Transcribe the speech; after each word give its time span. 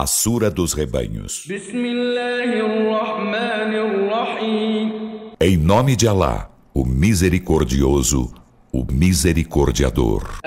A 0.00 0.06
Sura 0.06 0.48
dos 0.48 0.74
Rebanhos. 0.74 1.44
Em 5.40 5.56
nome 5.56 5.96
de 5.96 6.06
Alá, 6.06 6.48
o 6.72 6.84
Misericordioso, 6.84 8.32
o 8.72 8.84
Misericordiador. 8.88 10.38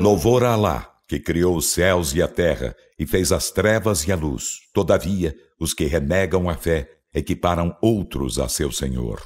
Louvor 0.00 0.42
a 0.42 0.52
Alá, 0.54 0.90
que 1.06 1.20
criou 1.20 1.54
os 1.54 1.66
céus 1.66 2.14
e 2.14 2.22
a 2.22 2.28
terra 2.28 2.74
e 2.98 3.06
fez 3.06 3.32
as 3.32 3.50
trevas 3.50 4.06
e 4.06 4.12
a 4.12 4.16
luz. 4.16 4.60
Todavia, 4.72 5.34
os 5.58 5.74
que 5.74 5.84
renegam 5.84 6.48
a 6.48 6.54
fé 6.54 6.90
equiparam 7.12 7.76
outros 7.80 8.38
a 8.38 8.48
seu 8.48 8.70
Senhor. 8.72 9.20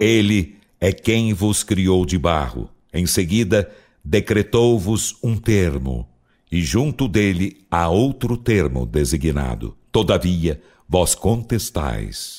Ele 0.00 0.56
é 0.80 0.92
quem 0.92 1.32
vos 1.32 1.62
criou 1.62 2.04
de 2.04 2.18
barro. 2.18 2.68
Em 2.92 3.06
seguida, 3.06 3.70
decretou-vos 4.04 5.16
um 5.22 5.36
termo, 5.36 6.08
e 6.50 6.62
junto 6.62 7.08
dele 7.08 7.66
há 7.70 7.88
outro 7.88 8.36
termo 8.36 8.84
designado. 8.84 9.76
Todavia, 9.90 10.60
vós 10.88 11.14
contestais. 11.14 12.38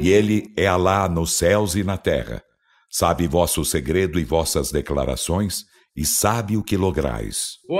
E 0.00 0.10
ele 0.10 0.52
é 0.56 0.66
Alá 0.66 1.08
nos 1.08 1.32
céus 1.32 1.74
e 1.74 1.84
na 1.84 1.96
terra. 1.96 2.42
Sabe 2.90 3.28
vosso 3.28 3.64
segredo 3.64 4.18
e 4.18 4.24
vossas 4.24 4.72
declarações 4.72 5.64
e 5.94 6.04
sabe 6.04 6.56
o 6.56 6.62
que 6.62 6.76
lograis. 6.76 7.58
E 7.68 7.74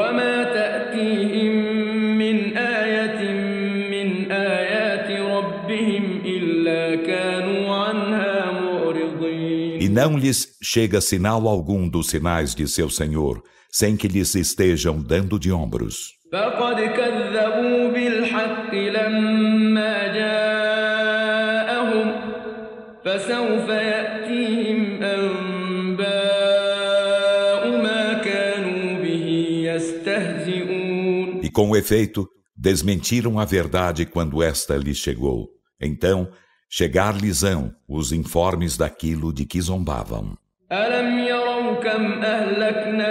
não 9.97 10.17
lhes 10.17 10.57
chega 10.61 10.99
sinal 11.01 11.47
algum 11.47 11.87
dos 11.87 12.07
sinais 12.07 12.55
de 12.55 12.67
seu 12.67 12.89
Senhor, 12.89 13.41
sem 13.71 13.95
que 13.95 14.07
lhes 14.07 14.35
estejam 14.35 15.01
dando 15.01 15.39
de 15.39 15.51
ombros. 15.51 16.13
فقد 16.33 16.79
كذبوا 16.81 17.91
بالحق 17.91 18.73
لما 18.73 20.07
جاءهم 20.07 21.01
فسوف 23.05 23.69
يأتيهم 23.69 25.03
E 31.41 31.49
com 31.49 31.75
efeito, 31.75 32.27
desmentiram 32.55 33.39
a 33.39 33.45
verdade 33.45 34.05
quando 34.05 34.41
esta 34.41 34.77
lhes 34.77 34.97
chegou. 34.97 35.49
Então, 35.81 36.29
chegar-lhes-ão 36.69 37.75
os 37.87 38.11
informes 38.11 38.77
daquilo 38.77 39.31
de 39.31 39.45
que 39.45 39.61
zombavam. 39.61 40.37
ألم 40.71 41.19
يروا 41.19 41.73
كم 41.83 42.23
أهلكنا 42.23 43.06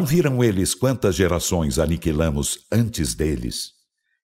Não 0.00 0.06
viram 0.06 0.42
eles 0.42 0.74
quantas 0.74 1.14
gerações 1.14 1.78
aniquilamos 1.78 2.60
antes 2.72 3.14
deles? 3.14 3.72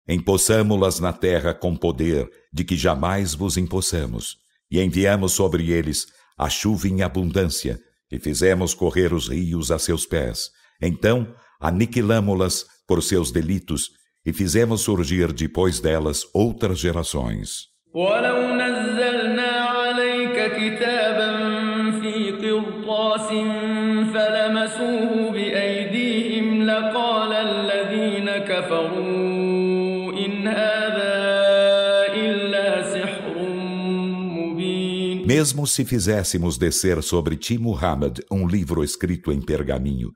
Empossamo-las 0.08 1.00
na 1.00 1.12
terra 1.12 1.52
com 1.52 1.76
poder 1.76 2.30
de 2.50 2.64
que 2.64 2.78
jamais 2.78 3.34
vos 3.34 3.58
empossamos, 3.58 4.38
e 4.70 4.80
enviamos 4.80 5.32
sobre 5.32 5.70
eles 5.70 6.06
a 6.38 6.48
chuva 6.48 6.88
em 6.88 7.02
abundância, 7.02 7.78
e 8.10 8.18
fizemos 8.18 8.72
correr 8.72 9.12
os 9.12 9.28
rios 9.28 9.70
a 9.70 9.78
seus 9.78 10.06
pés. 10.06 10.48
Então 10.80 11.30
aniquilamo-las 11.60 12.64
por 12.88 13.02
seus 13.02 13.30
delitos, 13.30 13.90
e 14.24 14.32
fizemos 14.32 14.80
surgir 14.80 15.30
depois 15.30 15.78
delas 15.78 16.22
outras 16.32 16.78
gerações. 16.78 17.66
Mesmo 35.36 35.66
se 35.66 35.84
fizéssemos 35.84 36.56
descer 36.56 37.02
sobre 37.02 37.36
ti, 37.36 37.58
Muhammad, 37.58 38.20
um 38.30 38.48
livro 38.48 38.82
escrito 38.82 39.30
em 39.30 39.38
pergaminho, 39.38 40.10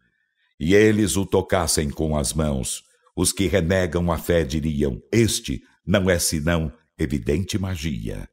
e 0.59 0.75
eles 0.75 1.15
o 1.15 1.27
tocassem 1.27 1.91
com 1.91 2.17
as 2.17 2.33
mãos, 2.33 2.83
os 3.15 3.31
que 3.31 3.47
renegam 3.47 4.11
a 4.11 4.17
fé 4.17 4.45
diriam: 4.45 4.99
Este 5.13 5.61
não 5.87 6.09
é 6.09 6.19
senão 6.19 6.73
evidente 6.99 7.59
magia. 7.59 8.27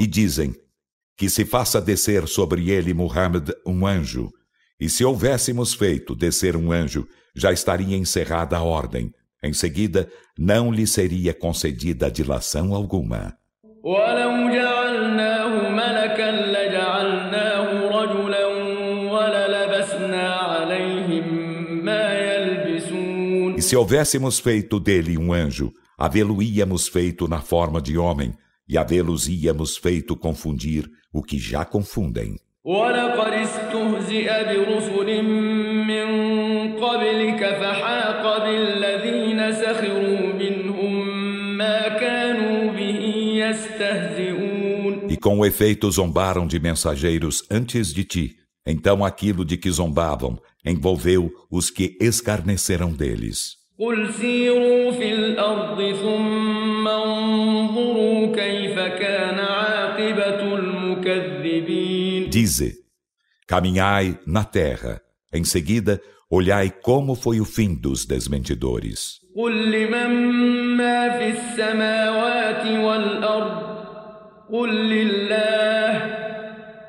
E 0.00 0.06
dizem: 0.08 0.67
que 1.18 1.28
se 1.28 1.44
faça 1.44 1.80
descer 1.80 2.28
sobre 2.28 2.70
ele 2.70 2.94
Muhammad 2.94 3.50
um 3.66 3.84
anjo, 3.84 4.30
e 4.80 4.88
se 4.88 5.04
houvéssemos 5.04 5.74
feito 5.74 6.14
descer 6.14 6.54
um 6.54 6.70
anjo, 6.70 7.08
já 7.34 7.52
estaria 7.52 7.96
encerrada 7.96 8.56
a 8.56 8.62
ordem. 8.62 9.12
Em 9.42 9.52
seguida, 9.52 10.08
não 10.38 10.70
lhe 10.70 10.86
seria 10.86 11.34
concedida 11.34 12.08
dilação 12.08 12.72
alguma. 12.72 13.36
E 23.56 23.62
se 23.62 23.74
houvéssemos 23.76 24.38
feito 24.38 24.78
dele 24.78 25.18
um 25.18 25.32
anjo, 25.32 25.72
havê-lo-íamos 25.98 26.86
feito 26.86 27.26
na 27.26 27.40
forma 27.40 27.82
de 27.82 27.98
homem, 27.98 28.32
e 28.68 28.78
havê-los 28.78 29.26
íamos 29.26 29.76
feito 29.76 30.14
confundir 30.14 30.88
o 31.11 31.21
que 31.21 31.37
já 31.37 31.63
confundem. 31.65 32.37
E 45.09 45.17
com 45.17 45.39
o 45.39 45.45
efeito 45.45 45.91
zombaram 45.91 46.47
de 46.47 46.59
mensageiros 46.59 47.43
antes 47.51 47.93
de 47.93 48.03
ti. 48.03 48.35
Então 48.65 49.03
aquilo 49.03 49.43
de 49.43 49.57
que 49.57 49.69
zombavam 49.69 50.39
envolveu 50.65 51.29
os 51.51 51.69
que 51.69 51.97
escarneceram 51.99 52.93
deles. 52.93 53.63
قل 53.79 54.13
سيروا 54.13 54.91
في 54.91 55.13
الأرض 55.13 55.95
ثم 55.95 56.87
انظروا 56.87 58.35
كيف 58.35 58.79
كان 58.79 59.36
Dize, 62.47 62.75
caminhai 63.47 64.17
na 64.25 64.43
terra, 64.43 65.01
em 65.33 65.43
seguida 65.43 66.01
Olhai 66.35 66.73
como 66.81 67.13
foi 67.13 67.39
o 67.39 67.45
fim 67.45 67.75
dos 67.75 68.07
desmentidores. 68.07 69.21
قل 74.51 74.69
لله 74.89 75.89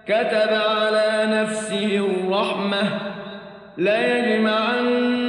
كتب 0.06 0.52
على 0.52 1.26
نفسه 1.26 1.96
الرحمة 1.96 2.82
ليجمعنكم 3.78 5.22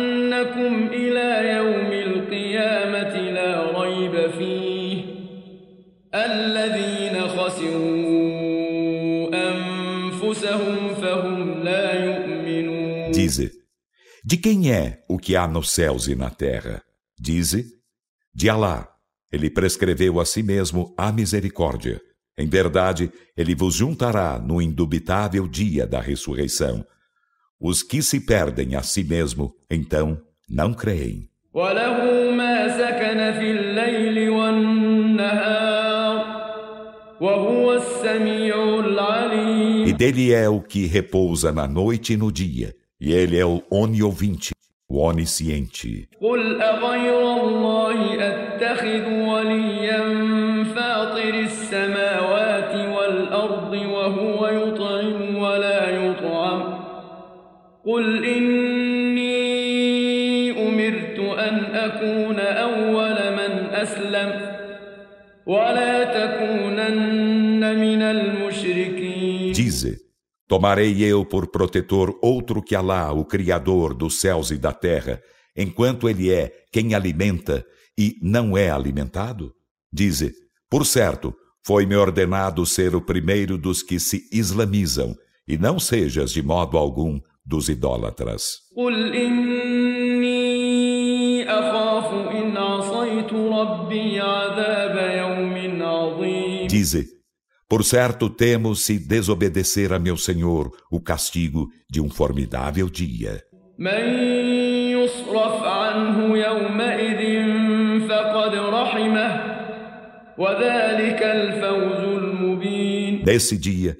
إلى 0.93 1.49
يوم 1.57 1.91
القيامة 1.91 3.15
لا 3.31 3.81
ريب 3.81 4.31
فيه 4.37 4.97
الذين 6.15 6.58
Dize, 13.30 13.52
de 14.24 14.36
quem 14.36 14.72
é 14.72 15.04
o 15.08 15.16
que 15.16 15.36
há 15.36 15.46
nos 15.46 15.70
céus 15.70 16.08
e 16.08 16.16
na 16.16 16.30
terra? 16.30 16.82
Dize, 17.16 17.64
de 18.34 18.50
Alá. 18.50 18.88
Ele 19.30 19.48
prescreveu 19.48 20.18
a 20.18 20.24
si 20.24 20.42
mesmo 20.42 20.92
a 20.98 21.12
misericórdia. 21.12 22.00
Em 22.36 22.48
verdade, 22.48 23.12
ele 23.36 23.54
vos 23.54 23.76
juntará 23.76 24.36
no 24.40 24.60
indubitável 24.60 25.46
dia 25.46 25.86
da 25.86 26.00
ressurreição. 26.00 26.84
Os 27.60 27.84
que 27.84 28.02
se 28.02 28.18
perdem 28.18 28.74
a 28.74 28.82
si 28.82 29.04
mesmo, 29.04 29.54
então, 29.70 30.20
não 30.48 30.74
creem. 30.74 31.30
E 39.86 39.92
dele 39.92 40.32
é 40.32 40.48
o 40.48 40.60
que 40.62 40.86
repousa 40.86 41.52
na 41.52 41.68
noite 41.68 42.14
e 42.14 42.16
no 42.16 42.32
dia, 42.32 42.74
e 43.00 43.12
ele 43.12 43.38
é 43.38 43.44
o 43.46 43.62
oniovinte, 43.70 44.52
o 44.88 44.98
onisciente. 44.98 46.08
قل 46.20 46.62
أغير 46.62 47.22
الله 47.40 48.28
أتخذ 48.28 49.06
وليا 49.12 50.02
فاطر 50.76 51.34
السماوات 51.34 52.74
والأرض 52.96 53.72
وهو 53.72 54.48
يطعم 54.48 55.38
ولا 55.38 55.88
يطعم 55.90 56.80
قل 57.86 58.24
إني 58.24 59.40
أمرت 60.68 61.18
أن 61.38 61.56
أكون 61.74 62.40
أول 62.40 63.16
من 63.32 63.52
أسلم 63.72 64.30
ولا 65.46 65.99
Tomarei 70.50 71.00
eu 71.04 71.24
por 71.24 71.46
protetor 71.46 72.18
outro 72.20 72.60
que 72.60 72.74
Alá, 72.74 73.12
o 73.12 73.24
Criador 73.24 73.94
dos 73.94 74.18
céus 74.18 74.50
e 74.50 74.58
da 74.58 74.72
terra, 74.72 75.22
enquanto 75.56 76.08
ele 76.08 76.28
é 76.28 76.52
quem 76.72 76.92
alimenta 76.92 77.64
e 77.96 78.16
não 78.20 78.58
é 78.58 78.68
alimentado? 78.68 79.54
Dize, 79.92 80.34
por 80.68 80.84
certo, 80.84 81.32
foi-me 81.64 81.94
ordenado 81.94 82.66
ser 82.66 82.96
o 82.96 83.00
primeiro 83.00 83.56
dos 83.56 83.80
que 83.80 84.00
se 84.00 84.28
islamizam, 84.32 85.14
e 85.46 85.56
não 85.56 85.78
sejas 85.78 86.32
de 86.32 86.42
modo 86.42 86.76
algum 86.76 87.20
dos 87.46 87.68
idólatras. 87.68 88.58
Dize, 96.66 97.19
por 97.70 97.84
certo, 97.84 98.28
temo 98.28 98.74
se 98.74 98.98
desobedecer 98.98 99.92
a 99.92 99.98
meu 100.00 100.16
Senhor 100.16 100.72
o 100.90 101.00
castigo 101.00 101.68
de 101.88 102.00
um 102.00 102.10
formidável 102.10 102.90
dia. 102.90 103.44
Nesse 113.24 113.56
dia, 113.56 113.96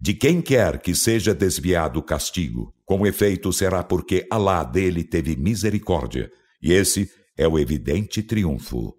de 0.00 0.14
quem 0.14 0.40
quer 0.40 0.78
que 0.78 0.94
seja 0.94 1.34
desviado 1.34 1.98
o 1.98 2.02
castigo, 2.04 2.72
com 2.86 3.04
efeito 3.04 3.52
será 3.52 3.82
porque 3.82 4.28
Alá 4.30 4.62
dele 4.62 5.02
teve 5.02 5.34
misericórdia, 5.34 6.30
e 6.62 6.72
esse 6.72 7.10
é 7.36 7.48
o 7.48 7.58
evidente 7.58 8.22
triunfo. 8.22 8.94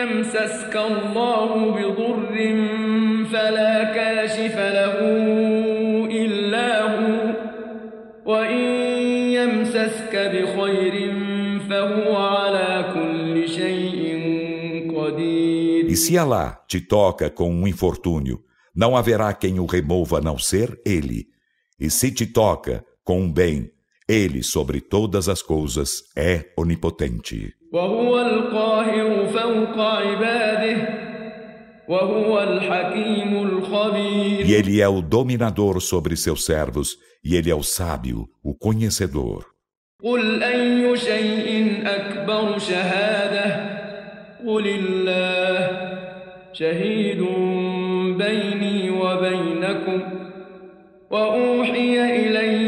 يمسسك 0.00 0.76
الله 0.76 1.70
بضر 1.70 2.34
فلا 3.32 3.84
كاشف 3.84 4.56
له 4.56 4.96
إلا 6.10 6.82
هو 6.82 7.36
وإن 8.26 8.60
يمسسك 9.38 10.14
بخير 10.14 11.12
فهو 11.70 12.16
على 12.16 12.84
كل 12.94 13.48
شيء 13.48 14.06
قدير 14.96 15.86
E 15.88 15.96
se 15.96 16.18
Allah 16.18 16.58
te 16.68 16.80
toca 16.80 17.30
com 17.30 17.50
um 17.50 17.66
infortúnio, 17.66 18.40
não 18.74 18.96
haverá 18.96 19.32
quem 19.32 19.58
o 19.60 19.66
remova 19.66 20.18
a 20.18 20.20
não 20.20 20.38
ser 20.38 20.80
Ele. 20.84 21.26
E 21.78 21.88
se 21.90 22.10
te 22.10 22.26
toca 22.26 22.84
com 23.04 23.20
um 23.20 23.32
bem, 23.32 23.70
Ele 24.08 24.42
sobre 24.42 24.80
todas 24.80 25.28
as 25.28 25.42
coisas 25.42 26.02
é 26.16 26.46
onipotente. 26.56 27.54
وهو 27.72 28.20
القاهر 28.20 29.19
فوق 29.19 29.19
عباده 29.19 29.19
E 34.44 34.52
ele 34.52 34.80
é 34.80 34.88
o 34.88 35.00
dominador 35.00 35.80
sobre 35.80 36.16
seus 36.16 36.44
servos, 36.44 36.96
e 37.24 37.36
ele 37.36 37.50
é 37.50 37.54
o 37.54 37.62
sábio, 37.62 38.28
o 38.42 38.54
conhecedor. 38.54 39.56
قل 40.02 40.42
أي 40.42 40.96
شيء 40.96 41.82
أكبر 41.86 42.58
شهادة 42.58 43.46
قل 44.46 44.66
الله 44.66 45.58
شهيد 46.52 47.22
بيني 48.18 48.90
وبينكم 48.90 50.00
وأوحي 51.10 52.00
إلي 52.26 52.59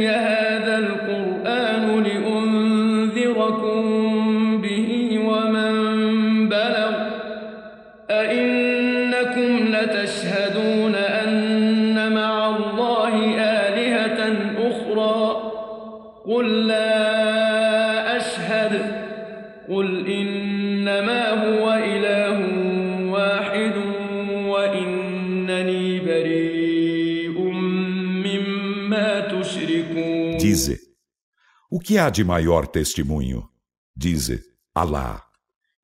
que 31.83 31.97
há 31.97 32.09
de 32.09 32.23
maior 32.23 32.65
testemunho? 32.65 33.47
Dize, 33.95 34.41
Alá. 34.73 35.23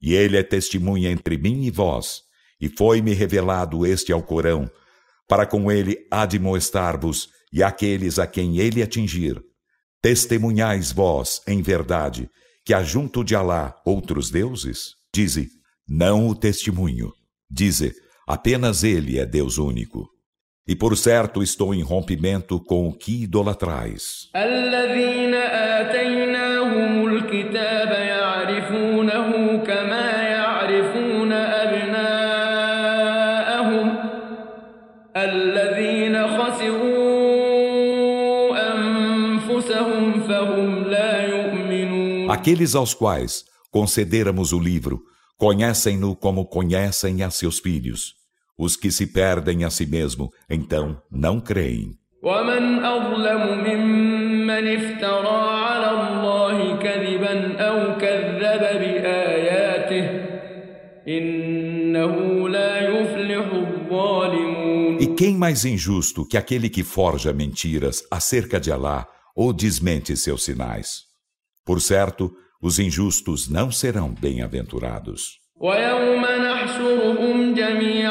E 0.01 0.13
ele 0.13 0.37
é 0.37 0.43
testemunha 0.43 1.11
entre 1.11 1.37
mim 1.37 1.65
e 1.65 1.69
vós 1.69 2.21
e 2.59 2.67
foi-me 2.67 3.13
revelado 3.13 3.85
este 3.85 4.11
Alcorão, 4.11 4.69
para 5.27 5.45
com 5.45 5.71
ele 5.71 6.07
admoestar-vos 6.09 7.29
e 7.53 7.61
aqueles 7.61 8.17
a 8.17 8.25
quem 8.25 8.57
ele 8.57 8.81
atingir. 8.81 9.41
Testemunhais 10.01 10.91
vós, 10.91 11.41
em 11.47 11.61
verdade, 11.61 12.29
que 12.65 12.73
há 12.73 12.81
junto 12.81 13.23
de 13.23 13.35
Alá 13.35 13.75
outros 13.85 14.29
deuses? 14.29 14.95
Dize, 15.13 15.49
não 15.87 16.27
o 16.27 16.35
testemunho. 16.35 17.11
Dize, 17.49 17.93
apenas 18.27 18.83
ele 18.83 19.19
é 19.19 19.25
Deus 19.25 19.57
único. 19.57 20.07
E 20.69 20.75
por 20.75 20.95
certo 20.95 21.41
estou 21.41 21.73
em 21.73 21.81
rompimento 21.81 22.59
com 22.59 22.87
o 22.87 22.93
que 22.93 23.23
idolatrais. 23.23 24.29
Aqueles 42.29 42.75
aos 42.75 42.93
quais 42.93 43.43
concederamos 43.71 44.53
o 44.53 44.59
livro 44.59 45.01
conhecem-no 45.35 46.15
como 46.15 46.45
conhecem 46.45 47.23
a 47.23 47.31
seus 47.31 47.57
filhos. 47.57 48.18
Os 48.58 48.76
que 48.76 48.90
se 48.90 49.06
perdem 49.06 49.64
a 49.64 49.70
si 49.70 49.84
mesmo, 49.84 50.30
então 50.48 51.00
não 51.10 51.40
creem. 51.40 51.98
E 65.00 65.06
quem 65.18 65.36
mais 65.36 65.64
injusto 65.64 66.26
que 66.26 66.38
aquele 66.38 66.70
que 66.70 66.84
forja 66.84 67.32
mentiras 67.32 68.02
acerca 68.10 68.60
de 68.60 68.70
Alá 68.70 69.06
ou 69.34 69.52
desmente 69.52 70.16
seus 70.16 70.44
sinais. 70.44 71.02
Por 71.66 71.80
certo, 71.80 72.32
os 72.62 72.78
injustos 72.78 73.48
não 73.48 73.70
serão 73.70 74.14
bem-aventurados. 74.14 75.44
ويوم 75.60 76.20
نحشرهم 76.20 77.54
جميعا 77.54 78.07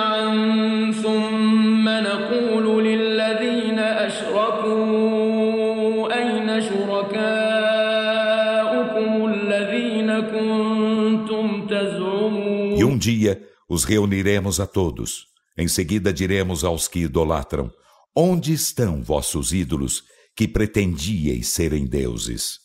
os 13.69 13.85
reuniremos 13.85 14.59
a 14.61 14.67
todos. 14.67 15.27
Em 15.57 15.69
seguida 15.69 16.13
diremos 16.13 16.65
aos 16.65 16.89
que 16.89 17.01
idolatram: 17.01 17.71
Onde 18.17 18.53
estão 18.53 19.03
vossos 19.03 19.53
ídolos 19.53 20.03
que 20.37 20.49
pretendíeis 20.49 21.49
serem 21.49 21.87
deuses? 21.87 22.59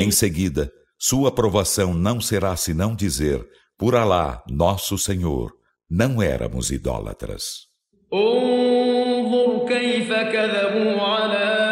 Em 0.00 0.10
seguida, 0.10 0.72
sua 0.98 1.28
aprovação 1.28 1.94
não 1.94 2.20
será 2.20 2.56
senão 2.56 2.96
dizer: 2.96 3.46
Por 3.78 3.94
Alá, 3.94 4.42
nosso 4.48 4.98
Senhor, 4.98 5.52
não 5.88 6.20
éramos 6.20 6.70
idólatras. 6.72 7.69
انظر 8.13 9.65
كيف 9.67 10.13
كذبوا 10.13 11.01
على 11.01 11.65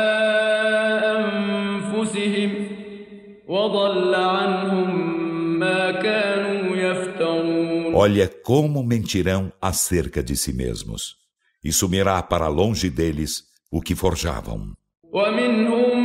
وضل 3.48 4.16
عنهم 4.16 4.90
ما 5.60 5.92
كانوا 5.92 6.76
يفترون 6.76 7.94
Olha 7.96 8.28
como 8.28 8.84
mentirão 8.84 9.54
acerca 9.62 10.24
de 10.24 10.36
si 10.36 10.52
mesmos. 10.52 11.02
E 11.64 11.72
sumirá 11.72 12.22
para 12.24 12.48
longe 12.48 12.90
deles 12.90 13.32
o 13.72 13.80
que 13.82 13.96
forjavam. 13.96 14.76
ومنهم 15.14 16.04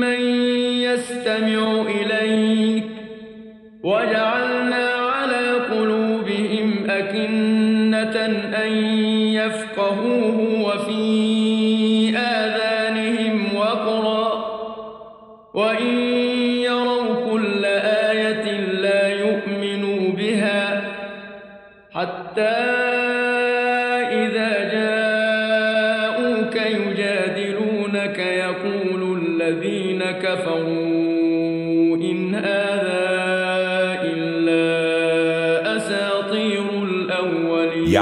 من 0.00 0.20
يستمع 0.82 1.82
إليك 1.82 2.86
وجعلنا 3.84 4.45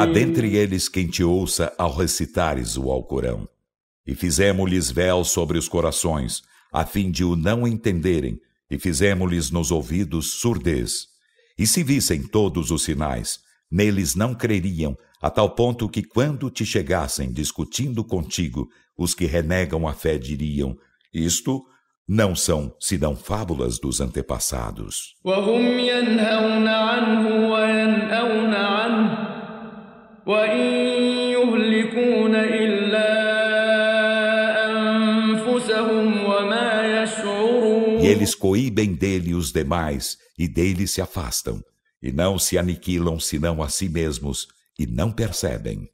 dentre 0.06 0.56
eles 0.56 0.88
quem 0.88 1.08
te 1.08 1.24
ouça 1.24 1.74
ao 1.78 1.96
recitares 1.96 2.78
o 2.78 2.92
Alcorão. 2.92 3.48
E 4.06 4.16
fizemos-lhes 4.16 4.92
véu 4.92 5.24
sobre 5.24 5.58
os 5.58 5.68
corações, 5.68 6.42
a 6.72 6.86
fim 6.86 7.10
de 7.10 7.24
o 7.24 7.36
não 7.36 7.68
entenderem, 7.68 8.40
e 8.70 8.78
fizemos-lhes 8.78 9.52
nos 9.52 9.72
ouvidos 9.72 10.34
surdez. 10.34 11.08
E 11.58 11.66
se 11.66 11.84
vissem 11.84 12.24
todos 12.24 12.72
os 12.72 12.84
sinais, 12.84 13.40
Neles 13.72 14.16
não 14.16 14.34
creriam, 14.36 14.98
a 15.22 15.30
tal 15.30 15.50
ponto 15.50 15.90
que, 15.90 16.04
quando 16.04 16.50
te 16.50 16.66
chegassem 16.66 17.32
discutindo 17.32 18.04
contigo, 18.04 18.70
os 18.98 19.14
que 19.14 19.26
renegam 19.26 19.88
a 19.88 19.94
fé 19.94 20.18
diriam: 20.18 20.78
Isto 21.14 21.66
não 22.08 22.36
são 22.36 22.76
senão 22.80 23.16
fábulas 23.16 23.80
dos 23.80 24.00
antepassados. 24.00 25.16
E 38.02 38.08
eles 38.08 38.34
coíbem 38.34 38.94
dele 38.94 39.34
os 39.34 39.52
demais, 39.52 40.18
e 40.38 40.48
dele 40.48 40.88
se 40.88 41.02
afastam 41.02 41.62
e 42.06 42.12
não 42.12 42.38
se 42.38 42.58
aniquilam 42.58 43.20
senão 43.20 43.64
a 43.64 43.70
si 43.70 43.90
mesmos 43.90 44.48
e 44.78 44.86
não 44.86 45.12
percebem. 45.12 45.90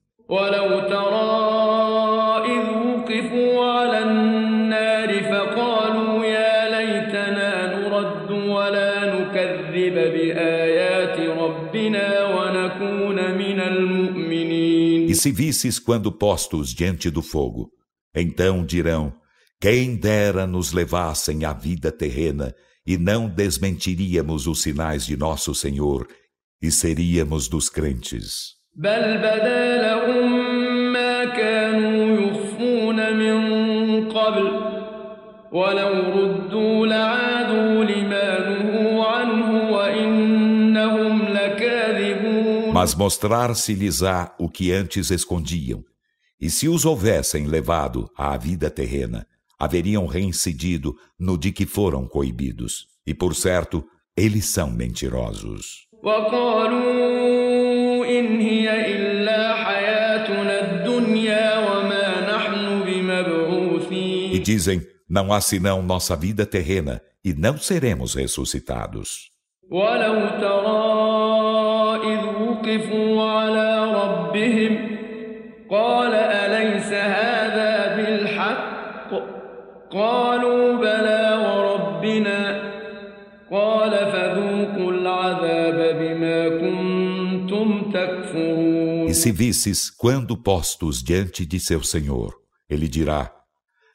E 15.12 15.16
se 15.16 15.30
visses 15.30 15.78
quando 15.78 16.10
postos 16.10 16.74
diante 16.74 17.10
do 17.10 17.22
fogo, 17.22 17.70
então 18.16 18.66
dirão: 18.66 19.14
Quem 19.60 19.98
dera 19.98 20.48
nos 20.48 20.72
levassem 20.72 21.44
à 21.44 21.52
vida 21.52 21.92
terrena 21.92 22.56
e 22.88 22.98
não 22.98 23.28
desmentiríamos 23.28 24.48
os 24.48 24.62
sinais 24.62 25.06
de 25.06 25.18
nosso 25.18 25.54
Senhor 25.54 26.08
e 26.62 26.72
seríamos 26.72 27.50
dos 27.50 27.68
crentes. 27.68 28.54
Mas 42.81 42.95
mostrar-se-lhes-á 42.95 44.35
o 44.39 44.49
que 44.49 44.73
antes 44.73 45.11
escondiam, 45.11 45.85
e 46.41 46.51
se 46.51 46.69
os 46.69 46.85
houvessem 46.85 47.47
levado 47.47 48.11
à 48.17 48.37
vida 48.37 48.71
terrena, 48.71 49.27
haveriam 49.59 50.07
reincidido 50.07 50.95
no 51.19 51.39
de 51.39 51.51
que 51.51 51.65
foram 51.65 52.07
coibidos. 52.07 52.89
E 53.07 53.15
por 53.15 53.35
certo, 53.35 53.85
eles 54.17 54.47
são 54.47 54.71
mentirosos. 54.71 55.87
E 64.33 64.39
dizem, 64.39 64.87
não 65.09 65.33
há 65.33 65.41
senão 65.41 65.83
nossa 65.83 66.15
vida 66.15 66.45
terrena 66.45 67.01
e 67.25 67.33
não 67.33 67.57
seremos 67.57 68.15
ressuscitados. 68.15 69.31
ولو 69.71 70.29
ترى 70.41 70.87
إذ 70.87 70.90
وقفوا 72.71 73.31
على 73.31 73.93
ربهم 73.93 74.97
قال 75.71 76.15
أليس 76.15 76.93
هذا 76.93 77.97
بالحق 77.97 79.11
قالوا 79.91 80.77
بلى 80.77 81.25
وربنا 81.47 82.73
قال 83.51 83.91
فذوقوا 83.91 84.93
العذاب 84.93 85.99
بما 85.99 86.49
كنتم 86.49 87.91
تكفرون 87.93 89.09
E 89.09 89.15
se 89.15 89.31
visses 89.31 89.91
quando 89.91 90.37
postos 90.37 91.03
diante 91.03 91.47
de 91.47 91.61
seu 91.61 91.83
Senhor, 91.83 92.35
ele 92.69 92.89
dirá: 92.89 93.33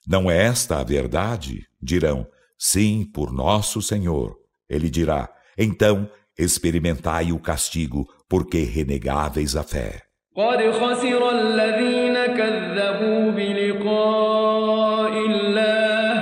Não 0.08 0.32
é 0.32 0.46
esta 0.46 0.80
a 0.80 0.84
verdade? 0.84 1.66
Dirão: 1.82 2.26
Sim, 2.58 3.06
por 3.14 3.34
nosso 3.34 3.82
Senhor. 3.82 4.36
Ele 4.70 4.90
dirá: 4.90 5.30
Então 5.58 6.10
experimentai 6.38 7.32
o 7.32 7.40
castigo, 7.40 8.08
porque 8.30 8.70
renegáveis 8.76 9.56
a 9.56 9.64
fé. 9.64 9.90
قد 10.36 10.72
خسر 10.72 11.30
الذين 11.30 12.26
كذبوا 12.26 13.32
بلقاء 13.32 15.14
الله 15.30 16.14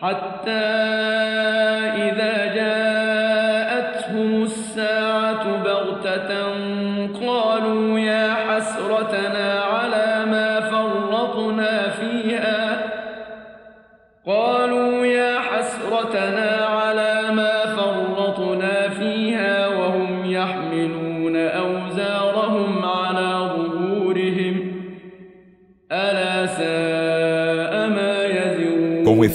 حتى 0.00 0.81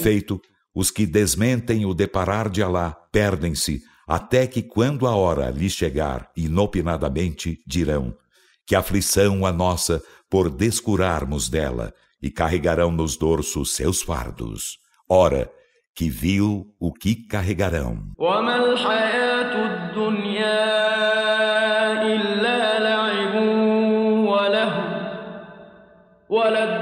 efeito, 0.08 0.40
Os 0.74 0.90
que 0.92 1.06
desmentem 1.06 1.84
o 1.84 1.92
deparar 1.92 2.48
de 2.48 2.62
Alá 2.62 2.96
perdem-se 3.10 3.82
até 4.06 4.46
que 4.46 4.62
quando 4.62 5.06
a 5.06 5.16
hora 5.16 5.50
lhes 5.50 5.72
chegar 5.72 6.30
inopinadamente 6.36 7.58
dirão 7.66 8.14
que 8.64 8.76
aflição 8.76 9.44
a 9.44 9.50
nossa 9.50 10.00
por 10.30 10.48
descurarmos 10.48 11.48
dela 11.48 11.92
e 12.22 12.30
carregarão 12.30 12.92
nos 12.92 13.16
dorsos 13.16 13.74
seus 13.74 14.02
fardos. 14.02 14.78
Ora, 15.08 15.50
que 15.96 16.08
viu 16.08 16.66
o 16.78 16.92
que 16.92 17.26
carregarão. 17.26 18.12
E 26.30 26.77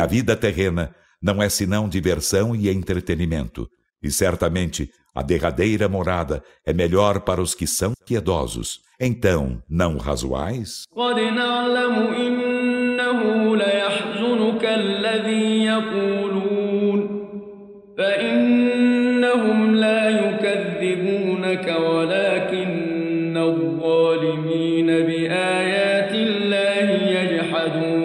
a 0.00 0.06
vida 0.06 0.34
terrena 0.34 0.94
não 1.22 1.42
é 1.42 1.48
senão 1.48 1.88
diversão 1.88 2.56
e 2.56 2.68
entretenimento, 2.68 3.68
e 4.02 4.10
certamente 4.10 4.90
a 5.14 5.22
derradeira 5.22 5.88
morada 5.88 6.42
é 6.64 6.72
melhor 6.72 7.20
para 7.20 7.42
os 7.42 7.54
que 7.54 7.66
são 7.66 7.92
piedosos. 8.06 8.80
Então, 8.98 9.62
não 9.68 9.98
razoais? 9.98 10.84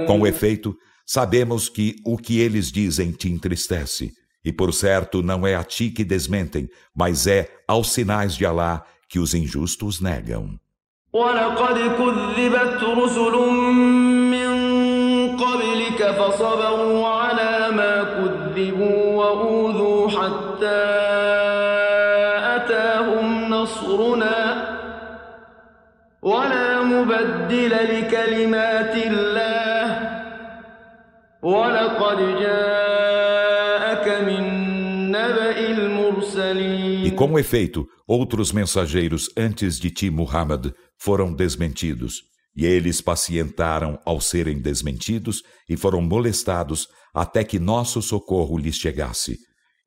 Com 0.06 0.26
efeito, 0.28 0.76
sabemos 1.07 1.69
que 1.69 1.97
o 2.05 2.17
que 2.17 2.41
eles 2.41 2.71
dizem 2.71 3.13
te 3.13 3.29
entristece. 3.29 4.13
E 4.45 4.53
por 4.53 4.73
certo 4.73 5.23
não 5.23 5.47
é 5.47 5.55
a 5.55 5.65
ti 5.65 5.91
que 5.91 6.05
desmentem, 6.05 6.69
mas 6.95 7.27
é 7.27 7.49
aos 7.69 7.93
sinais 7.93 8.35
de 8.35 8.47
Alá 8.47 8.85
que 9.09 9.19
os 9.19 9.35
injustos 9.35 10.01
negam. 10.01 10.59
ولقد 11.13 11.79
كذبت 11.79 12.83
رسل 12.83 13.37
من 14.31 14.51
قبلك 15.37 16.11
فصبروا 16.11 17.09
على 17.09 17.71
ما 17.77 18.05
كذبوا 18.05 19.15
وأوذوا 19.15 20.09
حتى 20.09 20.85
أتاهم 22.57 23.51
نصرنا 23.51 24.71
ولا 26.23 26.83
مبدل 26.83 27.71
لكلمات 27.71 28.74
E 37.05 37.11
com 37.13 37.39
efeito, 37.39 37.87
outros 38.07 38.53
mensageiros 38.53 39.29
antes 39.37 39.79
de 39.79 39.91
ti, 39.91 40.11
Muhammad, 40.11 40.73
foram 40.99 41.33
desmentidos, 41.33 42.23
e 42.55 42.67
eles 42.67 43.01
pacientaram 43.01 43.99
ao 44.05 44.21
serem 44.21 44.61
desmentidos 44.61 45.43
e 45.69 45.77
foram 45.77 46.03
molestados 46.03 46.87
até 47.15 47.43
que 47.43 47.59
nosso 47.59 48.03
socorro 48.03 48.59
lhes 48.59 48.77
chegasse. 48.77 49.39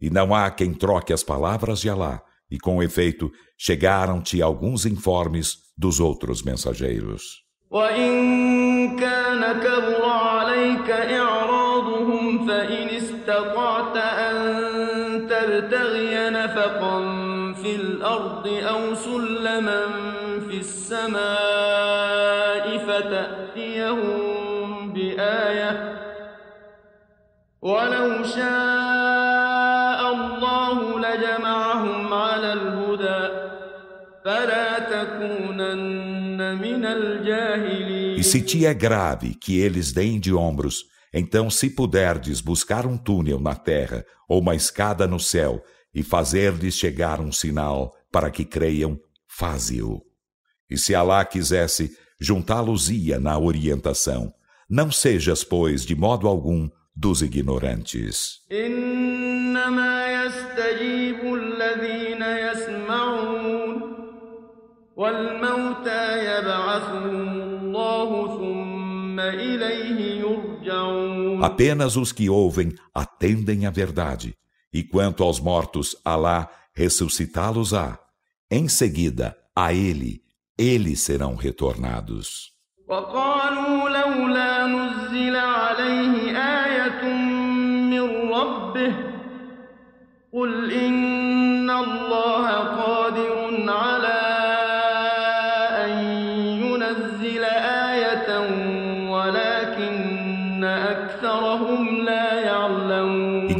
E 0.01 0.09
não 0.09 0.33
há 0.33 0.49
quem 0.49 0.73
troque 0.73 1.13
as 1.13 1.23
palavras 1.23 1.79
de 1.79 1.89
Alá, 1.89 2.21
e 2.49 2.57
com 2.57 2.81
efeito 2.81 3.31
chegaram-te 3.57 4.41
alguns 4.41 4.85
informes 4.85 5.57
dos 5.77 5.99
outros 5.99 6.43
mensageiros. 6.43 7.43
وإن 7.73 8.99
كان 8.99 9.59
كبر 9.59 10.26
عليك 10.48 10.90
إعراضهم 10.90 12.48
فإن 12.48 12.88
استطعت 12.88 13.96
أن 13.96 14.36
تبتغي 15.30 16.30
نفقا 16.30 16.98
في 17.62 17.74
الأرض 17.74 18.48
أو 18.68 18.94
سلما 18.94 19.80
في 20.50 20.58
السماء 20.58 21.18
فتأتيهم 22.78 24.18
بآية. 24.92 25.98
ولو 27.62 28.24
شاء 28.24 29.27
E 38.18 38.22
se 38.22 38.42
te 38.42 38.66
é 38.66 38.74
grave 38.74 39.34
que 39.34 39.58
eles 39.58 39.90
deem 39.90 40.20
de 40.20 40.34
ombros, 40.34 40.84
então 41.14 41.48
se 41.48 41.70
puderdes 41.70 42.42
buscar 42.42 42.84
um 42.84 42.98
túnel 42.98 43.40
na 43.40 43.54
terra 43.54 44.04
ou 44.28 44.40
uma 44.40 44.54
escada 44.54 45.06
no 45.06 45.18
céu 45.18 45.64
e 45.94 46.02
fazer-lhes 46.02 46.74
chegar 46.74 47.22
um 47.22 47.32
sinal 47.32 47.94
para 48.12 48.30
que 48.30 48.44
creiam, 48.44 49.00
faze-o. 49.26 50.02
E 50.68 50.76
se 50.76 50.94
Alá 50.94 51.24
quisesse, 51.24 51.96
juntá-los-ia 52.20 53.18
na 53.18 53.38
orientação. 53.38 54.30
Não 54.68 54.90
sejas, 54.90 55.42
pois, 55.42 55.86
de 55.86 55.96
modo 55.96 56.28
algum, 56.28 56.68
dos 56.94 57.22
ignorantes. 57.22 58.40
Apenas 71.40 71.96
os 71.96 72.10
que 72.10 72.28
ouvem 72.28 72.74
atendem 72.92 73.64
a 73.64 73.70
verdade. 73.70 74.36
E 74.72 74.82
quanto 74.82 75.22
aos 75.22 75.38
mortos, 75.38 75.94
Alá 76.04 76.48
ressuscitá-los-á. 76.74 77.96
Em 78.50 78.66
seguida, 78.66 79.36
a 79.54 79.72
ele 79.72 80.20
eles 80.58 81.00
serão 81.02 81.36
retornados. 81.36 82.52
E 90.70 92.07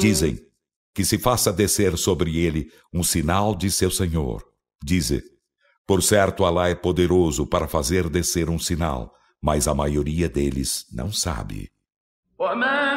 dizem 0.09 0.39
que 0.95 1.05
se 1.05 1.19
faça 1.19 1.53
descer 1.53 1.99
sobre 1.99 2.39
ele 2.39 2.73
um 2.93 3.03
sinal 3.03 3.55
de 3.55 3.71
seu 3.71 3.91
Senhor. 3.91 4.43
Dize, 4.83 5.23
por 5.87 6.03
certo, 6.03 6.47
Alá 6.47 6.71
é 6.71 6.75
poderoso 6.75 7.47
para 7.47 7.69
fazer 7.69 8.09
descer 8.09 8.49
um 8.49 8.59
sinal, 8.59 9.15
mas 9.41 9.69
a 9.69 9.75
maioria 9.75 10.29
deles 10.29 10.87
não 10.91 11.13
sabe. 11.13 11.71
ما 12.39 12.89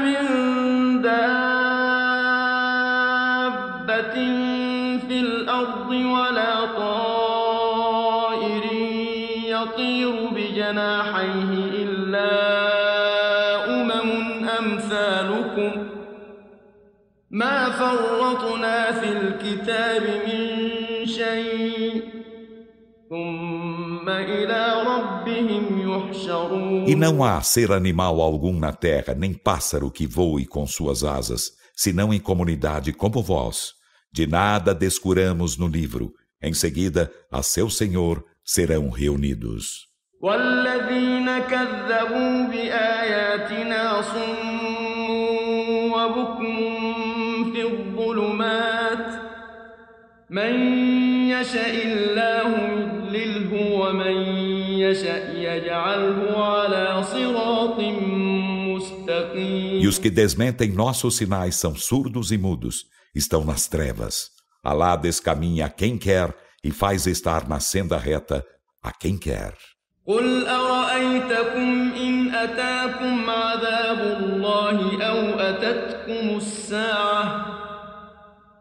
فرطنا 17.70 18.92
في 19.00 19.08
الكتاب 19.08 20.02
من 20.26 21.06
شيء 21.06 22.16
E 26.88 26.94
não 26.96 27.22
há 27.22 27.40
ser 27.40 27.70
animal 27.70 28.20
algum 28.20 28.58
na 28.58 28.72
terra, 28.72 29.14
nem 29.14 29.32
pássaro 29.32 29.92
que 29.92 30.08
voe 30.08 30.44
com 30.44 30.66
suas 30.66 31.04
asas, 31.04 31.52
senão 31.72 32.12
em 32.12 32.18
comunidade 32.18 32.92
como 32.92 33.22
vós. 33.22 33.74
De 34.12 34.26
nada 34.26 34.74
descuramos 34.74 35.56
no 35.56 35.68
livro. 35.68 36.12
Em 36.42 36.52
seguida, 36.52 37.12
a 37.30 37.44
seu 37.44 37.70
Senhor 37.70 38.24
serão 38.44 38.90
reunidos. 38.90 39.86
والذين 40.20 41.38
كذبوا 41.38 42.46
بآياتنا 42.48 42.89
من 50.30 50.54
يشاء 51.30 51.86
الله 51.86 52.76
e 59.78 59.86
os 59.86 59.98
que 59.98 60.10
desmentem 60.10 60.72
nossos 60.72 61.16
sinais 61.16 61.56
são 61.56 61.74
surdos 61.74 62.30
e 62.32 62.38
mudos, 62.38 62.84
estão 63.14 63.44
nas 63.44 63.66
trevas. 63.66 64.30
Alá 64.62 64.96
descaminha 64.96 65.66
a 65.66 65.70
quem 65.70 65.96
quer 65.96 66.34
e 66.62 66.70
faz 66.70 67.06
estar 67.06 67.48
na 67.48 67.60
senda 67.60 67.96
reta 67.96 68.44
a 68.82 68.92
quem 68.92 69.16
quer. 69.18 69.54
قل 70.06 70.46
أرأيتكم 70.46 71.92
إن 71.96 72.34
أتاكم 72.34 73.30
عذاب 73.30 74.00
الله 74.22 75.02
أو 75.02 75.40
أتتكم 75.40 76.36
الساعة 76.36 77.59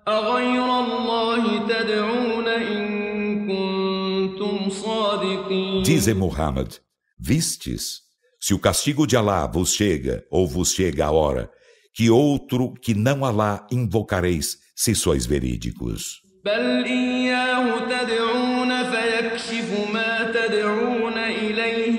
أغير 0.07 0.79
الله 0.79 1.67
تدعون 1.67 2.47
إن 2.47 3.47
كنتم 3.47 4.69
صادقين 4.69 5.83
Dize 5.83 6.13
Muhammad, 6.13 6.79
vistes, 7.19 8.01
se 8.39 8.53
o 8.53 8.59
castigo 8.59 9.07
de 9.07 9.17
Alá 9.17 9.47
vos 9.47 9.73
chega 9.73 10.23
ou 10.29 10.47
vos 10.47 10.73
chega 10.73 11.05
a 11.05 11.11
hora, 11.11 11.49
que 11.93 12.09
outro 12.09 12.73
que 12.73 12.93
não 12.93 13.25
Alá 13.25 13.65
invocareis 13.71 14.57
se 14.75 14.93
sois 14.93 15.25
verídicos. 15.25 16.21
بل 16.45 16.85
إياه 16.85 17.79
تدعون 17.79 18.83
فيكشف 18.83 19.93
ما 19.93 20.31
تدعون 20.31 21.17
إليه 21.17 21.97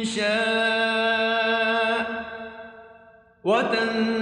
إن 0.00 0.04
شاء 0.04 1.08
وتنسون 3.44 4.21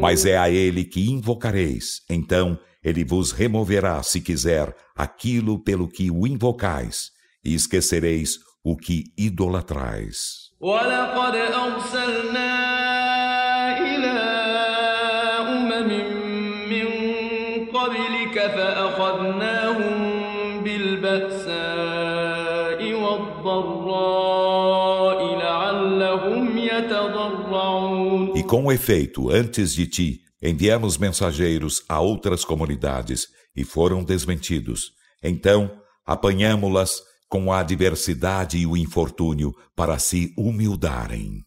Mas 0.00 0.24
é 0.24 0.36
a 0.36 0.50
ele 0.50 0.84
que 0.84 1.10
invocareis, 1.10 2.02
então 2.08 2.58
ele 2.82 3.04
vos 3.04 3.32
removerá, 3.32 4.02
se 4.02 4.20
quiser, 4.20 4.74
aquilo 4.94 5.62
pelo 5.62 5.88
que 5.88 6.10
o 6.10 6.26
invocais, 6.26 7.10
e 7.44 7.54
esquecereis 7.54 8.38
o 8.64 8.76
que 8.76 9.04
idolatrais. 9.16 10.46
ولقد 10.60 11.34
أرسلنا 11.36 12.49
Com 28.51 28.69
efeito, 28.69 29.29
antes 29.29 29.73
de 29.73 29.87
ti, 29.87 30.19
enviamos 30.43 30.97
mensageiros 30.97 31.85
a 31.87 32.01
outras 32.01 32.43
comunidades 32.43 33.29
e 33.55 33.63
foram 33.63 34.03
desmentidos. 34.03 34.91
Então, 35.23 35.71
apanhamo-las 36.05 37.01
com 37.29 37.53
a 37.53 37.59
adversidade 37.59 38.57
e 38.57 38.67
o 38.67 38.75
infortúnio 38.75 39.53
para 39.73 39.97
se 39.97 40.33
humildarem. 40.37 41.45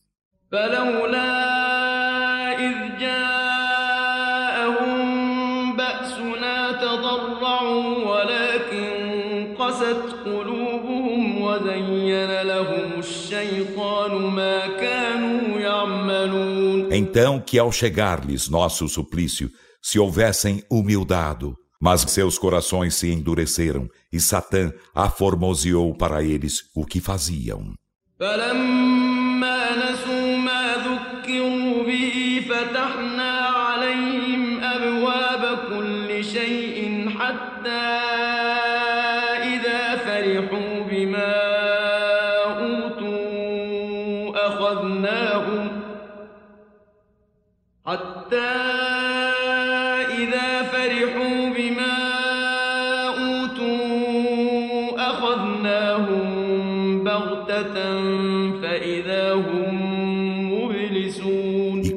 Então 17.15 17.39
que 17.41 17.61
ao 17.61 17.71
chegar-lhes 17.71 18.49
nosso 18.49 18.89
suplício, 18.89 19.49
se 19.81 20.01
houvessem 20.01 20.65
humildado, 20.69 21.55
mas 21.81 22.01
seus 22.01 22.37
corações 22.37 22.97
se 22.97 23.09
endureceram 23.09 23.89
e 24.13 24.19
Satã 24.19 24.73
aformoseou 24.93 25.97
para 25.97 26.25
eles 26.25 26.63
o 26.75 26.85
que 26.85 27.01
faziam. 27.01 27.73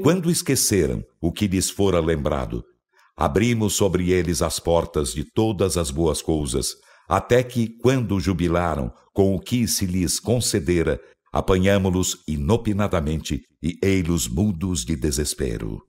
Quando 0.07 0.31
esqueceram 0.31 1.03
o 1.21 1.33
que 1.33 1.47
lhes 1.47 1.69
fora 1.69 1.99
lembrado, 1.99 2.63
abrimos 3.13 3.75
sobre 3.75 4.11
eles 4.11 4.41
as 4.41 4.57
portas 4.57 5.13
de 5.13 5.25
todas 5.25 5.75
as 5.75 5.91
boas 5.91 6.21
coisas, 6.21 6.75
até 7.09 7.43
que, 7.43 7.67
quando 7.81 8.17
jubilaram 8.17 8.89
com 9.13 9.35
o 9.35 9.39
que 9.39 9.67
se 9.67 9.85
lhes 9.85 10.17
concedera, 10.17 10.97
apanhamo-los 11.37 12.23
inopinadamente 12.27 13.41
e 13.61 13.77
ei-los 13.81 14.27
mudos 14.27 14.83
de 14.83 14.95
desespero. 14.95 15.81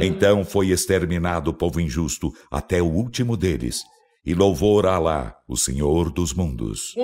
Então 0.00 0.44
foi 0.44 0.70
exterminado 0.70 1.50
o 1.50 1.54
povo 1.54 1.80
injusto 1.80 2.32
até 2.50 2.82
o 2.82 2.86
último 2.86 3.36
deles, 3.36 3.82
e 4.24 4.34
louvor 4.34 4.86
a 4.86 4.96
Alá, 4.96 5.34
o 5.48 5.56
Senhor 5.56 6.10
dos 6.10 6.34
mundos. 6.34 6.94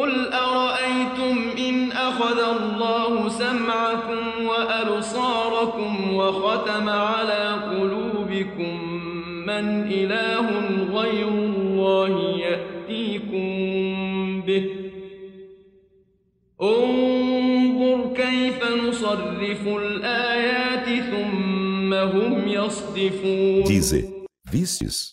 Dize, 23.64 24.10
vistes? 24.50 25.12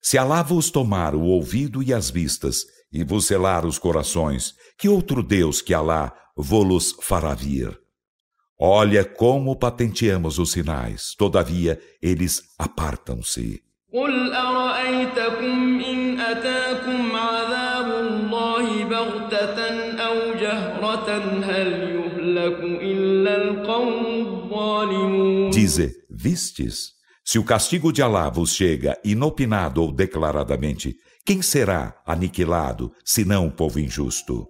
Se 0.00 0.16
Alá 0.16 0.42
vos 0.42 0.70
tomar 0.70 1.14
o 1.14 1.22
ouvido 1.22 1.82
e 1.82 1.92
as 1.92 2.08
vistas, 2.08 2.58
e 2.92 3.02
vos 3.02 3.26
selar 3.26 3.66
os 3.66 3.78
corações, 3.78 4.54
que 4.78 4.88
outro 4.88 5.22
Deus 5.24 5.60
que 5.60 5.74
Alá 5.74 6.12
vos 6.36 6.94
fará 7.02 7.34
vir? 7.34 7.79
Olha 8.59 9.03
como 9.03 9.57
patenteamos 9.57 10.39
os 10.39 10.51
sinais, 10.51 11.13
todavia 11.17 11.79
eles 12.01 12.41
apartam-se. 12.57 13.65
قل 13.93 14.33
أرأيتكم 14.33 15.79
إن 15.79 16.19
أتاكم 16.19 17.15
عذاب 17.15 17.89
الله 18.05 18.83
بغتة 18.83 19.59
أو 19.99 20.33
جهرة 20.33 21.09
هل 21.43 21.67
يهلك 21.95 22.59
إلا 22.81 23.35
القوم 23.43 24.05
الظالمون 24.05 25.51
Dize, 25.51 25.91
vistes? 26.09 26.95
Se 27.23 27.39
o 27.39 27.43
castigo 27.43 27.91
de 27.93 28.01
Alá 28.01 28.29
vos 28.29 28.53
chega 28.53 28.99
inopinado 29.03 29.81
ou 29.81 29.91
declaradamente, 29.91 30.95
quem 31.25 31.41
será 31.41 31.95
aniquilado, 32.05 32.91
senão 33.03 33.47
o 33.47 33.51
povo 33.51 33.79
injusto? 33.79 34.47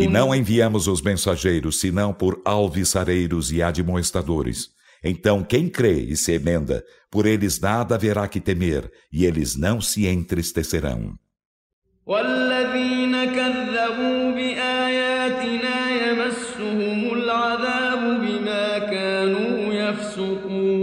e 0.00 0.06
não 0.06 0.34
enviamos 0.34 0.86
os 0.86 1.02
mensageiros 1.02 1.80
senão 1.80 2.12
por 2.12 2.40
alviçareiros 2.44 3.50
e 3.50 3.62
admoestadores. 3.62 4.68
Então 5.02 5.42
quem 5.42 5.68
crê 5.68 6.00
e 6.00 6.16
se 6.16 6.32
emenda, 6.32 6.84
por 7.10 7.26
eles 7.26 7.60
nada 7.60 7.94
haverá 7.94 8.28
que 8.28 8.40
temer, 8.40 8.90
e 9.12 9.24
eles 9.24 9.56
não 9.56 9.80
se 9.80 10.06
entristecerão. 10.06 11.14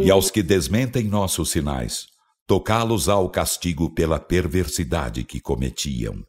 E 0.03 0.11
aos 0.11 0.29
que 0.29 0.43
desmentem 0.43 1.05
nossos 1.05 1.51
sinais, 1.51 2.07
tocá-los 2.45 3.07
ao 3.07 3.29
castigo 3.29 3.89
pela 3.89 4.19
perversidade 4.19 5.23
que 5.23 5.39
cometiam. 5.39 6.25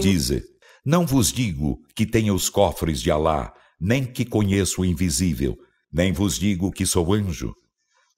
Dize, 0.00 0.42
não 0.84 1.04
vos 1.04 1.30
digo 1.30 1.78
que 1.94 2.06
tenho 2.06 2.34
os 2.34 2.48
cofres 2.48 3.02
de 3.02 3.10
Alá, 3.10 3.52
nem 3.80 4.04
que 4.04 4.24
conheço 4.24 4.80
o 4.80 4.84
invisível, 4.84 5.56
nem 5.92 6.12
vos 6.12 6.38
digo 6.38 6.72
que 6.72 6.86
sou 6.86 7.12
anjo. 7.12 7.54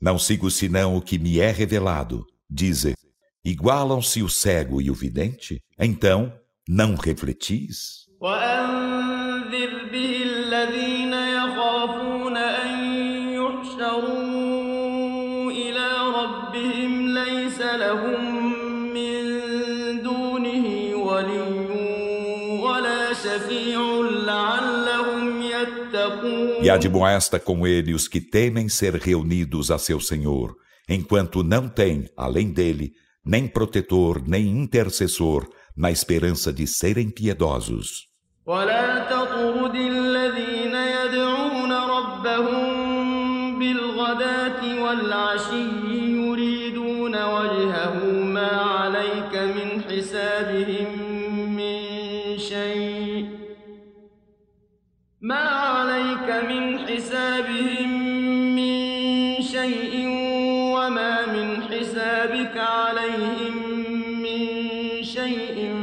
Não 0.00 0.18
sigo 0.18 0.50
senão 0.50 0.96
o 0.96 1.02
que 1.02 1.18
me 1.18 1.40
é 1.40 1.50
revelado. 1.50 2.24
Dize, 2.48 2.94
igualam-se 3.44 4.22
o 4.22 4.28
cego 4.28 4.80
e 4.80 4.90
o 4.90 4.94
vidente? 4.94 5.60
Então, 5.78 6.32
não 6.68 6.94
refletis? 6.94 8.04
E 26.63 26.69
admoesta 26.69 27.39
com 27.39 27.65
ele 27.65 27.93
os 27.93 28.07
que 28.07 28.21
temem 28.21 28.67
ser 28.69 28.95
reunidos 28.95 29.71
a 29.71 29.77
seu 29.77 29.99
Senhor, 29.99 30.55
enquanto 30.87 31.43
não 31.43 31.69
tem, 31.69 32.09
além 32.17 32.51
dele, 32.51 32.91
nem 33.25 33.47
protetor, 33.47 34.21
nem 34.27 34.47
intercessor, 34.47 35.47
na 35.75 35.91
esperança 35.91 36.51
de 36.51 36.67
serem 36.67 37.09
piedosos. 37.09 38.09
ولا 38.45 39.05
تطرد 39.09 39.75
من 56.49 56.79
حسابهم 56.79 57.89
من 58.55 59.41
شيء 59.41 60.07
وما 60.75 61.25
من 61.25 61.61
حسابك 61.63 62.57
عليهم 62.57 63.55
من 64.21 65.03
شيء 65.03 65.79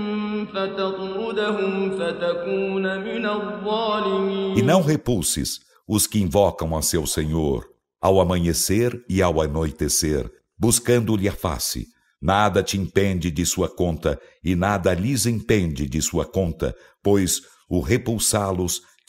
E 4.57 4.63
não 4.63 4.81
repulses 4.81 5.61
os 5.87 6.07
que 6.07 6.19
invocam 6.19 6.75
a 6.75 6.81
seu 6.81 7.07
Senhor 7.07 7.67
ao 8.01 8.21
amanhecer 8.21 9.05
e 9.09 9.21
ao 9.21 9.41
anoitecer, 9.41 10.31
buscando-lhe 10.59 11.29
a 11.29 11.33
face. 11.33 11.89
Nada 12.23 12.63
te 12.63 12.79
impede 12.79 13.31
de 13.31 13.45
sua 13.45 13.69
conta 13.69 14.19
e 14.43 14.55
nada 14.55 14.95
lhes 14.95 15.27
impede 15.27 15.87
de 15.87 16.01
sua 16.01 16.25
conta, 16.25 16.75
pois 17.03 17.43
o 17.69 17.81
repulsá-los 17.81 18.81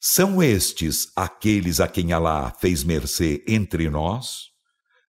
São 0.00 0.42
estes 0.42 1.12
aqueles 1.16 1.80
a 1.80 1.88
quem 1.88 2.12
Alá 2.12 2.52
fez 2.60 2.82
mercê 2.82 3.44
entre 3.46 3.88
nós? 3.88 4.50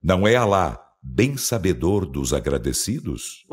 Não 0.03 0.27
é 0.27 0.37
Alá 0.37 0.79
bem 1.03 1.37
sabedor 1.37 2.07
dos 2.07 2.33
agradecidos? 2.33 3.45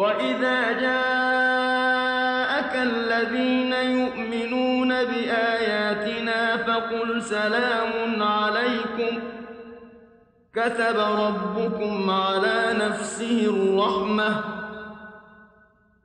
الذين 2.79 3.73
يؤمنون 3.73 4.87
بآياتنا 4.87 6.57
فقل 6.57 7.21
سلام 7.21 8.23
عليكم 8.23 9.19
كتب 10.53 10.97
ربكم 10.99 12.09
على 12.09 12.75
نفسه 12.79 13.45
الرحمة 13.45 14.43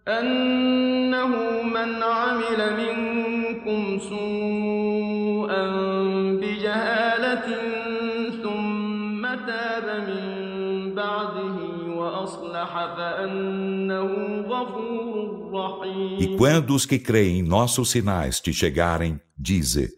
أنه 0.09 1.62
من 1.62 2.03
عمل 2.03 2.61
منكم 2.77 3.38
سوءا 3.98 5.64
بجهالة 6.40 7.48
ثم 8.42 9.22
تاب 9.46 9.87
من 10.09 10.94
بعده 10.94 11.57
وأصلح 11.96 12.94
فأنه 12.96 14.11
غفور 14.48 15.50
رحيم 15.53 16.20
E 16.20 16.37
quando 16.37 16.74
os 16.74 16.87
que 16.87 16.98
creem 16.98 17.38
em 17.38 17.42
nossos 17.42 17.90
sinais 17.90 18.40
te 18.40 18.53
chegarem, 18.53 19.20
dize, 19.38 19.90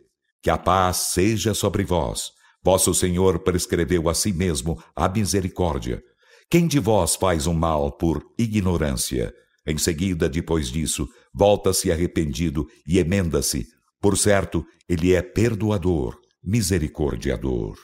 que 0.43 0.51
a 0.51 0.59
paz 0.59 0.97
seja 0.97 1.55
sobre 1.55 1.85
vós. 1.85 2.31
Vosso 2.63 2.93
Senhor 2.95 3.41
prescreveu 3.41 4.09
a 4.09 4.15
si 4.15 4.33
mesmo 4.33 4.83
a 4.95 5.09
misericórdia. 5.09 6.03
Quem 6.51 6.67
de 6.67 6.79
vós 6.79 7.17
faz 7.17 7.47
um 7.47 7.55
mal 7.55 7.93
por 7.93 8.23
ignorância? 8.39 9.33
Em 9.67 9.77
seguida, 9.77 10.29
depois 10.29 10.71
disso, 10.71 11.09
volta-se 11.35 11.91
arrependido 11.91 12.67
e 12.87 12.99
emenda-se. 12.99 13.67
Por 14.01 14.17
certo, 14.17 14.65
ele 14.89 15.15
é 15.15 15.23
perdoador, 15.23 16.17
misericordiador. 16.43 17.77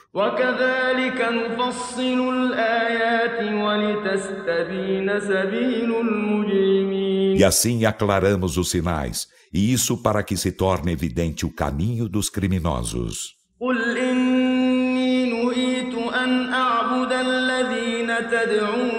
E 7.35 7.43
assim 7.43 7.85
aclaramos 7.85 8.57
os 8.57 8.69
sinais, 8.69 9.27
e 9.53 9.73
isso 9.73 10.01
para 10.01 10.23
que 10.23 10.37
se 10.37 10.51
torne 10.51 10.91
evidente 10.91 11.45
o 11.45 11.51
caminho 11.51 12.07
dos 12.07 12.29
criminosos. 12.29 13.33
أن 16.23 16.53
أعبد 16.53 17.11
الذين 17.11 18.29
تدعون 18.31 18.96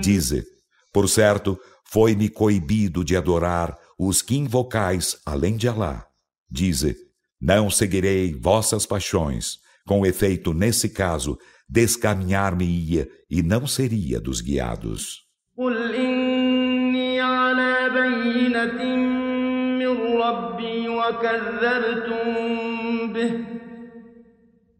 Dize, 0.00 0.44
por 0.92 1.08
certo, 1.08 1.58
foi-me 1.84 2.28
coibido 2.28 3.04
de 3.04 3.16
adorar 3.16 3.76
os 3.98 4.22
que 4.22 4.36
invocais 4.36 5.16
além 5.24 5.56
de 5.56 5.68
Alá. 5.68 6.06
Dize, 6.50 6.96
não 7.40 7.70
seguirei 7.70 8.34
vossas 8.34 8.84
paixões, 8.86 9.58
com 9.86 10.04
efeito, 10.06 10.52
nesse 10.52 10.88
caso, 10.88 11.38
descaminhar-me-ia 11.68 13.08
e 13.30 13.42
não 13.42 13.66
seria 13.66 14.20
dos 14.20 14.40
guiados. 14.40 15.22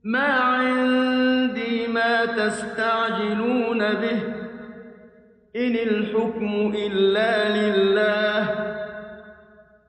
ما 0.03 0.33
عندي 0.33 1.87
ما 1.87 2.25
تستعجلون 2.25 3.79
به 3.79 4.21
إن 5.55 5.75
الحكم 5.75 6.73
إلا 6.75 7.57
لله 7.57 8.77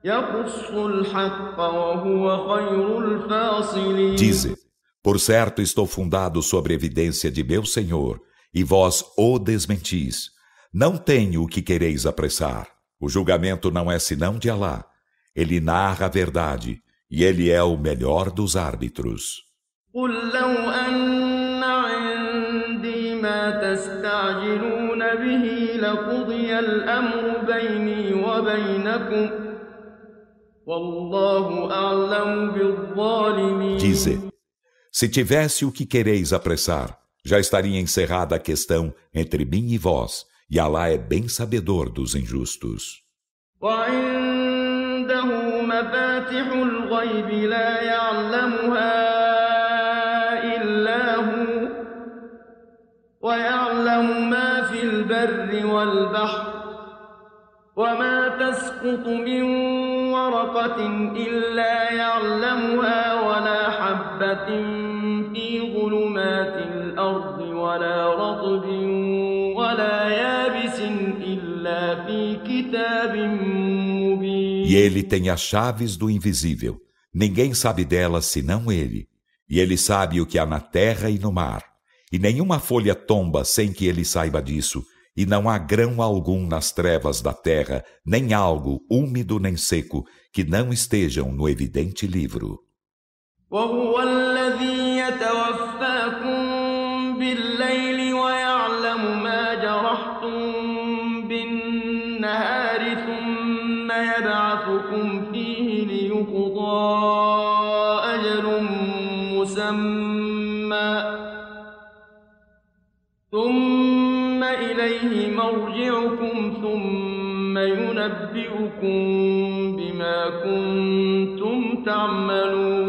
يقص 0.03 0.69
الحق 0.71 1.59
وهو 1.59 2.55
خير 2.55 2.99
الفاصلين 2.99 4.15
Dize, 4.17 4.55
por 5.03 5.19
certo, 5.19 5.61
estou 5.61 5.85
fundado 5.85 6.41
sobre 6.41 6.73
evidência 6.73 7.31
de 7.31 7.43
meu 7.43 7.65
Senhor, 7.65 8.21
e 8.53 8.63
vós 8.63 9.03
o 9.17 9.39
desmentis. 9.39 10.31
Não 10.73 10.97
tenho 10.97 11.43
o 11.43 11.47
que 11.47 11.61
quereis 11.61 12.05
apressar. 12.05 12.67
O 12.99 13.07
julgamento 13.07 13.71
não 13.71 13.91
é 13.91 13.97
senão 13.97 14.37
de 14.37 14.49
Alá. 14.49 14.85
Ele 15.35 15.59
narra 15.59 16.07
a 16.07 16.09
verdade, 16.09 16.81
e 17.09 17.23
ele 17.23 17.49
é 17.49 17.63
o 17.63 17.77
melhor 17.77 18.29
dos 18.29 18.55
árbitros. 18.55 19.49
Dize, 33.77 34.29
se 34.91 35.09
tivesse 35.09 35.65
o 35.65 35.71
que 35.71 35.85
quereis 35.85 36.33
apressar, 36.33 36.97
já 37.25 37.39
estaria 37.39 37.79
encerrada 37.79 38.35
a 38.35 38.39
questão 38.39 38.93
entre 39.13 39.43
mim 39.45 39.69
e 39.71 39.77
vós, 39.77 40.25
E 40.51 40.57
Alá 40.59 40.89
é 40.89 40.97
bem 40.97 41.27
sabedor 41.27 41.89
dos 41.91 42.15
injustos. 42.15 43.03
وعنده 43.61 45.25
مفاتح 45.61 46.47
الغيب 46.51 47.29
لا 47.49 47.81
يعلمها 47.81 49.12
ويعلم 53.23 54.29
ما 54.29 54.61
في 54.71 54.83
البر 54.83 55.65
والبحر 55.65 56.59
وما 57.75 58.27
تسقط 58.27 59.07
من 59.07 59.43
ورقة 60.11 60.87
إلا 61.15 61.91
يعلمها 61.91 63.21
ولا 63.21 63.69
حبة 63.69 64.47
في 65.33 65.73
ظلمات 65.73 66.55
الأرض 66.71 67.39
ولا 67.39 68.13
رطب 68.13 68.65
ولا 69.55 70.09
يابس 70.09 70.79
إلا 71.27 72.05
في 72.05 72.35
كتاب 72.47 73.15
مبين 73.15 74.49
E 74.69 74.75
ele 74.75 75.01
tem 75.01 75.29
as 75.29 75.41
chaves 75.41 75.97
do 75.97 76.09
invisível. 76.11 76.79
Ninguém 77.13 77.55
sabe 77.55 77.83
delas 77.83 78.25
senão 78.25 78.71
ele. 78.71 79.07
E 79.49 79.59
ele 79.59 79.77
sabe 79.77 80.21
o 80.21 80.27
que 80.27 80.37
há 80.37 80.45
na 80.45 80.59
terra 80.59 81.09
e 81.09 81.17
no 81.17 81.31
mar. 81.31 81.63
E 82.14 82.18
nenhuma 82.20 82.60
folha 82.60 82.94
tomba 82.94 83.44
sem 83.44 83.72
que 83.72 83.88
ele 83.88 84.04
saiba 84.04 84.40
disso 84.40 84.86
e 85.16 85.26
não 85.26 85.48
há 85.50 85.58
grão 85.58 86.00
algum 86.00 86.46
nas 86.46 86.70
trevas 86.70 87.20
da 87.20 87.32
terra, 87.32 87.84
nem 88.06 88.32
algo 88.32 88.86
úmido 88.88 89.40
nem 89.40 89.56
seco, 89.56 90.04
que 90.32 90.44
não 90.44 90.72
estejam 90.72 91.32
no 91.32 91.48
evidente 91.48 92.06
livro. 92.06 92.60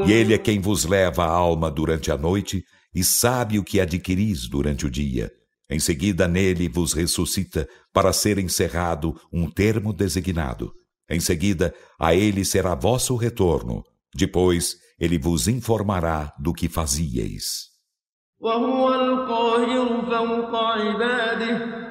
E 0.06 0.12
ele 0.12 0.34
é 0.34 0.38
quem 0.38 0.60
vos 0.60 0.84
leva 0.86 1.24
a 1.24 1.28
alma 1.28 1.70
durante 1.70 2.10
a 2.10 2.16
noite 2.16 2.64
e 2.94 3.04
sabe 3.04 3.58
o 3.58 3.64
que 3.64 3.80
adquiris 3.80 4.48
durante 4.48 4.86
o 4.86 4.90
dia. 4.90 5.30
Em 5.68 5.78
seguida, 5.78 6.26
nele 6.26 6.68
vos 6.68 6.94
ressuscita 6.94 7.68
para 7.92 8.12
ser 8.12 8.38
encerrado 8.38 9.14
um 9.32 9.50
termo 9.50 9.92
designado. 9.92 10.72
Em 11.08 11.20
seguida, 11.20 11.74
a 11.98 12.14
ele 12.14 12.44
será 12.44 12.74
vosso 12.74 13.14
retorno. 13.14 13.84
Depois, 14.14 14.74
ele 14.98 15.18
vos 15.18 15.48
informará 15.48 16.32
do 16.38 16.52
que 16.52 16.68
fazieis. 16.68 17.70
وهو 18.40 18.94
القاهر 18.94 19.88
فوق 20.10 20.54
عباده 20.56 21.90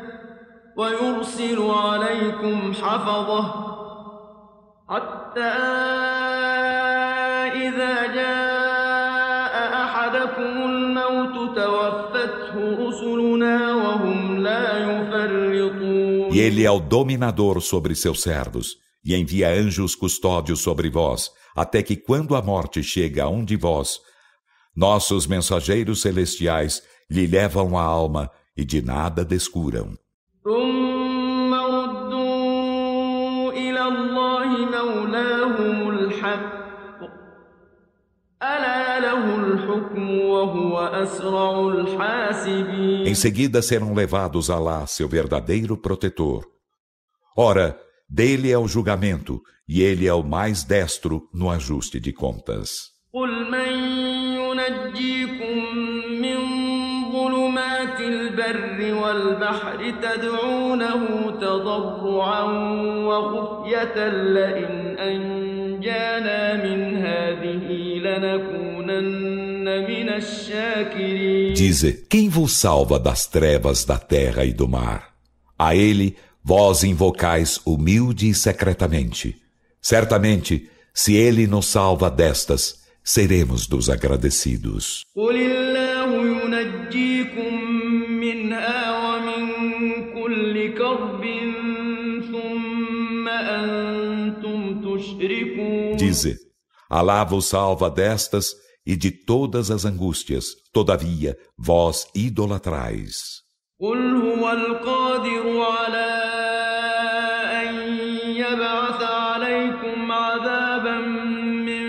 ويرسل 0.78 1.62
عليكم 1.62 2.74
حفظه 2.74 3.70
حتى 4.90 5.56
إذا 7.68 8.08
جاء 8.14 9.84
أحدكم 9.84 10.54
الموت 10.70 11.56
توفته 11.56 12.54
رسلنا 12.88 13.76
وهم 13.76 14.38
لا 14.38 14.78
يفرطون 14.78 16.32
E 16.32 16.40
ele 16.40 16.64
é 16.64 16.72
o 16.72 16.80
dominador 16.80 17.62
sobre 17.62 17.96
seus 17.96 18.22
servos 18.22 18.78
e 19.04 19.16
envia 19.16 19.50
anjos 19.50 19.96
custódios 19.96 20.62
sobre 20.62 20.90
vós, 20.90 21.32
até 21.56 21.82
que 21.82 21.96
quando 21.96 22.36
a 22.36 22.42
morte 22.42 22.84
chega 22.84 23.24
a 23.24 23.30
um 23.30 23.44
de 23.44 23.56
vós, 23.56 24.00
nossos 24.76 25.26
mensageiros 25.26 26.02
celestiais 26.02 26.82
lhe 27.10 27.26
levam 27.26 27.78
a 27.78 27.82
alma 27.82 28.30
e 28.56 28.64
de 28.64 28.82
nada 28.82 29.26
descuram. 29.26 29.98
ثم 30.44 31.54
ردوا 31.54 33.52
إلى 33.52 33.84
الله 33.88 34.48
مولاهم 34.48 35.90
الحق 35.90 36.60
ألا 38.44 39.00
له 39.00 39.36
الحكم 39.36 40.20
وهو 40.20 40.80
أسرع 40.80 41.60
الحاسبين 41.60 43.08
Em 43.08 43.16
seguida 43.16 43.62
serão 43.62 43.94
levados 43.94 44.50
a 44.50 44.60
lá 44.60 44.88
seu 44.88 45.08
verdadeiro 45.08 45.76
protetor. 45.78 46.46
Ora, 47.36 47.78
dele 48.10 48.52
é 48.52 48.58
o 48.58 48.68
julgamento, 48.68 49.42
e 49.68 49.82
ele 49.82 50.08
é 50.08 50.14
o 50.14 50.24
mais 50.24 50.64
destro 50.64 51.30
no 51.34 51.50
ajuste 51.50 52.00
de 52.00 52.14
contas. 52.14 52.92
قل 53.14 53.52
من 53.52 53.74
ينجيكم 54.40 55.83
البر 58.34 58.94
والبحر 58.94 59.94
تدعونه 60.02 61.32
تضرعا 61.32 62.44
وخفية 63.08 63.98
لئن 64.10 64.98
أنجانا 65.00 66.42
من 66.66 66.98
هذه 66.98 67.68
لنكونن 68.06 69.66
من 69.90 70.10
الشاكرين 70.10 71.56
Dize, 71.56 72.06
quem 72.10 72.30
vos 72.30 72.54
salva 72.54 73.00
das 73.00 73.28
trevas 73.28 73.86
da 73.86 73.98
terra 73.98 74.44
e 74.46 74.54
do 74.54 74.68
mar? 74.68 75.10
A 75.58 75.76
ele 75.76 76.16
vós 76.44 76.84
invocais 76.84 77.60
humilde 77.66 78.30
e 78.30 78.34
secretamente. 78.34 79.36
Certamente, 79.82 80.70
se 80.94 81.16
ele 81.16 81.48
nos 81.48 81.68
salva 81.68 82.10
destas, 82.10 82.80
seremos 83.04 83.68
dos 83.68 83.90
agradecidos. 83.90 85.04
Dize: 96.14 96.36
Alá 96.90 97.24
vos 97.24 97.46
salva 97.46 97.90
destas 97.90 98.48
e 98.86 98.96
de 98.96 99.12
todas 99.12 99.70
as 99.70 99.86
angústias, 99.86 100.46
todavia 100.74 101.38
vós 101.58 102.08
idolatrais. 102.16 103.40
قل 103.82 104.16
هو 104.16 104.52
القادر 104.52 105.62
على 105.62 106.12
أن 107.64 107.76
يبعث 108.36 109.04
عليكم 109.04 110.12
عذابا 110.12 110.98
من 111.68 111.88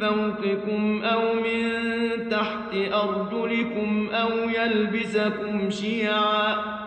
فوقكم 0.00 1.04
أو 1.04 1.34
من 1.34 2.28
تحت 2.30 2.72
أرجلكم 2.92 4.08
أو 4.10 4.48
يلبسكم 4.48 5.70
شيعاً 5.70 6.79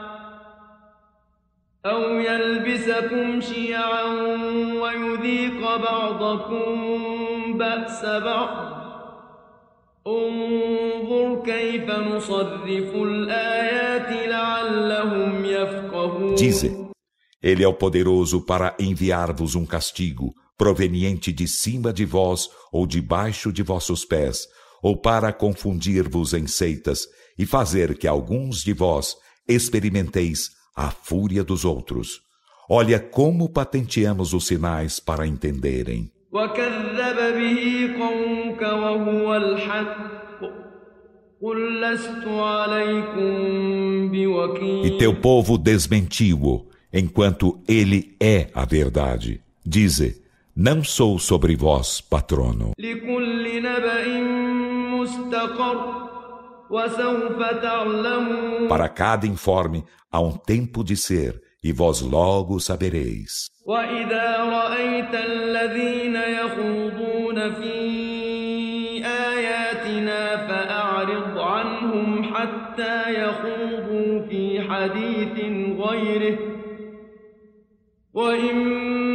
أو 1.85 2.19
يلبسكم 2.19 3.41
شيعا 3.41 4.03
ويذيق 4.81 5.61
بعضكم 5.61 6.77
بأس 7.57 8.05
بعض 8.05 8.79
انظر 10.07 11.43
كيف 11.45 11.89
نصرف 11.89 12.95
الآيات 12.95 14.27
لعلهم 14.29 15.45
يفقهون 15.45 16.35
Dize, 16.35 16.89
Ele 17.41 17.63
é 17.63 17.67
o 17.67 17.73
poderoso 17.73 18.45
para 18.45 18.75
enviar-vos 18.79 19.55
um 19.55 19.65
castigo 19.65 20.33
proveniente 20.57 21.31
de 21.31 21.47
cima 21.47 21.93
de 21.93 22.03
vós 22.03 22.49
ou 22.73 22.85
debaixo 22.85 23.53
de 23.53 23.63
vossos 23.63 24.03
pés, 24.03 24.45
ou 24.83 24.99
para 24.99 25.31
confundir-vos 25.31 26.33
em 26.33 26.47
seitas 26.47 27.07
e 27.37 27.45
fazer 27.45 27.97
que 27.97 28.05
alguns 28.05 28.57
de 28.57 28.73
vós 28.73 29.15
experimenteis 29.47 30.49
a 30.74 30.90
fúria 30.90 31.44
dos 31.44 31.64
outros. 31.64 32.22
Olha 32.68 32.98
como 32.98 33.48
patenteamos 33.48 34.32
os 34.32 34.46
sinais 34.46 34.98
para 34.98 35.26
entenderem. 35.26 36.10
E 44.84 44.98
teu 44.98 45.14
povo 45.20 45.58
desmentiu-o, 45.58 46.66
enquanto 46.92 47.60
ele 47.68 48.16
é 48.18 48.48
a 48.54 48.64
verdade. 48.64 49.40
Dize, 49.64 50.22
não 50.56 50.82
sou 50.82 51.18
sobre 51.18 51.54
vós 51.54 52.00
patrono. 52.00 52.72
Para 58.67 58.89
cada 58.89 59.25
informe 59.25 59.83
há 60.11 60.19
um 60.19 60.37
tempo 60.37 60.83
de 60.83 60.95
ser, 60.95 61.41
e 61.63 61.71
vós 61.71 62.01
logo 62.01 62.59
sabereis. 62.59 63.49
حديث 74.69 75.35
غيره 75.79 76.37
وإما 78.13 79.12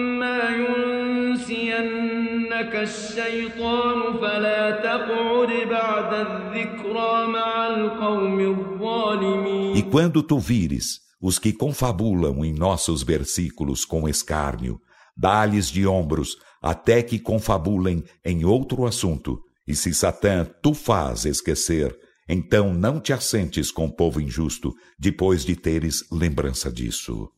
ينسينك 2.59 2.75
الشيطان 2.75 4.18
فلا 4.20 4.70
تقعد 4.70 5.68
بعد 5.68 6.14
الذكرى 6.14 7.27
مع 7.27 7.66
القوم 7.66 8.41
الظالمين 8.41 9.77
E 9.77 9.83
quando 9.83 10.22
tu 10.22 10.39
vires 10.39 11.01
os 11.20 11.39
que 11.39 11.53
confabulam 11.53 12.45
em 12.45 12.53
nossos 12.53 13.03
versículos 13.03 13.85
com 13.85 14.09
escárnio, 14.09 14.81
dá-lhes 15.16 15.70
de 15.70 15.87
ombros 15.87 16.37
até 16.61 17.03
que 17.03 17.18
confabulem 17.18 18.05
em 18.25 18.45
outro 18.45 18.85
assunto. 18.85 19.41
E 19.66 19.75
se 19.75 19.95
Satã 19.95 20.45
tu 20.62 20.75
faz 20.75 21.25
esquecer, 21.25 21.97
então 22.29 22.75
não 22.75 23.01
te 23.01 23.12
assentes 23.12 23.70
com 23.70 23.87
o 23.87 23.93
povo 23.93 24.20
injusto 24.20 24.75
depois 24.99 25.45
de 25.45 25.57
teres 25.57 26.05
lembrança 26.11 26.70
disso. 26.70 27.31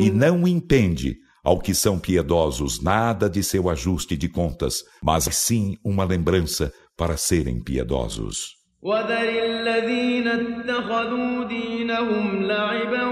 E 0.00 0.10
não 0.10 0.46
impende 0.46 1.16
ao 1.44 1.58
que 1.58 1.74
são 1.74 1.98
piedosos 1.98 2.82
nada 2.82 3.28
de 3.28 3.42
seu 3.42 3.68
ajuste 3.68 4.16
de 4.16 4.28
contas, 4.28 4.84
mas 5.02 5.24
sim 5.24 5.76
uma 5.84 6.04
lembrança 6.04 6.72
para 6.96 7.16
serem 7.16 7.62
piedosos. 7.62 8.58
وذر 8.82 9.28
الذين 9.28 10.28
اتخذوا 10.28 11.44
دينهم 11.44 12.42
لعبا 12.42 13.04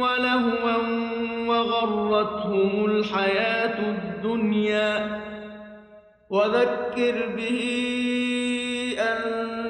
ولهوا 0.00 0.76
وغرتهم 1.46 2.84
الحياة 2.86 3.78
الدنيا 3.90 5.20
وذكر 6.30 7.36
به 7.36 7.60
أن 8.98 9.69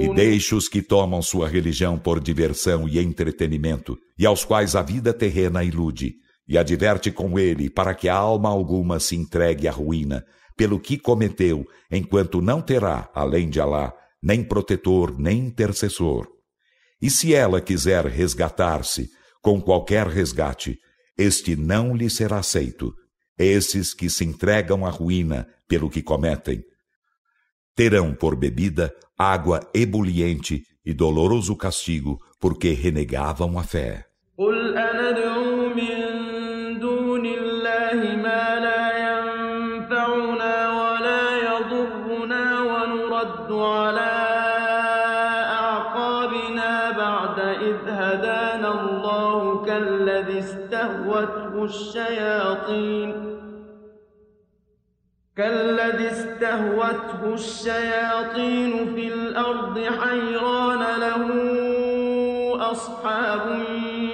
E 0.00 0.14
deixe 0.14 0.54
os 0.54 0.68
que 0.68 0.82
tomam 0.82 1.20
sua 1.22 1.48
religião 1.48 1.98
por 1.98 2.20
diversão 2.20 2.88
e 2.88 2.98
entretenimento, 2.98 3.98
e 4.18 4.26
aos 4.26 4.44
quais 4.44 4.74
a 4.74 4.82
vida 4.82 5.12
terrena 5.12 5.62
ilude, 5.62 6.14
e 6.48 6.58
adverte 6.58 7.10
com 7.10 7.38
ele 7.38 7.70
para 7.70 7.94
que 7.94 8.08
a 8.08 8.14
alma 8.14 8.48
alguma 8.48 8.98
se 8.98 9.14
entregue 9.14 9.68
à 9.68 9.72
ruína, 9.72 10.24
pelo 10.56 10.80
que 10.80 10.98
cometeu, 10.98 11.64
enquanto 11.90 12.42
não 12.42 12.60
terá, 12.60 13.08
além 13.14 13.48
de 13.48 13.60
Alá, 13.60 13.92
nem 14.22 14.42
protetor, 14.42 15.18
nem 15.18 15.38
intercessor. 15.46 16.26
E 17.00 17.08
se 17.08 17.34
ela 17.34 17.60
quiser 17.60 18.04
resgatar-se 18.04 19.08
com 19.42 19.60
qualquer 19.60 20.06
resgate, 20.06 20.78
este 21.16 21.56
não 21.56 21.94
lhe 21.94 22.10
será 22.10 22.38
aceito. 22.38 22.92
Esses 23.42 23.94
que 23.94 24.10
se 24.10 24.22
entregam 24.22 24.84
à 24.84 24.90
ruína 24.90 25.48
pelo 25.66 25.88
que 25.88 26.02
cometem, 26.02 26.62
terão 27.74 28.14
por 28.14 28.36
bebida 28.36 28.94
água 29.16 29.60
ebuliente 29.72 30.66
e 30.84 30.92
doloroso 30.92 31.56
castigo, 31.56 32.20
porque 32.38 32.72
renegavam 32.72 33.58
a 33.58 33.62
fé. 33.62 34.04
الشياطين. 51.64 53.36
كالذي 55.36 56.10
استهوته 56.10 57.34
الشياطين 57.34 58.94
في 58.94 59.08
الأرض 59.08 59.78
حيران 59.78 61.00
له 61.00 61.26
أصحاب 62.70 63.62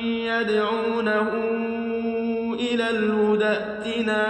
يدعونه 0.02 1.30
إلى 2.54 2.90
الهدى 2.90 3.44
ائتنا. 3.44 4.26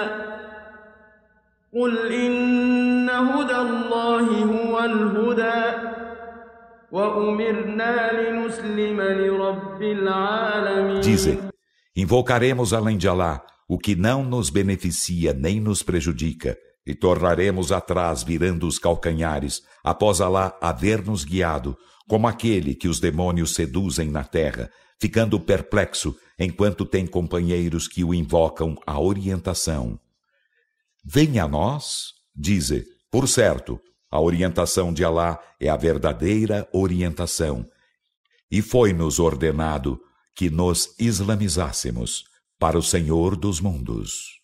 قل 1.75 2.13
إن 2.13 3.11
هدى 3.11 3.57
الله 3.57 4.25
هو 4.45 4.79
الهدى. 4.85 5.86
Dizem: 11.01 11.39
Invocaremos 11.97 12.73
além 12.73 12.97
de 12.97 13.09
Alá 13.09 13.45
o 13.69 13.79
que 13.79 13.97
não 13.97 14.25
nos 14.25 14.49
beneficia 14.51 15.33
nem 15.33 15.61
nos 15.61 15.83
prejudica, 15.83 16.57
e 16.87 16.95
tornaremos 16.95 17.73
atrás 17.73 18.23
virando 18.23 18.67
os 18.67 18.79
calcanhares, 18.79 19.63
após 19.83 20.21
Alá 20.21 20.57
haver-nos 20.61 21.25
guiado, 21.25 21.77
como 22.09 22.29
aquele 22.29 22.75
que 22.75 22.87
os 22.87 23.01
demônios 23.01 23.55
seduzem 23.55 24.09
na 24.09 24.23
terra, 24.23 24.71
ficando 25.01 25.41
perplexo 25.41 26.15
enquanto 26.39 26.85
tem 26.85 27.07
companheiros 27.07 27.89
que 27.89 28.05
o 28.05 28.15
invocam 28.15 28.77
à 28.87 29.01
orientação. 29.01 29.99
Venha 31.05 31.45
a 31.45 31.49
nós, 31.49 32.13
dize, 32.35 32.85
por 33.11 33.27
certo, 33.27 33.81
a 34.11 34.21
orientação 34.21 34.93
de 34.93 35.05
Alá 35.05 35.39
é 35.61 35.69
a 35.69 35.77
verdadeira 35.77 36.69
orientação. 36.73 37.65
E 38.51 38.63
foi-nos 38.63 39.19
ordenado 39.19 40.01
que 40.35 40.49
nos 40.51 40.95
islamizássemos 40.99 42.25
para 42.59 42.79
o 42.79 42.83
Senhor 42.83 43.37
dos 43.37 43.61
mundos. 43.61 44.41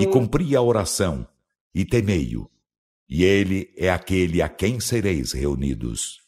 E 0.00 0.06
cumpri 0.06 0.54
a 0.56 0.60
oração, 0.60 1.26
e 1.74 1.84
temei-o, 1.84 2.50
e 3.08 3.24
ele 3.24 3.72
é 3.76 3.90
aquele 3.90 4.42
a 4.42 4.48
quem 4.48 4.80
sereis 4.80 5.32
reunidos. 5.32 6.27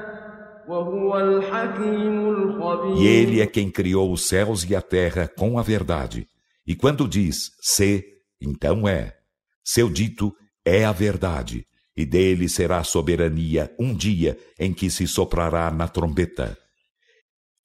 E 2.97 3.07
ele 3.07 3.41
é 3.41 3.47
quem 3.47 3.69
criou 3.69 4.11
os 4.11 4.27
céus 4.27 4.63
e 4.69 4.75
a 4.75 4.81
terra 4.81 5.27
com 5.27 5.57
a 5.57 5.61
verdade. 5.61 6.27
E 6.65 6.75
quando 6.75 7.07
diz 7.07 7.51
se, 7.61 8.03
então 8.39 8.87
é. 8.87 9.15
Seu 9.63 9.89
dito 9.89 10.33
é 10.65 10.85
a 10.85 10.91
verdade 10.91 11.65
e 11.95 12.05
dele 12.05 12.47
será 12.47 12.83
soberania 12.83 13.73
um 13.79 13.93
dia 13.93 14.37
em 14.59 14.73
que 14.73 14.89
se 14.89 15.07
soprará 15.07 15.69
na 15.71 15.87
trombeta. 15.87 16.57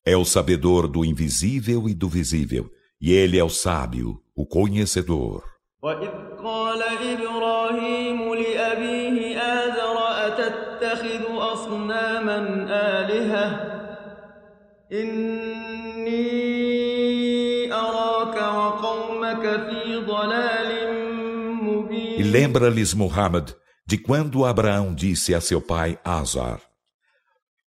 É 0.05 0.17
o 0.17 0.25
sabedor 0.25 0.89
do 0.89 1.05
invisível 1.05 1.89
e 1.89 1.95
do 1.95 2.09
visível, 2.09 2.71
e 3.01 3.13
ele 3.13 3.39
é 3.39 3.45
o 3.45 3.49
sábio, 3.49 4.21
o 4.35 4.47
conhecedor. 4.47 5.43
E 22.18 22.24
lembra-lhes 22.24 22.94
Muhammad 22.94 23.52
de 23.86 23.98
quando 23.98 24.46
Abraão 24.46 24.94
disse 24.94 25.34
a 25.34 25.42
seu 25.42 25.62
pai 25.62 25.98
Azar: 26.04 26.62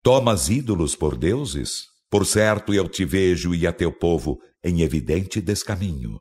Tomas 0.03 0.49
ídolos 0.49 0.95
por 0.97 1.17
deuses? 1.17 1.87
Por 2.11 2.27
certo, 2.27 2.75
eu 2.75 2.89
te 2.89 3.05
vejo 3.05 3.55
e 3.55 3.67
a 3.67 3.73
teu 3.73 3.91
povo 3.91 4.39
em 4.63 4.83
evidente 4.83 5.41
descaminho. 5.41 6.21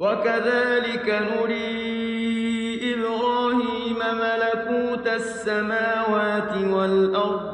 وكذلك 0.00 1.08
نري 1.08 2.94
إبراهيم 2.94 3.98
ملكوت 3.98 5.06
السماوات 5.06 6.52
والأرض 6.64 7.53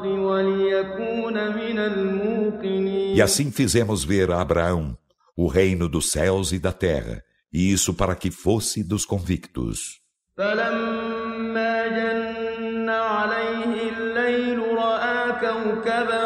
E 3.15 3.21
assim 3.21 3.51
fizemos 3.51 4.03
ver 4.03 4.31
a 4.31 4.41
Abraão 4.41 4.97
o 5.37 5.47
reino 5.47 5.87
dos 5.87 6.09
céus 6.09 6.51
e 6.51 6.57
da 6.57 6.73
terra, 6.73 7.23
e 7.53 7.71
isso 7.71 7.93
para 7.93 8.15
que 8.15 8.31
fosse 8.31 8.83
dos 8.83 9.05
convictos. 9.05 10.01
فلما 10.37 11.87
جن 11.87 12.89
عليه 12.89 13.89
الليل 13.89 14.59
رأى 14.59 15.31
كوكبا 15.41 16.25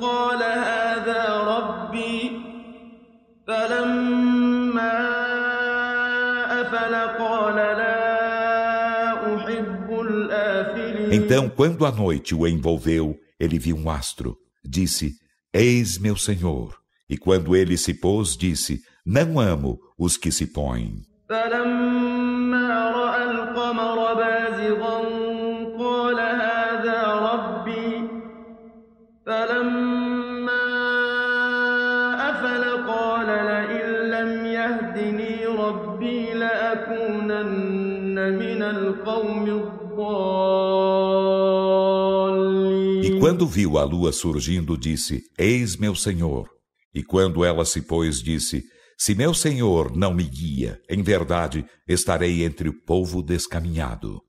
قال 0.00 0.42
هذا 0.42 1.22
ربي 1.52 2.40
فلما 3.46 4.98
أفل 6.60 6.94
قال 7.18 7.56
لا 7.56 9.36
أحب 9.36 10.00
الآفلين 10.00 10.47
então, 11.11 11.49
quando 11.49 11.85
a 11.85 11.91
noite 11.91 12.35
o 12.35 12.47
envolveu, 12.47 13.17
ele 13.39 13.57
viu 13.57 13.75
um 13.75 13.89
astro. 13.89 14.37
Disse: 14.63 15.13
Eis 15.53 15.97
meu 15.97 16.15
Senhor. 16.15 16.77
E 17.09 17.17
quando 17.17 17.55
ele 17.55 17.77
se 17.77 17.93
pôs, 17.93 18.37
disse: 18.37 18.81
Não 19.05 19.39
amo 19.39 19.79
os 19.97 20.17
que 20.17 20.31
se 20.31 20.45
põem. 20.45 21.01
quando 43.38 43.46
viu 43.46 43.78
a 43.78 43.84
lua 43.84 44.12
surgindo, 44.12 44.76
disse: 44.76 45.22
Eis 45.38 45.76
meu 45.76 45.94
Senhor. 45.94 46.48
E 46.94 47.02
quando 47.02 47.44
ela 47.44 47.64
se 47.64 47.82
pôs, 47.82 48.22
disse: 48.22 48.62
Se 48.96 49.14
meu 49.14 49.34
Senhor 49.34 49.94
não 49.96 50.14
me 50.14 50.24
guia, 50.24 50.80
em 50.88 51.02
verdade 51.02 51.64
estarei 51.88 52.44
entre 52.44 52.68
o 52.68 52.74
povo 52.84 53.22
descaminhado. 53.22 54.20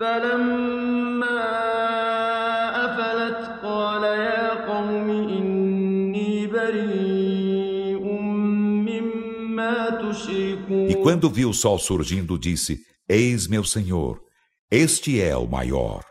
فلما 0.00 0.53
quando 11.04 11.30
viu 11.30 11.50
o 11.50 11.54
sol 11.54 11.78
surgindo, 11.78 12.38
disse: 12.38 12.80
Eis 13.08 13.46
meu 13.46 13.64
Senhor, 13.64 14.20
este 14.70 15.20
é 15.20 15.36
o 15.36 15.46
maior. 15.46 16.04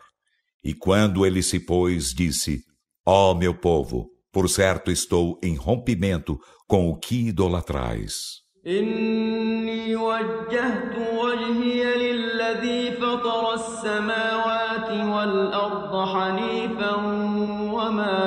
E 0.62 0.74
quando 0.74 1.24
ele 1.24 1.42
se 1.42 1.58
pôs, 1.58 2.12
disse: 2.12 2.62
Ó 3.06 3.34
meu 3.34 3.54
povo, 3.54 4.10
por 4.32 4.48
certo 4.48 4.90
estou 4.90 5.38
em 5.42 5.54
rompimento 5.54 6.38
com 6.66 6.90
o 6.90 6.96
que 6.96 7.28
idolatrais. 7.28 8.40
إني 8.66 9.96
وجهت 9.96 10.94
وجهي 11.16 11.84
للذي 11.96 12.92
فطر 12.92 13.54
السماوات 13.54 14.90
والأرض 14.90 16.08
حنيفا 16.08 16.96
وما 17.72 18.18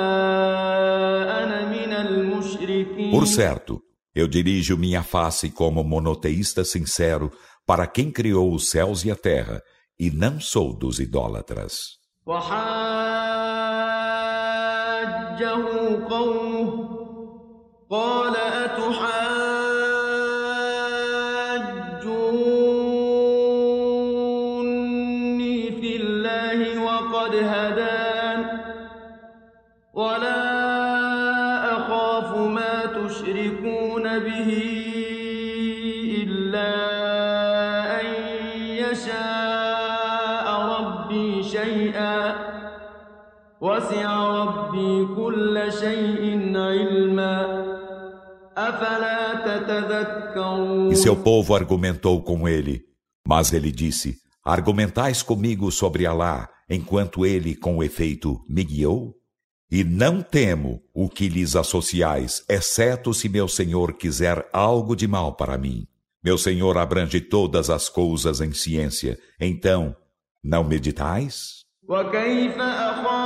أنا 1.43 1.69
من 1.69 1.93
المشركين 1.93 3.11
Por 3.11 3.27
certo, 3.27 3.81
eu 4.17 4.27
dirijo 4.27 4.77
minha 4.77 5.03
face 5.03 5.49
como 5.49 5.83
monoteísta 5.83 6.63
sincero 6.63 7.31
para 7.65 7.87
quem 7.87 8.11
criou 8.11 8.53
os 8.53 8.69
céus 8.69 9.03
e 9.05 9.11
a 9.11 9.15
terra, 9.15 9.61
e 9.99 10.11
não 10.11 10.39
sou 10.39 10.73
dos 10.73 10.99
idólatras. 10.99 12.01
وحاجه 12.25 12.63
قومه 16.09 17.03
قال 17.89 18.35
E 50.91 50.95
seu 50.95 51.15
povo 51.15 51.55
argumentou 51.55 52.21
com 52.21 52.47
ele. 52.47 52.83
Mas 53.27 53.53
ele 53.53 53.71
disse: 53.71 54.17
Argumentais 54.43 55.23
comigo 55.23 55.71
sobre 55.71 56.05
Alá, 56.05 56.49
enquanto 56.69 57.25
ele, 57.25 57.55
com 57.55 57.83
efeito, 57.83 58.39
me 58.47 58.63
guiou? 58.63 59.15
E 59.71 59.83
não 59.83 60.21
temo 60.21 60.83
o 60.93 61.09
que 61.09 61.27
lhes 61.27 61.55
associais, 61.55 62.43
exceto 62.47 63.13
se 63.13 63.27
meu 63.27 63.47
Senhor 63.47 63.93
quiser 63.93 64.47
algo 64.53 64.95
de 64.95 65.07
mal 65.07 65.35
para 65.35 65.57
mim. 65.57 65.87
Meu 66.23 66.37
Senhor 66.37 66.77
abrange 66.77 67.19
todas 67.19 67.69
as 67.69 67.89
coisas 67.89 68.39
em 68.39 68.53
ciência. 68.53 69.17
Então, 69.39 69.95
não 70.43 70.63
meditais? 70.63 71.63
وكيف 71.89 72.57
أخاف 72.57 73.03
ما 73.03 73.16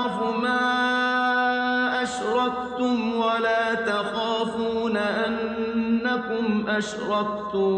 أشركتم 2.82 3.14
ولا 3.14 3.74
تخافون 3.74 4.96
أنكم 4.96 6.68
أشركتم 6.68 7.72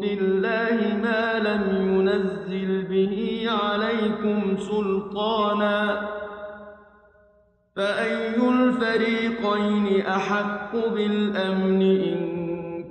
بالله 0.00 0.78
ما 1.02 1.38
لم 1.38 1.64
ينزل 1.90 2.82
به 2.82 3.44
عليكم 3.48 4.56
سلطانا 4.58 6.08
فأي 7.76 8.36
الفريقين 8.36 10.06
أحق 10.06 10.76
بالأمن 10.76 11.82
إن 11.82 12.20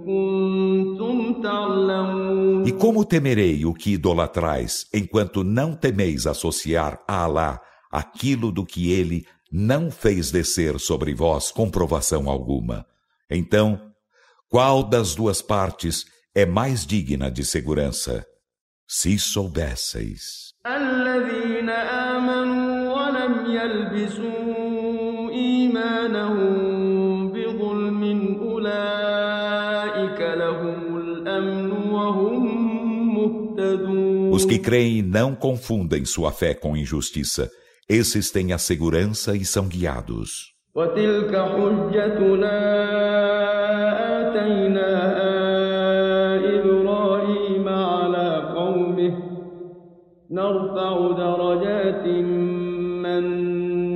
كنتم 0.06 1.42
تعلمون 1.44 2.66
E 2.66 2.72
como 2.74 3.06
temerei 3.06 3.66
o 3.66 3.74
que 3.74 3.94
idolatrais, 3.94 4.86
enquanto 4.94 5.44
não 5.44 5.74
temeis 5.74 6.28
associar 6.28 7.00
a 7.08 7.24
Alá 7.24 7.60
aquilo 7.92 8.52
do 8.52 8.66
que 8.66 8.92
ele 8.92 9.26
não 9.52 9.90
fez 9.90 10.32
descer 10.32 10.80
sobre 10.80 11.14
vós 11.14 11.52
comprovação 11.52 12.30
alguma. 12.30 12.86
Então, 13.30 13.80
qual 14.48 14.84
das 14.84 15.16
duas 15.16 15.42
partes 15.42 16.06
é 16.34 16.46
mais 16.46 16.86
digna 16.86 17.30
de 17.30 17.44
segurança? 17.44 18.26
Se 18.88 19.18
soubesseis. 19.20 20.54
Os 34.32 34.46
que 34.46 34.58
creem 34.58 35.02
não 35.02 35.36
confundem 35.36 36.06
sua 36.06 36.32
fé 36.32 36.54
com 36.54 36.76
injustiça. 36.76 37.52
esses 37.89 38.31
têm 38.31 38.53
a 38.53 38.59
segurança 38.59 39.37
e 39.37 39.45
são 39.45 39.67
guiados. 39.69 40.55
وتلك 40.75 41.31
حجتنا 41.37 42.57
آتيناها 44.21 45.35
إبراهيم 46.59 47.69
على 47.69 48.53
قومه 48.57 49.15
نرفع 50.31 51.11
درجات 51.13 52.07
من 53.05 53.25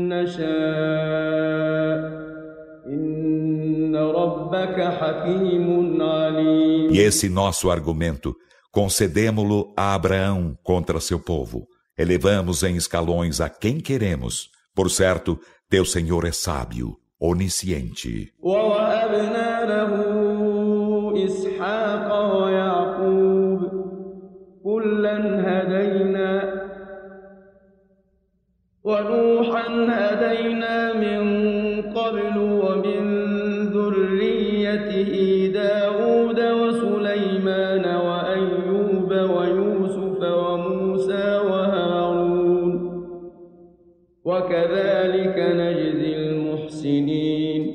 نشاء 0.09 1.99
إن 2.87 3.97
ربك 3.97 4.81
حكيم 4.81 6.03
عليم 6.03 6.91
E 6.93 6.99
esse 7.01 7.29
nosso 7.29 7.71
argumento, 7.71 8.35
concedemo-lo 8.71 9.73
a 9.77 9.95
Abraão 9.95 10.57
contra 10.63 11.01
seu 11.01 11.19
povo. 11.19 11.67
Elevamos 11.97 12.63
em 12.63 12.77
escalões 12.77 13.41
a 13.41 13.49
quem 13.49 13.81
queremos. 13.81 14.51
Por 14.75 14.91
certo, 14.91 15.39
teu 15.69 15.85
Senhor 15.85 16.25
é 16.25 16.33
sábio, 16.33 16.97
onisciente. 17.19 18.33
ونوحا 28.89 29.69
هدينا 29.91 30.93
من 30.93 31.23
قبل 31.93 32.39
ومن 32.39 33.12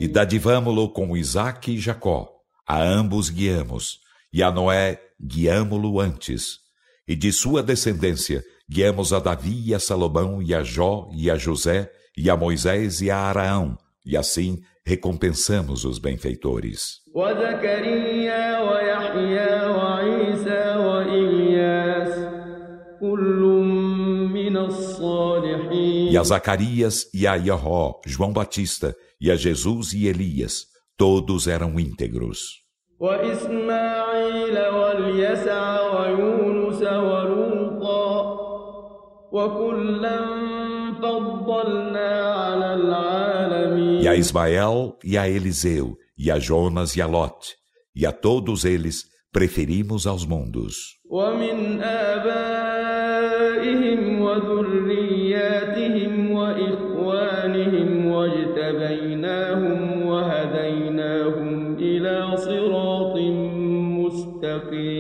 E 0.09 0.11
dadivamo-lo 0.11 0.89
com 0.89 1.15
Isaac 1.15 1.71
e 1.71 1.79
Jacó. 1.79 2.31
A 2.67 2.83
ambos 2.83 3.29
guiamos. 3.29 3.99
E 4.33 4.43
a 4.43 4.51
Noé 4.51 4.99
guiamo-lo 5.21 6.01
antes. 6.01 6.61
E 7.07 7.15
de 7.15 7.31
sua 7.31 7.63
descendência 7.63 8.43
Guiamos 8.71 9.15
a 9.15 9.19
Davi 9.19 9.63
e 9.67 9.75
a 9.75 9.79
Salomão 9.79 10.43
e 10.43 10.55
a 10.55 10.63
Jó 10.63 11.09
e 11.15 11.31
a 11.31 11.37
José 11.37 11.91
e 12.15 12.29
a 12.29 12.37
Moisés 12.37 13.01
e 13.01 13.11
a 13.11 13.17
Araão, 13.17 13.79
e 14.05 14.15
assim 14.15 14.61
recompensamos 14.85 15.87
os 15.87 15.99
benfeitores. 15.99 17.01
a 26.18 26.24
Zacarias 26.24 27.06
e 27.14 27.28
a 27.28 27.36
Yahó, 27.36 28.00
João 28.06 28.32
Batista, 28.32 28.96
e 29.20 29.32
a 29.32 29.36
Jesus 29.36 29.94
e 29.94 30.08
Elias, 30.08 30.66
todos 30.98 31.48
eram 31.48 31.80
íntegros. 31.80 32.64
وإسماعيل 33.00 34.58
واليسع 34.60 35.82
ويونس 35.82 36.82
ولوطا 36.82 38.44
e 44.02 44.08
a 44.08 44.16
Ismael 44.16 44.96
e 45.04 45.18
a 45.18 45.28
Eliseu, 45.28 45.98
e 46.16 46.30
a 46.30 46.38
Jonas 46.38 46.96
e 46.96 47.02
a 47.02 47.08
Lot, 47.08 47.56
e 47.96 48.06
a 48.06 48.12
todos 48.12 48.64
eles 48.64 49.06
preferimos 49.32 50.06
aos 50.06 50.24
mundos. 50.24 51.00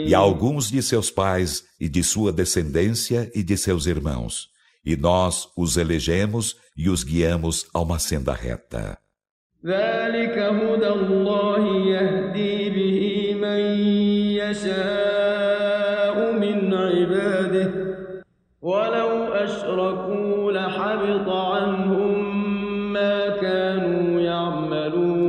e 0.09 0.15
a 0.15 0.19
alguns 0.19 0.71
de 0.71 0.81
seus 0.83 1.11
pais 1.11 1.65
e 1.79 1.87
de 1.87 2.03
sua 2.03 2.33
descendência 2.33 3.31
e 3.35 3.43
de 3.43 3.59
seus 3.59 3.85
irmãos. 3.85 4.49
E 4.83 4.97
nós 4.97 5.51
os 5.55 5.77
elegemos 5.77 6.57
e 6.75 6.89
os 6.89 7.05
guiamos 7.05 7.67
a 7.75 7.81
uma 7.81 7.99
senda 7.99 8.33
reta. 8.33 8.97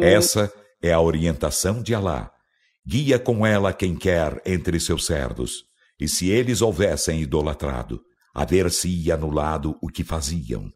Essa 0.02 0.50
é 0.82 0.94
a 0.94 1.02
orientação 1.02 1.84
de 1.84 1.94
Alá 1.94 2.32
guia 2.86 3.20
com 3.20 3.46
ela 3.46 3.74
quem 3.74 3.96
quer 3.96 4.42
entre 4.46 4.80
seus 4.80 5.06
servos. 5.06 5.64
E 6.00 6.08
se 6.08 6.30
eles 6.30 6.62
houvessem 6.62 7.22
idolatrado, 7.22 8.02
haver-se-ia 8.34 9.16
anulado 9.16 9.78
o 9.82 9.88
que 9.88 10.04
faziam. 10.04 10.72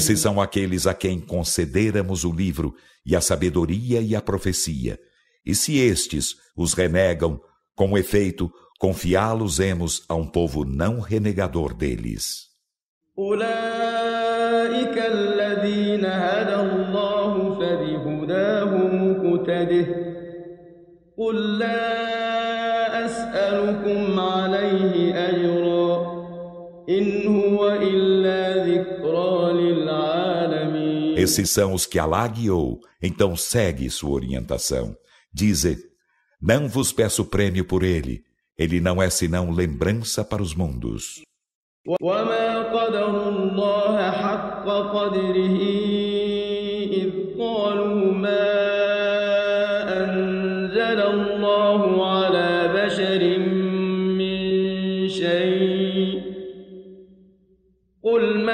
Esses 0.00 0.20
são 0.20 0.40
aqueles 0.40 0.86
a 0.86 0.94
quem 0.94 1.20
concederamos 1.20 2.24
o 2.24 2.32
livro 2.32 2.74
e 3.04 3.14
a 3.14 3.20
sabedoria 3.20 4.00
e 4.00 4.14
a 4.14 4.20
profecia. 4.20 4.98
E 5.44 5.54
se 5.54 5.78
estes 5.78 6.34
os 6.56 6.74
renegam, 6.74 7.40
com 7.74 7.96
efeito, 7.96 8.50
confiá-los-emos 8.78 10.04
a 10.08 10.14
um 10.14 10.26
povo 10.26 10.64
não 10.64 11.00
renegador 11.00 11.74
deles. 11.74 12.46
قل 21.18 21.58
لا 21.58 23.04
أسألكم 23.04 24.20
عليه 24.20 25.28
أجرا 25.28 26.16
إن 26.88 27.26
هو 27.26 27.68
إلا 27.68 28.49
ذكرى 28.49 28.49
esses 31.21 31.49
são 31.49 31.73
os 31.73 31.85
que 31.85 31.99
Alá 31.99 32.27
guiou, 32.27 32.79
então 33.01 33.35
segue 33.35 33.89
sua 33.89 34.11
orientação. 34.11 34.95
Dize, 35.33 35.77
não 36.41 36.67
vos 36.67 36.91
peço 36.91 37.25
prêmio 37.25 37.63
por 37.65 37.83
ele, 37.83 38.23
ele 38.57 38.79
não 38.79 39.01
é 39.01 39.09
senão 39.09 39.51
lembrança 39.51 40.23
para 40.23 40.41
os 40.41 40.53
mundos. 40.53 41.21
قل 47.41 48.60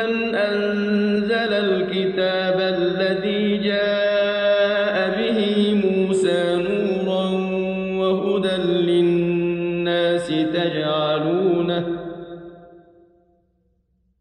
من 0.06 0.36
أنزل 0.36 1.54
الكتاب 1.54 2.60
الذي 2.60 3.58
جاء 3.58 4.96
به 5.18 5.40
موسى 5.86 6.56
نورا 6.56 7.30
وهدى 8.00 8.58
للناس 8.62 10.28
تجعلونه 10.28 11.86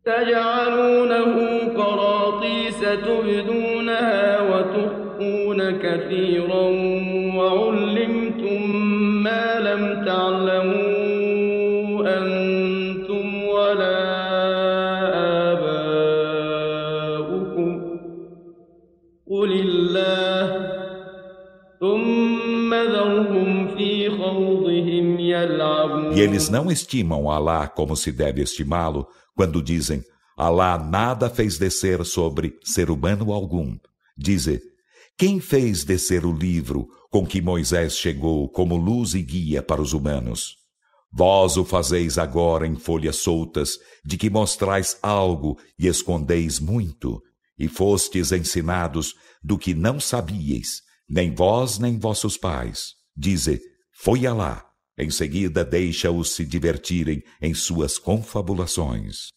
تجعلونه 0.05 1.35
قراطيس 1.77 2.81
تبدونها 2.81 4.41
وتخفون 4.41 5.71
كثيرا 5.79 6.71
E 26.17 26.21
eles 26.21 26.49
não 26.49 26.71
estimam 26.71 27.31
Alá 27.31 27.69
como 27.69 27.95
se 27.95 28.11
deve 28.11 28.41
estimá-lo 28.41 29.07
quando 29.35 29.63
dizem 29.63 30.03
Alá 30.35 30.79
nada 30.79 31.29
fez 31.29 31.59
descer 31.59 32.03
sobre 32.07 32.59
ser 32.65 32.91
humano 32.91 33.35
algum. 33.35 33.77
Dize, 34.17 34.63
quem 35.19 35.41
fez 35.41 35.85
descer 35.85 36.25
o 36.25 36.33
livro 36.33 36.89
com 37.11 37.27
que 37.27 37.43
Moisés 37.43 37.99
chegou 37.99 38.49
como 38.49 38.77
luz 38.77 39.13
e 39.13 39.21
guia 39.21 39.63
para 39.63 39.83
os 39.83 39.93
humanos? 39.93 40.57
Vós 41.13 41.59
o 41.59 41.67
fazeis 41.67 42.17
agora 42.17 42.67
em 42.67 42.77
folhas 42.77 43.17
soltas, 43.17 43.79
de 44.03 44.17
que 44.17 44.31
mostrais 44.31 44.97
algo 45.03 45.59
e 45.79 45.87
escondeis 45.87 46.59
muito, 46.59 47.21
e 47.59 47.69
fostes 47.69 48.33
ensinados 48.33 49.13
do 49.45 49.59
que 49.59 49.75
não 49.75 50.01
sabíeis, 50.01 50.81
nem 51.07 51.35
vós 51.35 51.79
nem 51.79 51.99
vossos 51.99 52.39
pais. 52.39 52.95
Dize, 53.15 53.61
foi 53.93 54.27
Alá 54.27 54.66
Em 54.99 55.11
seguida, 55.11 55.63
deixa-os 55.63 56.31
se 56.31 56.45
divertirem 56.45 57.23
em 57.41 57.53
suas 57.53 57.99
confabulações. 57.99 59.29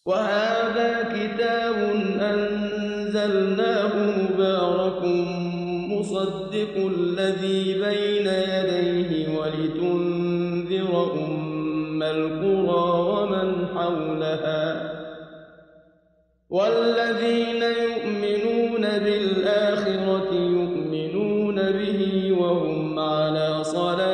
والذين 16.50 17.62
يؤمنون 17.62 18.82
بالآخرة 18.82 20.34
يؤمنون 20.34 21.56
به 21.72 22.32
وهم 22.32 22.98
على 22.98 23.64
صلاة 23.64 24.09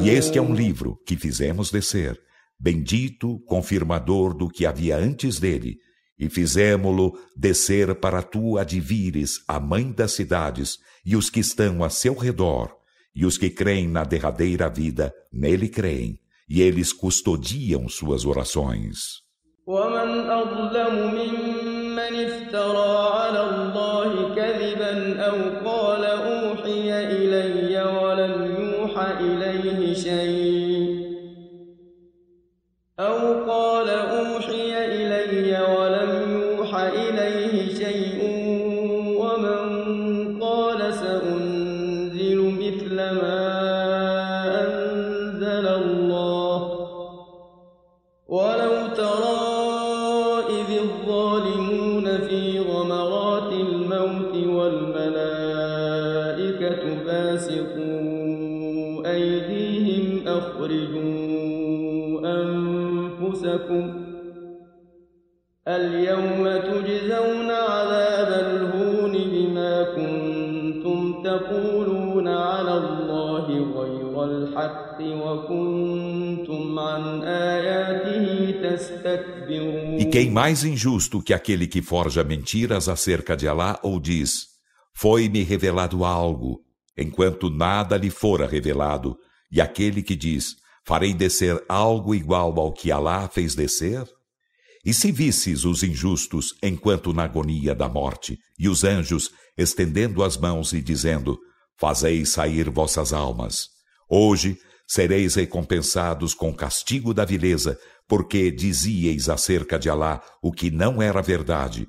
E 0.00 0.10
este 0.10 0.38
é 0.38 0.42
um 0.42 0.54
livro 0.54 0.98
que 1.06 1.16
fizemos 1.16 1.70
descer, 1.70 2.20
bendito, 2.58 3.40
confirmador 3.46 4.34
do 4.34 4.48
que 4.48 4.66
havia 4.66 4.96
antes 4.96 5.38
dele, 5.38 5.78
e 6.18 6.28
fizemo-lo 6.28 7.18
descer 7.36 7.94
para 7.96 8.22
tu 8.22 8.56
advires 8.58 9.42
a 9.46 9.60
mãe 9.60 9.92
das 9.92 10.12
cidades 10.12 10.78
e 11.04 11.14
os 11.14 11.28
que 11.28 11.40
estão 11.40 11.84
a 11.84 11.90
seu 11.90 12.14
redor, 12.14 12.74
e 13.14 13.26
os 13.26 13.36
que 13.36 13.50
creem 13.50 13.88
na 13.88 14.04
derradeira 14.04 14.68
vida, 14.68 15.12
nele 15.32 15.68
creem, 15.68 16.18
e 16.48 16.62
eles 16.62 16.92
custodiam 16.92 17.88
suas 17.88 18.24
orações. 18.24 19.26
ومن 19.66 20.30
أظلم 20.30 20.94
ممن 21.18 22.14
افترى 22.26 22.92
على 23.18 23.42
الله 23.50 24.34
كذبا 24.34 25.20
أو 25.20 25.36
قال 25.66 25.79
E 79.99 80.05
quem 80.05 80.29
mais 80.29 80.63
injusto 80.63 81.21
que 81.21 81.33
aquele 81.33 81.67
que 81.67 81.81
forja 81.81 82.23
mentiras 82.23 82.87
acerca 82.89 83.35
de 83.35 83.47
Alá 83.47 83.79
ou 83.83 83.99
diz: 83.99 84.47
Foi-me 84.93 85.43
revelado 85.43 86.03
algo, 86.03 86.61
enquanto 86.97 87.49
nada 87.49 87.97
lhe 87.97 88.09
fora 88.09 88.47
revelado, 88.47 89.17
e 89.51 89.61
aquele 89.61 90.01
que 90.01 90.15
diz: 90.15 90.55
Farei 90.85 91.13
descer 91.13 91.63
algo 91.69 92.15
igual 92.15 92.59
ao 92.59 92.71
que 92.71 92.91
Alá 92.91 93.27
fez 93.27 93.55
descer? 93.55 94.03
E 94.83 94.93
se 94.93 95.11
visses 95.11 95.63
os 95.63 95.83
injustos 95.83 96.55
enquanto 96.63 97.13
na 97.13 97.25
agonia 97.25 97.75
da 97.75 97.87
morte, 97.87 98.39
e 98.57 98.67
os 98.67 98.83
anjos 98.83 99.29
estendendo 99.57 100.23
as 100.23 100.37
mãos 100.37 100.73
e 100.73 100.81
dizendo: 100.81 101.37
Fazei 101.77 102.25
sair 102.25 102.69
vossas 102.69 103.13
almas. 103.13 103.80
Hoje 104.10 104.58
sereis 104.86 105.34
recompensados 105.34 106.32
com 106.32 106.54
castigo 106.54 107.12
da 107.12 107.24
vileza, 107.24 107.78
porque 108.06 108.50
dizieis 108.50 109.28
acerca 109.28 109.78
de 109.78 109.90
Alá 109.90 110.22
o 110.40 110.52
que 110.52 110.70
não 110.70 111.02
era 111.02 111.20
verdade, 111.20 111.88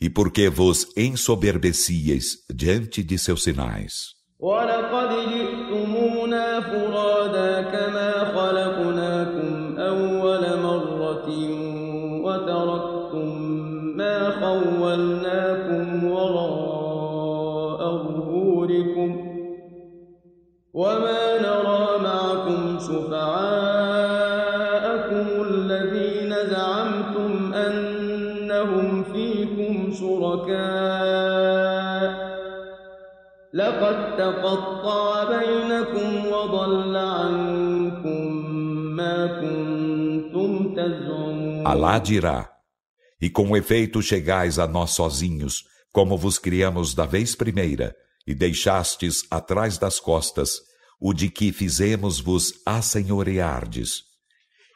e 0.00 0.08
porque 0.08 0.48
vos 0.48 0.86
ensoberbecieis 0.96 2.38
diante 2.52 3.02
de 3.02 3.18
seus 3.18 3.42
sinais. 3.42 4.22
ولقد 20.72 21.05
لقد 33.76 34.16
تقطع 34.16 35.24
بينكم 35.24 36.26
وضل 36.26 36.96
عنكم 36.96 38.46
ما 38.96 39.26
كنتم 39.40 40.74
تزعمون 40.74 41.66
Alá 41.66 41.98
dirá: 41.98 42.50
E 43.20 43.28
com 43.28 43.54
efeito 43.54 44.00
chegais 44.00 44.58
a 44.58 44.66
nós 44.66 44.92
sozinhos, 44.92 45.64
como 45.92 46.16
vos 46.16 46.38
criamos 46.38 46.94
da 46.94 47.04
vez 47.04 47.34
primeira, 47.34 47.94
e 48.26 48.34
deixastes 48.34 49.22
atrás 49.30 49.76
das 49.76 50.00
costas 50.00 50.50
o 50.98 51.12
de 51.12 51.28
que 51.28 51.52
fizemos-vos 51.52 52.54
assenhoreardes. 52.64 54.02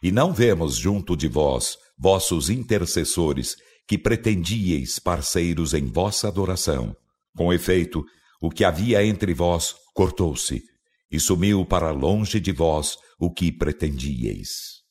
E 0.02 0.12
não 0.12 0.34
vemos 0.34 0.76
junto 0.76 1.16
de 1.16 1.28
vós 1.28 1.78
vossos 1.98 2.50
intercessores 2.50 3.56
que 3.88 3.96
pretendieis 3.96 4.98
parceiros 4.98 5.72
em 5.72 5.86
vossa 5.86 6.28
adoração. 6.28 6.94
Com 7.36 7.52
efeito, 7.52 8.04
o 8.41 8.49
que 8.49 8.65
havia 8.65 9.05
entre 9.05 9.33
vós 9.35 9.75
cortou-se, 9.93 10.63
e 11.11 11.19
sumiu 11.19 11.63
para 11.63 11.91
longe 11.91 12.39
de 12.39 12.51
vós 12.51 12.97
o 13.19 13.29
que 13.29 13.51
pretendíeis. 13.51 14.81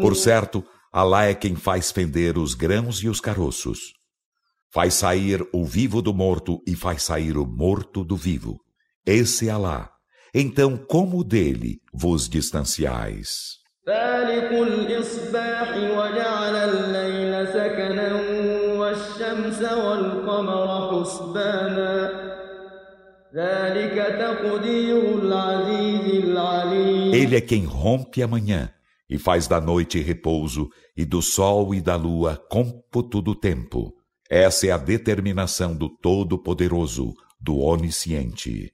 Por 0.00 0.16
certo, 0.16 0.64
Alá 0.92 1.26
é 1.26 1.34
quem 1.34 1.54
faz 1.54 1.90
fender 1.90 2.38
os 2.38 2.54
grãos 2.54 3.02
e 3.02 3.08
os 3.08 3.20
caroços. 3.20 3.95
Faz 4.75 4.93
sair 4.93 5.45
o 5.51 5.65
vivo 5.65 6.01
do 6.01 6.13
morto 6.13 6.61
e 6.65 6.75
faz 6.75 7.03
sair 7.03 7.37
o 7.37 7.45
morto 7.45 8.03
do 8.03 8.15
vivo. 8.15 8.59
Esse 9.05 9.49
é 9.49 9.51
Alá. 9.51 9.89
Então, 10.33 10.77
como 10.77 11.23
dele 11.23 11.81
vos 11.93 12.29
distanciais? 12.29 13.61
فالق 13.87 14.51
الإصباح 14.51 15.69
وجعل 15.77 16.55
الليل 16.55 17.47
سكنا 17.47 18.13
والشمس 18.79 19.61
والقمر 19.61 20.67
حسبانا 20.91 22.11
ذلك 23.35 23.95
تقدير 24.19 25.19
العزيز 25.19 26.23
العليم 26.23 27.13
Ele 27.13 27.35
é 27.35 27.41
quem 27.41 27.65
rompe 27.65 28.21
a 28.21 28.27
manhã 28.27 28.69
e 29.09 29.17
faz 29.17 29.47
da 29.47 29.59
noite 29.59 29.99
repouso 29.99 30.69
e 30.95 31.03
do 31.03 31.21
sol 31.21 31.73
e 31.73 31.81
da 31.81 31.95
lua 31.95 32.37
cômputo 32.49 33.21
do 33.21 33.33
tempo. 33.33 33.93
Essa 34.29 34.67
é 34.67 34.71
a 34.71 34.77
determinação 34.77 35.75
do 35.75 35.89
Todo-Poderoso, 35.89 37.13
do 37.39 37.59
Onisciente. 37.59 38.71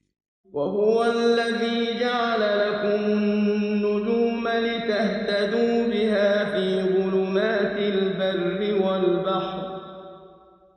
وهو 0.53 1.03
الذي 1.03 1.99
جعل 1.99 2.41
لكم 2.59 3.05
النجوم 3.05 4.47
لتهتدوا 4.47 5.87
بها 5.87 6.45
في 6.45 6.81
ظلمات 6.93 7.77
البر 7.77 8.85
والبحر 8.85 9.77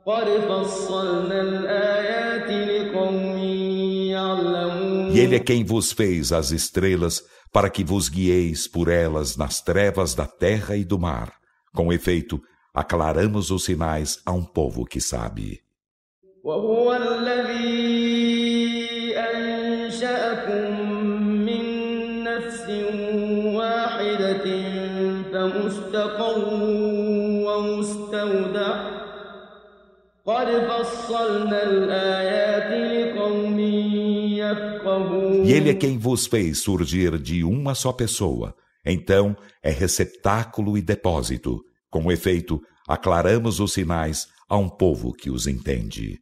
قد 0.05 0.27
فصلنا 0.49 1.41
الآيات 1.41 2.49
لقوم 2.69 3.37
يعلمون 4.11 5.11
E 5.11 5.19
ele 5.19 5.35
é 5.35 5.39
quem 5.39 5.63
vos 5.63 5.91
fez 5.91 6.31
as 6.31 6.51
estrelas 6.51 7.21
para 7.51 7.69
que 7.69 7.83
vos 7.83 8.07
guieis 8.07 8.67
por 8.67 8.87
elas 8.89 9.35
nas 9.35 9.61
trevas 9.61 10.13
da 10.15 10.25
terra 10.25 10.75
e 10.75 10.85
do 10.85 10.97
mar. 10.97 11.33
Com 11.73 11.91
efeito, 11.91 12.41
aclaramos 12.75 13.51
os 13.51 13.65
sinais 13.65 14.21
a 14.25 14.31
um 14.31 14.43
povo 14.43 14.85
que 14.85 15.01
sabe. 15.01 15.61
وهو 16.43 16.93
الذي 16.93 18.01
أنشأكم 19.17 20.69
من 21.45 21.63
نفس 22.23 22.69
واحدة 23.55 24.45
فمستقر 25.31 26.47
ومستودع 27.45 28.75
قد 30.25 30.47
فصلنا 30.67 31.63
الآيات 31.63 32.71
لقوم 32.91 33.59
يفقهون 33.59 35.45
E 35.45 35.51
ele 35.53 35.69
é 35.69 35.73
quem 35.73 35.97
vos 35.97 36.25
fez 36.25 36.59
surgir 36.59 37.17
de 37.19 37.43
uma 37.43 37.75
só 37.75 37.91
pessoa, 37.91 38.55
Então 38.85 39.35
é 39.61 39.69
receptáculo 39.69 40.77
e 40.77 40.81
depósito. 40.81 41.63
Com 41.90 42.10
efeito, 42.10 42.60
aclaramos 42.86 43.60
os 43.60 43.72
sinais 43.72 44.28
a 44.48 44.56
um 44.56 44.68
povo 44.68 45.12
que 45.12 45.30
os 45.30 45.46
entende. 45.46 46.20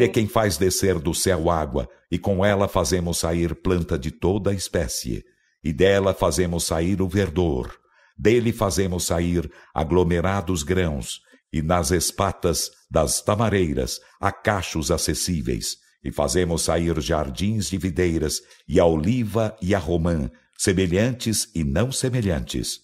Ele 0.00 0.06
é 0.06 0.08
quem 0.08 0.26
faz 0.26 0.56
descer 0.56 0.98
do 0.98 1.12
céu 1.12 1.50
água, 1.50 1.86
e 2.10 2.18
com 2.18 2.42
ela 2.42 2.66
fazemos 2.66 3.18
sair 3.18 3.54
planta 3.54 3.98
de 3.98 4.10
toda 4.10 4.54
espécie, 4.54 5.22
e 5.62 5.74
dela 5.74 6.14
fazemos 6.14 6.64
sair 6.64 7.02
o 7.02 7.06
verdor. 7.06 7.78
Dele 8.16 8.50
fazemos 8.50 9.04
sair 9.04 9.52
aglomerados 9.74 10.62
grãos, 10.62 11.20
e 11.52 11.60
nas 11.60 11.90
espatas 11.90 12.70
das 12.90 13.20
tamareiras 13.20 14.00
há 14.18 14.32
cachos 14.32 14.90
acessíveis, 14.90 15.76
e 16.02 16.10
fazemos 16.10 16.62
sair 16.62 16.98
jardins 16.98 17.68
de 17.68 17.76
videiras, 17.76 18.40
e 18.66 18.80
a 18.80 18.86
oliva 18.86 19.54
e 19.60 19.74
a 19.74 19.78
romã, 19.78 20.30
semelhantes 20.56 21.46
e 21.54 21.62
não 21.62 21.92
semelhantes. 21.92 22.80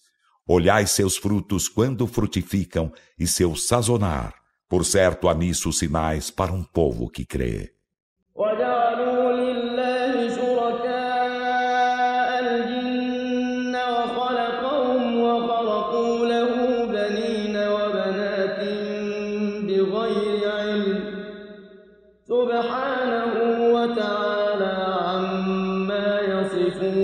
Olhai 0.46 0.86
seus 0.86 1.16
frutos 1.16 1.66
quando 1.66 2.06
frutificam, 2.06 2.92
e 3.18 3.26
seu 3.26 3.56
sazonar 3.56 4.34
por 4.68 4.84
certo, 4.84 5.28
há 5.28 5.34
nisso 5.34 5.72
sinais 5.72 6.30
para 6.30 6.52
um 6.52 6.62
povo 6.62 7.08
que 7.08 7.24
crê. 7.24 7.72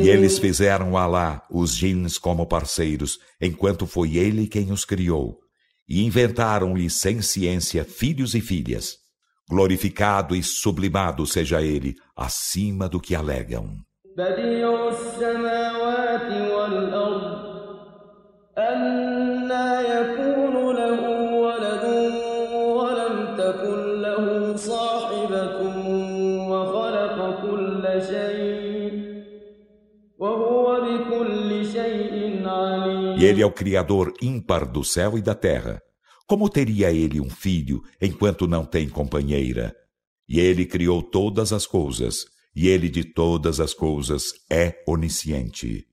E 0.03 0.09
eles 0.09 0.39
fizeram 0.39 0.97
Alá, 0.97 1.47
os 1.49 1.75
jins, 1.77 2.19
como 2.19 2.45
parceiros, 2.45 3.21
enquanto 3.41 3.87
foi 3.87 4.17
ele 4.17 4.49
quem 4.49 4.73
os 4.73 4.85
criou 4.85 5.42
e 5.89 6.03
inventaram-lhe 6.03 6.89
sem 6.89 7.21
ciência 7.21 7.85
filhos 7.85 8.35
e 8.35 8.41
filhas. 8.41 8.97
Glorificado 9.49 10.35
e 10.35 10.43
sublimado 10.43 11.27
seja 11.27 11.61
ele 11.61 11.95
acima 12.17 12.89
do 12.89 13.01
que 13.01 13.15
alegam. 13.15 13.77
ele 33.22 33.42
é 33.42 33.46
o 33.46 33.52
Criador 33.52 34.14
ímpar 34.22 34.66
do 34.70 34.84
céu 34.84 35.18
e 35.18 35.22
da 35.22 35.36
terra. 35.36 35.82
Como 36.28 36.50
teria 36.50 36.92
ele 36.92 37.22
um 37.22 37.30
filho 37.30 37.82
enquanto 38.02 38.48
não 38.48 38.66
tem 38.66 38.90
companheira? 38.90 39.74
E 40.28 40.40
ele 40.40 40.66
criou 40.66 41.02
todas 41.02 41.54
as 41.54 41.66
coisas, 41.66 42.26
e 42.56 42.68
ele 42.68 42.90
de 42.90 43.04
todas 43.04 43.60
as 43.60 43.74
coisas 43.74 44.34
é 44.52 44.84
onisciente. 44.86 45.86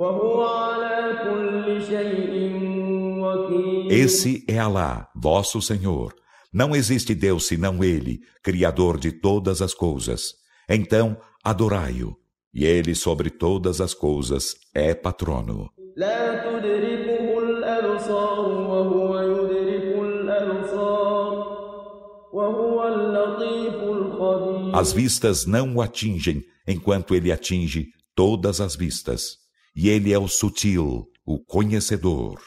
وهو 0.00 0.42
على 0.42 1.18
كل 1.24 1.82
شيء 1.82 2.33
esse 3.95 4.43
é 4.47 4.59
Alá, 4.59 5.09
vosso 5.15 5.61
Senhor. 5.61 6.13
Não 6.51 6.75
existe 6.75 7.15
Deus 7.15 7.47
senão 7.47 7.83
Ele, 7.83 8.19
Criador 8.43 8.99
de 8.99 9.11
todas 9.11 9.61
as 9.61 9.73
coisas. 9.73 10.33
Então, 10.69 11.17
adorai-o. 11.43 12.15
E 12.53 12.65
Ele 12.65 12.93
sobre 12.93 13.29
todas 13.29 13.79
as 13.79 13.93
coisas 13.93 14.55
é 14.73 14.93
patrono. 14.93 15.69
As 24.73 24.91
vistas 24.91 25.45
não 25.45 25.75
o 25.75 25.81
atingem, 25.81 26.43
enquanto 26.67 27.15
ele 27.15 27.31
atinge 27.31 27.87
todas 28.13 28.59
as 28.59 28.75
vistas. 28.75 29.37
E 29.73 29.87
ele 29.87 30.11
é 30.11 30.19
o 30.19 30.27
sutil, 30.27 31.07
o 31.25 31.39
conhecedor. 31.39 32.41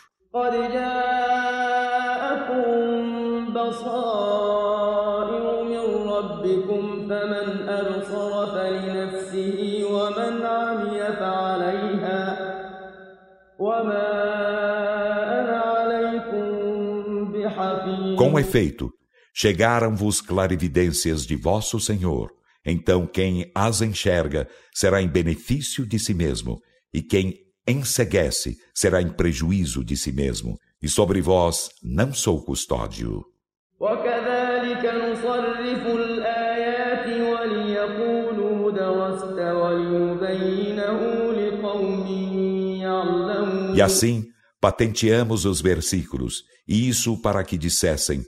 Com 18.28 18.39
efeito, 18.39 18.91
chegaram-vos 19.34 20.22
clarividências 20.22 21.26
de 21.26 21.36
vosso 21.36 21.80
Senhor. 21.80 22.32
Então 22.66 23.05
quem 23.05 23.51
as 23.53 23.82
enxerga 23.82 24.47
será 24.74 25.01
em 25.01 25.07
benefício 25.07 25.86
de 25.86 25.99
si 25.99 26.14
mesmo, 26.14 26.61
e 26.93 27.01
quem 27.01 27.39
enseguece 27.68 28.57
será 28.74 29.01
em 29.01 29.09
prejuízo 29.09 29.84
de 29.84 29.97
si 29.97 30.11
mesmo. 30.11 30.57
E 30.82 30.88
sobre 30.88 31.22
vós 31.22 31.70
não 31.82 32.14
sou 32.14 32.43
custódio. 32.43 33.24
وكذلك 33.80 34.86
نصرف 34.86 35.88
الآيات 35.88 37.07
وليقولوا 37.07 38.72
درست 38.72 39.39
وليبينه 39.39 40.99
لقوم 41.34 42.07
يعلمون 42.82 43.76
E 43.76 43.82
assim 43.82 44.24
patenteamos 44.61 45.44
os 45.44 45.61
versículos, 45.61 46.42
e 46.66 46.88
isso 46.88 47.20
para 47.20 47.44
que 47.44 47.56
dissessem: 47.56 48.24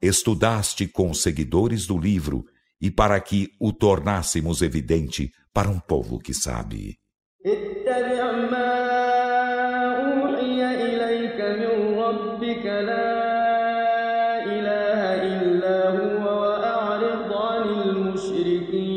Estudaste 0.00 0.86
com 0.86 1.10
os 1.10 1.22
seguidores 1.22 1.86
do 1.86 1.98
livro, 1.98 2.44
e 2.80 2.90
para 2.90 3.20
que 3.20 3.48
o 3.60 3.72
tornássemos 3.72 4.62
evidente 4.62 5.30
para 5.52 5.68
um 5.68 5.78
povo 5.78 6.18
que 6.18 6.34
sabe. 6.34 6.96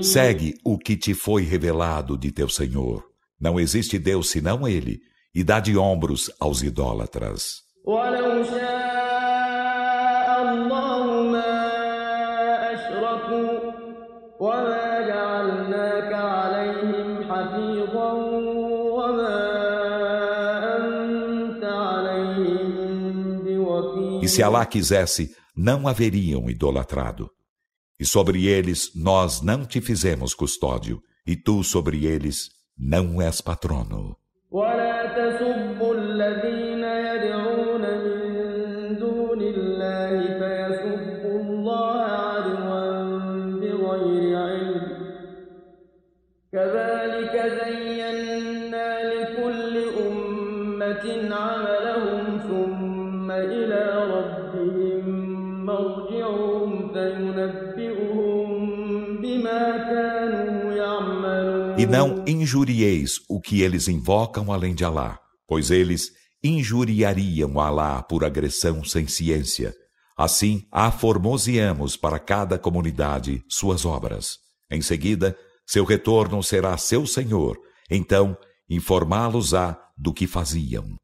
Segue 0.02 0.56
o 0.64 0.78
que 0.78 0.96
te 0.96 1.14
foi 1.14 1.44
revelado 1.44 2.18
de 2.18 2.32
teu 2.32 2.48
Senhor. 2.48 3.04
Não 3.40 3.60
existe 3.60 4.00
Deus 4.00 4.30
senão 4.30 4.68
Ele, 4.68 5.02
e 5.36 5.44
dá 5.44 5.60
de 5.60 5.78
ombros 5.78 6.32
aos 6.40 6.64
idólatras. 6.64 7.66
E 24.22 24.28
se 24.30 24.42
Alá 24.42 24.66
quisesse, 24.66 25.36
não 25.56 25.88
haveriam 25.88 26.50
idolatrado. 26.50 27.30
E 28.00 28.06
sobre 28.06 28.46
eles 28.46 28.92
nós 28.96 29.42
não 29.42 29.66
te 29.66 29.82
fizemos 29.82 30.34
custódio, 30.34 31.02
e 31.28 31.36
tu 31.36 31.64
sobre 31.64 32.06
eles 32.06 32.50
não 32.78 33.22
és 33.22 33.42
patrono. 33.42 34.16
Não 61.98 62.26
injurieis 62.28 63.22
o 63.30 63.40
que 63.40 63.62
eles 63.62 63.88
invocam 63.88 64.52
além 64.52 64.76
de 64.76 64.84
Alá, 64.84 65.18
pois 65.48 65.72
eles 65.72 66.12
injuriariam 66.44 67.58
Alá 67.58 68.04
por 68.04 68.26
agressão 68.26 68.84
sem 68.84 69.08
ciência. 69.08 69.74
Assim, 70.18 70.68
aformoseamos 70.70 71.96
para 71.96 72.20
cada 72.20 72.60
comunidade 72.60 73.42
suas 73.50 73.86
obras. 73.86 74.40
Em 74.70 74.82
seguida, 74.82 75.38
seu 75.66 75.86
retorno 75.86 76.44
será 76.44 76.78
seu 76.78 77.08
Senhor, 77.08 77.58
então 77.90 78.38
informá-los-á 78.70 79.80
do 79.98 80.14
que 80.14 80.28
faziam. 80.28 80.98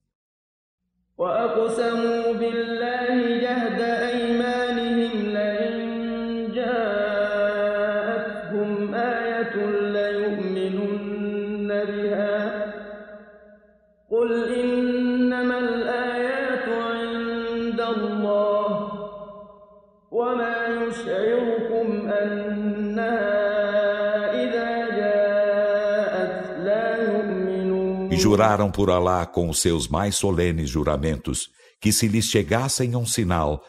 Juraram 28.31 28.71
por 28.71 28.89
Alá 28.89 29.25
com 29.25 29.49
os 29.49 29.59
seus 29.59 29.89
mais 29.89 30.15
solenes 30.15 30.69
juramentos 30.69 31.49
que 31.81 31.91
se 31.91 32.07
lhes 32.07 32.25
chegassem 32.25 32.95
um 32.95 33.05
sinal, 33.05 33.61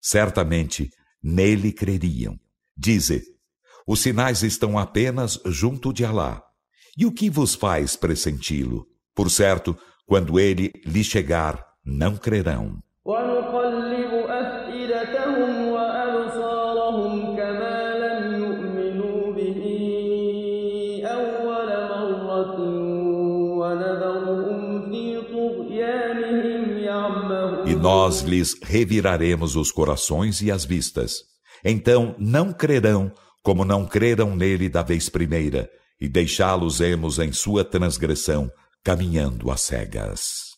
certamente 0.00 0.90
nele 1.22 1.70
creriam. 1.70 2.38
Dize: 2.74 3.22
os 3.86 4.00
sinais 4.00 4.42
estão 4.42 4.78
apenas 4.78 5.38
junto 5.44 5.92
de 5.92 6.02
Alá. 6.02 6.42
E 6.96 7.04
o 7.04 7.12
que 7.12 7.28
vos 7.28 7.54
faz 7.54 7.94
pressenti-lo? 7.94 8.86
Por 9.14 9.30
certo, 9.30 9.76
quando 10.06 10.40
ele 10.40 10.72
lhes 10.86 11.06
chegar, 11.06 11.62
não 11.84 12.16
crerão. 12.16 12.82
Nós 27.86 28.22
lhes 28.22 28.56
reviraremos 28.64 29.54
os 29.54 29.70
corações 29.70 30.42
e 30.42 30.50
as 30.50 30.64
vistas. 30.64 31.22
Então 31.64 32.16
não 32.18 32.52
crerão 32.52 33.12
como 33.44 33.64
não 33.64 33.86
creram 33.86 34.34
nele 34.34 34.68
da 34.68 34.82
vez 34.82 35.08
primeira, 35.08 35.70
e 36.00 36.08
deixá-los-emos 36.08 37.20
em 37.20 37.30
sua 37.30 37.64
transgressão, 37.64 38.50
caminhando 38.82 39.52
às 39.52 39.60
cegas. 39.60 40.56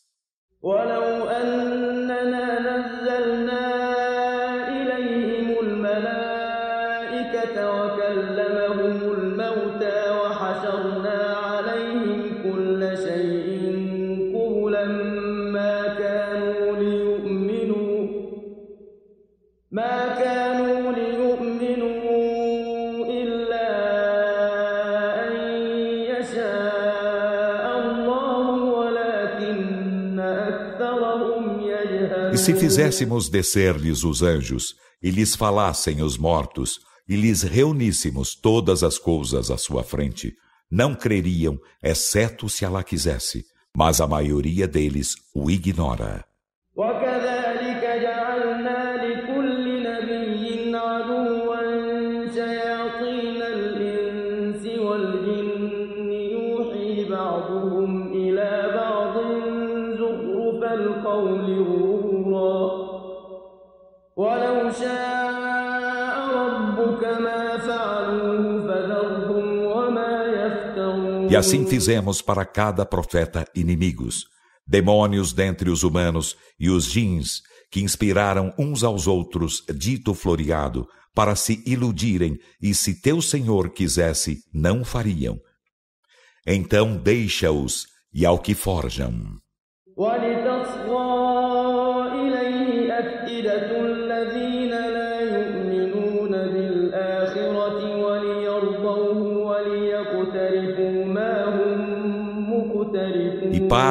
Se 32.48 32.54
fizéssemos 32.54 33.28
descer-lhes 33.28 34.04
os 34.04 34.22
anjos, 34.22 34.74
e 35.02 35.10
lhes 35.10 35.36
falassem 35.36 36.00
os 36.00 36.16
mortos, 36.16 36.78
e 37.06 37.14
lhes 37.14 37.42
reuníssemos 37.42 38.34
todas 38.34 38.82
as 38.82 38.96
coisas 38.96 39.50
à 39.50 39.58
sua 39.58 39.84
frente, 39.84 40.32
não 40.70 40.94
creriam, 40.94 41.58
exceto 41.82 42.48
se 42.48 42.64
ela 42.64 42.82
quisesse, 42.82 43.44
mas 43.76 44.00
a 44.00 44.06
maioria 44.06 44.66
deles 44.66 45.10
o 45.34 45.50
ignora. 45.50 46.24
E 71.30 71.36
assim 71.36 71.66
fizemos 71.66 72.22
para 72.22 72.44
cada 72.44 72.86
profeta 72.86 73.44
inimigos, 73.54 74.24
demônios 74.66 75.32
dentre 75.32 75.68
os 75.68 75.82
humanos 75.82 76.36
e 76.58 76.70
os 76.70 76.84
jins, 76.84 77.42
que 77.70 77.80
inspiraram 77.80 78.54
uns 78.58 78.82
aos 78.82 79.06
outros 79.06 79.62
dito 79.74 80.14
floreado, 80.14 80.86
para 81.14 81.34
se 81.36 81.62
iludirem, 81.66 82.38
e 82.62 82.74
se 82.74 83.00
teu 83.00 83.20
Senhor 83.20 83.70
quisesse, 83.70 84.38
não 84.54 84.84
fariam. 84.84 85.38
Então 86.46 86.96
deixa-os 86.96 87.86
e 88.12 88.24
ao 88.24 88.38
que 88.38 88.54
forjam. 88.54 89.36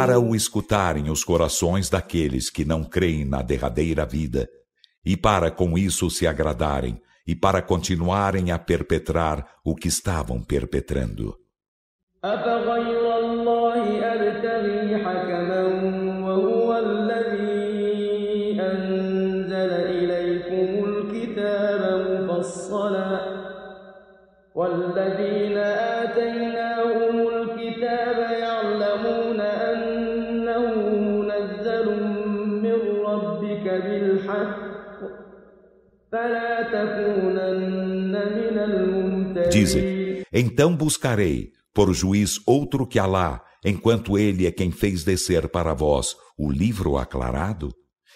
Para 0.07 0.19
o 0.21 0.33
escutarem 0.33 1.09
os 1.09 1.21
corações 1.21 1.89
daqueles 1.89 2.49
que 2.49 2.63
não 2.63 2.81
creem 2.81 3.25
na 3.25 3.41
derradeira 3.41 4.05
vida, 4.05 4.47
e 5.05 5.17
para 5.17 5.51
com 5.51 5.77
isso 5.77 6.09
se 6.09 6.25
agradarem, 6.25 7.01
e 7.27 7.35
para 7.35 7.61
continuarem 7.61 8.51
a 8.51 8.57
perpetrar 8.57 9.45
o 9.65 9.75
que 9.75 9.89
estavam 9.89 10.41
perpetrando. 10.41 11.37
Dizem, 39.50 40.24
então 40.32 40.74
buscarei 40.76 41.50
por 41.74 41.92
juiz 41.92 42.40
outro 42.46 42.86
que 42.86 42.98
Alá, 42.98 43.42
enquanto 43.64 44.18
ele 44.18 44.46
é 44.46 44.52
quem 44.52 44.70
fez 44.70 45.04
descer 45.04 45.48
para 45.48 45.74
vós 45.74 46.14
o 46.38 46.50
livro 46.50 46.96
aclarado? 46.96 47.72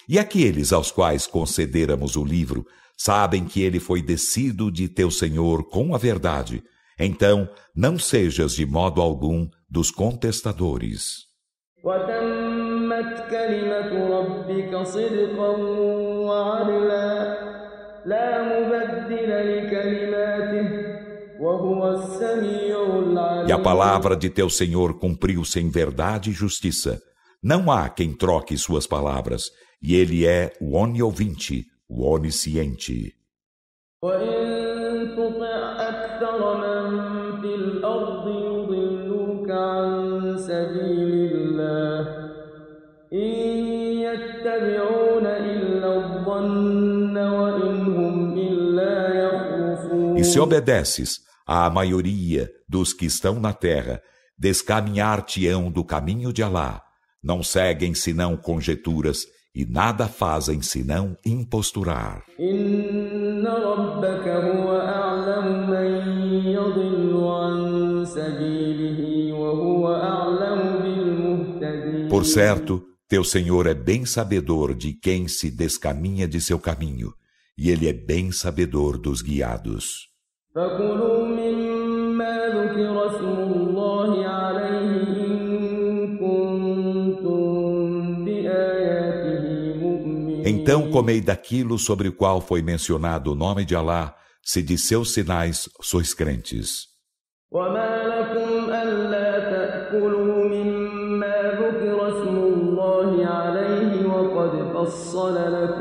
E 0.09 0.19
aqueles 0.19 0.73
aos 0.73 0.91
quais 0.91 1.27
concederamos 1.27 2.17
o 2.17 2.25
livro 2.25 2.65
sabem 2.97 3.45
que 3.45 3.63
ele 3.63 3.81
foi 3.81 4.01
descido 4.01 4.71
de 4.71 4.89
teu 4.89 5.11
Senhor 5.11 5.69
com 5.69 5.95
a 5.95 5.99
verdade. 5.99 6.63
Então, 6.99 7.49
não 7.75 7.99
sejas 7.99 8.55
de 8.55 8.65
modo 8.65 9.01
algum 9.03 9.49
dos 9.69 9.91
contestadores. 9.91 11.27
وتم 11.85 12.37
e 23.48 23.52
a 23.52 23.58
palavra 23.58 24.16
de 24.16 24.30
teu 24.30 24.48
Senhor 24.48 25.00
cumpriu-se 25.00 25.60
em 25.60 25.70
verdade 25.70 26.30
e 26.30 26.34
justiça. 26.34 27.02
Não 27.42 27.72
há 27.72 27.90
quem 27.90 28.14
troque 28.14 28.56
suas 28.56 28.86
palavras, 28.86 29.50
e 29.82 29.96
ele 29.96 30.24
é 30.24 30.54
o 30.62 30.76
oniovinte, 30.76 31.66
o 31.90 32.08
onisciente. 32.08 33.16
E 50.16 50.24
se 50.24 50.40
obedeces 50.40 51.31
à 51.46 51.70
maioria 51.70 52.52
dos 52.68 52.94
que 52.94 53.06
estão 53.06 53.40
na 53.40 53.54
terra, 53.54 54.02
descaminhar-te-ão 54.38 55.72
do 55.72 55.84
caminho 55.84 56.34
de 56.34 56.42
Alá. 56.42 56.82
Não 57.24 57.44
seguem 57.44 57.94
senão 57.94 58.36
conjecturas 58.36 59.26
e 59.54 59.66
nada 59.66 60.08
fazem 60.08 60.62
senão 60.62 61.18
imposturar. 61.26 62.24
Por 72.10 72.26
certo, 72.26 72.84
teu 73.08 73.24
Senhor 73.24 73.68
é 73.68 73.74
bem 73.74 74.06
sabedor 74.06 74.74
de 74.74 74.94
quem 74.94 75.28
se 75.28 75.52
descaminha 75.52 76.28
de 76.28 76.40
seu 76.40 76.58
caminho, 76.58 77.14
e 77.58 77.70
ele 77.70 77.88
é 77.88 77.94
bem 77.94 78.32
sabedor 78.32 78.98
dos 78.98 79.22
guiados. 79.22 80.11
Então 90.45 90.91
comei 90.91 91.21
daquilo 91.21 91.79
sobre 91.79 92.09
o 92.09 92.13
qual 92.13 92.41
foi 92.41 92.63
mencionado 92.63 93.33
o 93.33 93.35
nome 93.35 93.65
de 93.65 93.77
Alá, 93.77 94.17
se 94.43 94.63
de 94.63 94.79
seus 94.79 95.13
sinais 95.13 95.69
sois 95.81 96.15
crentes. 96.15 96.87
فصل 104.87 105.35
لكم 105.35 105.80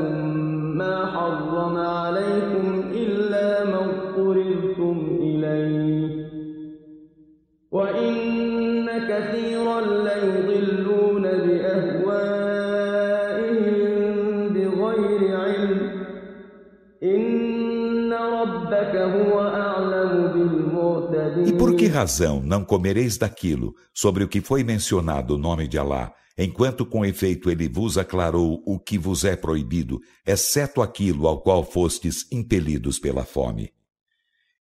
Razão 21.91 22.41
não 22.41 22.65
comereis 22.65 23.17
daquilo 23.17 23.75
sobre 23.93 24.23
o 24.23 24.27
que 24.27 24.41
foi 24.41 24.63
mencionado 24.63 25.35
o 25.35 25.37
nome 25.37 25.67
de 25.67 25.77
Allah 25.77 26.13
enquanto 26.37 26.85
com 26.85 27.05
efeito 27.05 27.49
ele 27.49 27.67
vos 27.67 27.97
aclarou 27.97 28.63
o 28.65 28.79
que 28.79 28.97
vos 28.97 29.23
é 29.23 29.35
proibido, 29.35 30.01
exceto 30.25 30.81
aquilo 30.81 31.27
ao 31.27 31.41
qual 31.41 31.63
fostes 31.63 32.25
impelidos 32.31 32.99
pela 32.99 33.23
fome. 33.23 33.71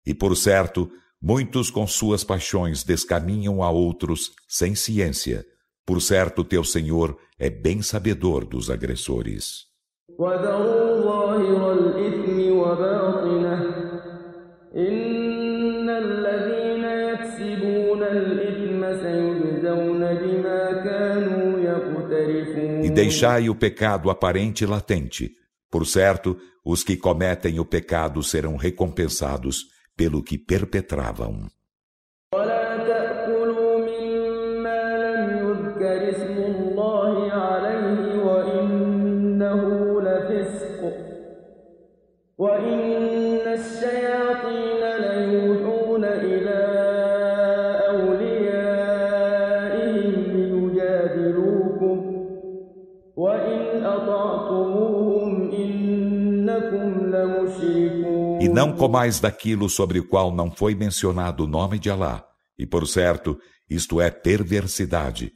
E 0.04 0.14
por 0.14 0.36
certo, 0.36 0.90
muitos 1.20 1.70
com 1.70 1.86
suas 1.86 2.24
paixões 2.24 2.82
descaminham 2.82 3.62
a 3.62 3.70
outros 3.70 4.32
sem 4.48 4.74
ciência. 4.74 5.46
Por 5.86 6.02
certo, 6.02 6.44
teu 6.44 6.64
Senhor 6.64 7.16
é 7.38 7.48
bem 7.48 7.82
sabedor 7.82 8.44
dos 8.44 8.70
agressores. 8.70 9.66
E 14.74 15.09
deixai 23.02 23.48
o 23.48 23.54
pecado 23.54 24.10
aparente 24.10 24.64
e 24.64 24.66
latente. 24.66 25.32
Por 25.70 25.86
certo, 25.86 26.36
os 26.64 26.84
que 26.84 26.96
cometem 26.96 27.58
o 27.58 27.64
pecado 27.64 28.22
serão 28.22 28.56
recompensados 28.56 29.66
pelo 29.96 30.22
que 30.22 30.36
perpetravam. 30.36 31.48
Não 58.52 58.76
comais 58.76 59.20
daquilo 59.20 59.68
sobre 59.68 59.98
o 59.98 60.06
qual 60.06 60.34
não 60.34 60.50
foi 60.50 60.74
mencionado 60.74 61.44
o 61.44 61.46
nome 61.46 61.78
de 61.78 61.90
Alá. 61.90 62.24
E 62.58 62.66
por 62.66 62.86
certo, 62.86 63.38
isto 63.68 64.00
é 64.00 64.10
perversidade. 64.10 65.32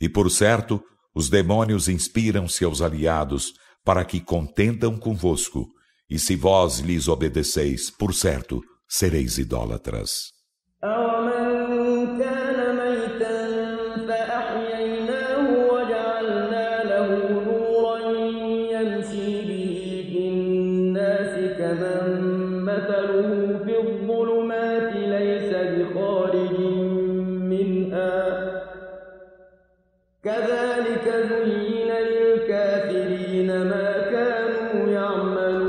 E 0.00 0.08
por 0.08 0.30
certo, 0.30 0.82
os 1.14 1.28
demônios 1.28 1.88
inspiram 1.88 2.46
seus 2.46 2.80
aliados 2.80 3.54
para 3.84 4.04
que 4.04 4.20
contendam 4.20 4.96
convosco. 4.96 5.66
E 6.08 6.18
se 6.18 6.36
vós 6.36 6.78
lhes 6.78 7.08
obedeceis, 7.08 7.90
por 7.90 8.14
certo, 8.14 8.62
sereis 8.88 9.38
idólatras. 9.38 10.32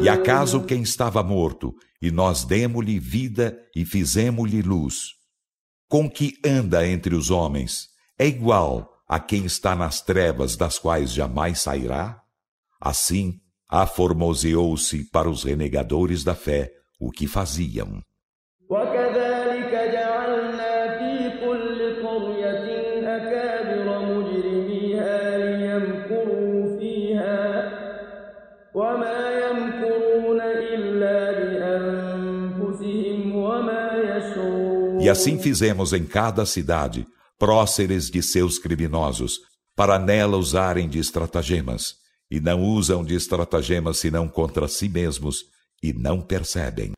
E 0.02 0.08
acaso 0.08 0.64
quem 0.64 0.82
estava 0.82 1.22
morto, 1.22 1.76
e 2.02 2.10
nós 2.10 2.44
demos-lhe 2.44 3.00
vida 3.00 3.60
e 3.76 3.86
fizemos-lhe 3.86 4.62
luz, 4.62 5.10
com 5.88 6.10
que 6.10 6.40
anda 6.44 6.88
entre 6.88 7.14
os 7.14 7.30
homens, 7.30 7.90
é 8.18 8.26
igual 8.26 8.90
a 9.08 9.20
quem 9.20 9.46
está 9.46 9.76
nas 9.76 10.02
trevas 10.02 10.56
das 10.56 10.80
quais 10.80 11.12
jamais 11.12 11.60
sairá? 11.60 12.22
Assim, 12.80 13.40
aformoseou-se 13.68 15.04
para 15.12 15.30
os 15.30 15.44
renegadores 15.44 16.24
da 16.24 16.34
fé 16.34 16.72
o 17.00 17.12
que 17.12 17.28
faziam. 17.28 18.02
E 35.10 35.12
assim 35.12 35.40
fizemos 35.40 35.92
em 35.92 36.06
cada 36.06 36.46
cidade, 36.46 37.04
próceres 37.40 38.12
de 38.12 38.22
seus 38.22 38.60
criminosos, 38.60 39.40
para 39.76 39.98
nela 39.98 40.38
usarem 40.38 40.88
de 40.88 41.00
estratagemas, 41.00 41.96
e 42.30 42.40
não 42.40 42.62
usam 42.62 43.04
de 43.04 43.16
estratagemas 43.16 43.98
senão 43.98 44.28
contra 44.28 44.68
si 44.68 44.88
mesmos, 44.88 45.46
e 45.82 45.92
não 45.94 46.22
percebem. 46.22 46.94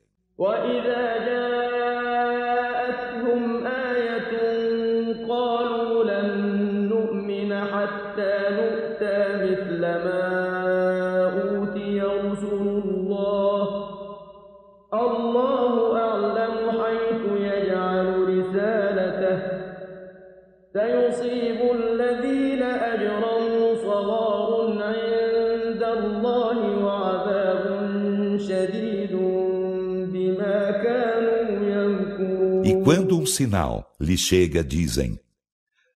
Quando 32.93 33.17
um 33.17 33.25
sinal 33.25 33.95
lhe 34.01 34.17
chega, 34.17 34.61
dizem: 34.61 35.17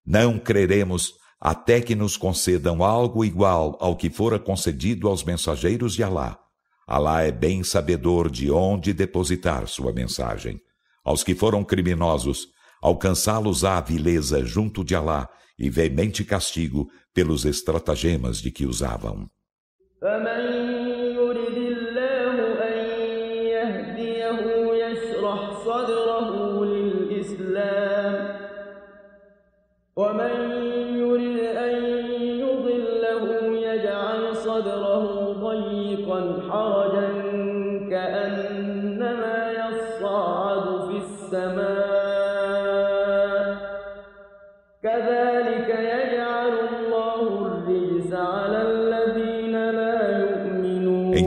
Não 0.06 0.38
creremos 0.38 1.12
até 1.38 1.78
que 1.78 1.94
nos 1.94 2.16
concedam 2.16 2.82
algo 2.82 3.22
igual 3.22 3.76
ao 3.82 3.94
que 3.94 4.08
fora 4.08 4.38
concedido 4.38 5.06
aos 5.06 5.22
mensageiros 5.22 5.92
de 5.92 6.02
Alá. 6.02 6.38
Alá 6.86 7.22
é 7.22 7.30
bem 7.30 7.62
sabedor 7.62 8.30
de 8.30 8.50
onde 8.50 8.94
depositar 8.94 9.68
sua 9.68 9.92
mensagem. 9.92 10.58
Aos 11.04 11.22
que 11.22 11.34
foram 11.34 11.62
criminosos, 11.62 12.48
alcançá-los 12.80 13.62
a 13.62 13.78
vileza 13.78 14.42
junto 14.42 14.82
de 14.82 14.94
Alá 14.94 15.28
e 15.58 15.68
veemente 15.68 16.24
castigo 16.24 16.88
pelos 17.12 17.44
estratagemas 17.44 18.38
de 18.38 18.50
que 18.50 18.64
usavam. 18.64 19.28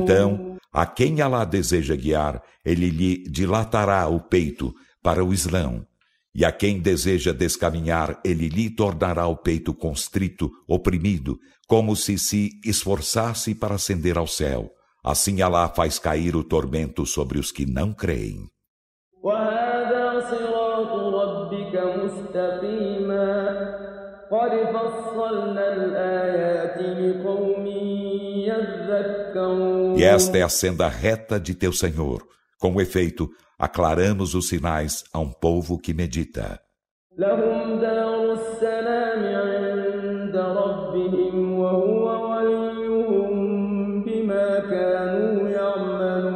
Então, 0.09 0.57
a 0.73 0.87
quem 0.87 1.21
Alá 1.21 1.45
deseja 1.45 1.95
guiar, 1.95 2.43
ele 2.65 2.91
lhe 2.91 3.23
dilatará 3.25 4.09
o 4.09 4.21
peito 4.21 4.75
para 5.03 5.25
o 5.25 5.33
Islão. 5.33 5.87
E 6.35 6.45
a 6.45 6.51
quem 6.51 6.81
deseja 6.81 7.33
descaminhar, 7.33 8.19
ele 8.25 8.49
lhe 8.49 8.69
tornará 8.69 9.27
o 9.29 9.37
peito 9.37 9.73
constrito, 9.73 10.51
oprimido, 10.67 11.39
como 11.69 11.95
se 11.95 12.19
se 12.19 12.51
esforçasse 12.65 13.55
para 13.55 13.77
ascender 13.77 14.19
ao 14.19 14.27
céu. 14.27 14.71
Assim 15.05 15.43
Alá 15.43 15.69
faz 15.69 15.99
cair 15.99 16.35
o 16.35 16.43
tormento 16.43 17.07
sobre 17.07 17.39
os 17.39 17.53
que 17.53 17.67
não 17.67 17.93
creem. 17.93 18.49
قد 24.31 24.51
فصلنا 24.75 25.67
الآيات 25.77 26.79
لقوم 26.99 27.67
e 30.00 30.04
esta 30.04 30.38
é 30.38 30.42
a 30.42 30.48
senda 30.48 30.88
reta 30.88 31.38
de 31.38 31.54
teu 31.54 31.74
Senhor. 31.74 32.26
Com 32.58 32.80
efeito, 32.80 33.30
aclaramos 33.58 34.34
os 34.34 34.48
sinais 34.48 35.04
a 35.12 35.20
um 35.20 35.30
povo 35.30 35.78
que 35.78 35.94
medita. 35.94 36.58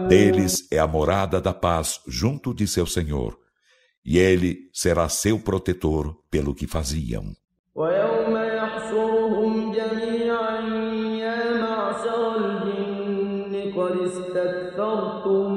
Deles 0.09 0.67
é 0.69 0.79
a 0.79 0.85
morada 0.85 1.39
da 1.39 1.53
paz 1.53 2.01
junto 2.05 2.53
de 2.53 2.67
seu 2.67 2.85
Senhor, 2.85 3.37
e 4.03 4.17
ele 4.17 4.69
será 4.73 5.07
seu 5.07 5.39
protetor 5.39 6.13
pelo 6.29 6.53
que 6.53 6.67
faziam. 6.67 7.33
استكثرتم 14.05 15.52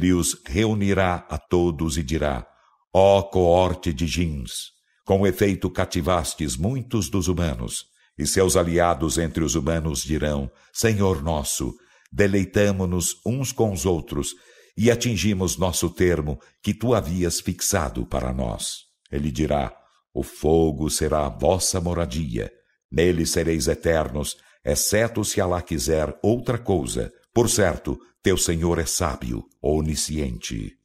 Ele 0.00 0.14
os 0.14 0.34
reunirá 0.46 1.26
a 1.28 1.36
todos 1.36 1.98
e 1.98 2.02
dirá: 2.02 2.46
Ó 2.90 3.18
oh, 3.18 3.22
coorte 3.24 3.92
de 3.92 4.06
jins, 4.06 4.70
com 5.04 5.26
efeito 5.26 5.68
cativastes 5.68 6.56
muitos 6.56 7.10
dos 7.10 7.28
humanos, 7.28 7.84
e 8.16 8.26
seus 8.26 8.56
aliados 8.56 9.18
entre 9.18 9.44
os 9.44 9.54
humanos 9.54 10.02
dirão: 10.02 10.50
Senhor 10.72 11.22
nosso, 11.22 11.74
deleitamo-nos 12.10 13.16
uns 13.26 13.52
com 13.52 13.74
os 13.74 13.84
outros 13.84 14.30
e 14.74 14.90
atingimos 14.90 15.58
nosso 15.58 15.90
termo 15.90 16.40
que 16.62 16.72
tu 16.72 16.94
havias 16.94 17.38
fixado 17.38 18.06
para 18.06 18.32
nós. 18.32 18.84
Ele 19.12 19.30
dirá: 19.30 19.70
O 20.14 20.22
fogo 20.22 20.88
será 20.88 21.26
a 21.26 21.28
vossa 21.28 21.78
moradia, 21.78 22.50
nele 22.90 23.26
sereis 23.26 23.68
eternos, 23.68 24.34
exceto 24.64 25.26
se 25.26 25.42
Alá 25.42 25.60
quiser 25.60 26.18
outra 26.22 26.56
coisa. 26.56 27.12
Por 27.40 27.48
certo, 27.48 27.98
teu 28.22 28.36
Senhor 28.36 28.78
é 28.78 28.84
sábio, 28.84 29.46
onisciente. 29.62 30.76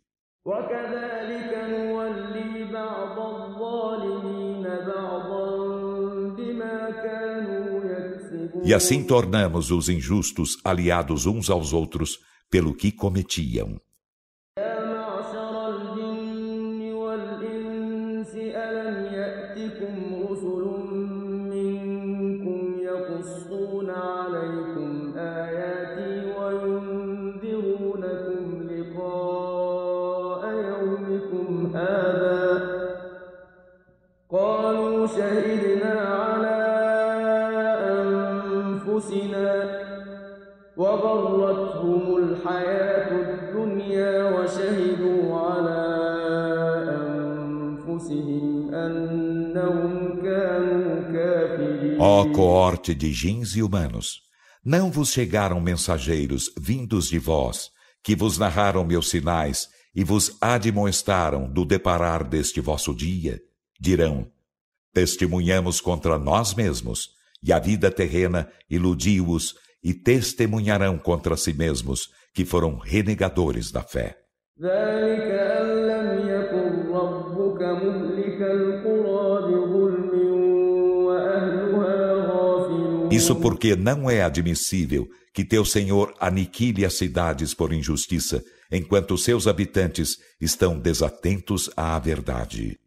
E 8.63 8.73
assim 8.73 9.03
tornamos 9.03 9.69
os 9.69 9.89
injustos 9.89 10.57
aliados 10.63 11.25
uns 11.25 11.49
aos 11.49 11.73
outros 11.73 12.19
pelo 12.49 12.73
que 12.73 12.89
cometiam. 12.89 13.77
Ó 51.97 52.25
coorte 52.33 52.93
de 52.93 53.13
jins 53.13 53.55
e 53.55 53.63
humanos, 53.63 54.21
não 54.63 54.91
vos 54.91 55.11
chegaram 55.11 55.61
mensageiros 55.61 56.51
vindos 56.59 57.07
de 57.07 57.17
vós, 57.17 57.69
que 58.03 58.15
vos 58.15 58.37
narraram 58.37 58.83
meus 58.83 59.09
sinais 59.09 59.69
e 59.95 60.03
vos 60.03 60.35
admoestaram 60.41 61.49
do 61.49 61.63
deparar 61.63 62.27
deste 62.27 62.59
vosso 62.59 62.93
dia? 62.93 63.39
Dirão, 63.79 64.29
testemunhamos 64.93 65.79
contra 65.79 66.19
nós 66.19 66.53
mesmos, 66.53 67.11
e 67.41 67.53
a 67.53 67.59
vida 67.59 67.89
terrena 67.89 68.51
iludiu-os 68.69 69.55
e 69.81 69.93
testemunharão 69.93 70.97
contra 70.97 71.37
si 71.37 71.53
mesmos 71.53 72.09
que 72.33 72.43
foram 72.43 72.77
renegadores 72.77 73.71
da 73.71 73.83
fé. 73.83 74.17
Isso 83.15 83.33
porque 83.37 83.77
não 83.77 84.09
é 84.09 84.21
admissível 84.21 85.07
que 85.33 85.45
teu 85.45 85.63
Senhor 85.63 86.13
aniquile 86.19 86.83
as 86.85 86.95
cidades 86.95 87.53
por 87.53 87.71
injustiça, 87.71 88.43
enquanto 88.69 89.17
seus 89.17 89.47
habitantes 89.47 90.17
estão 90.39 90.77
desatentos 90.77 91.69
à 91.77 91.97
verdade. 91.97 92.77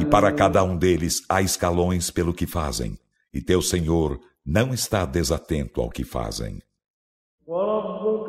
E 0.00 0.04
para 0.06 0.32
cada 0.32 0.64
um 0.64 0.76
deles 0.76 1.22
há 1.28 1.40
escalões 1.40 2.10
pelo 2.10 2.34
que 2.34 2.48
fazem, 2.48 2.98
e 3.32 3.40
teu 3.40 3.62
Senhor 3.62 4.18
não 4.44 4.74
está 4.74 5.06
desatento 5.06 5.80
ao 5.80 5.88
que 5.88 6.02
fazem. 6.02 6.60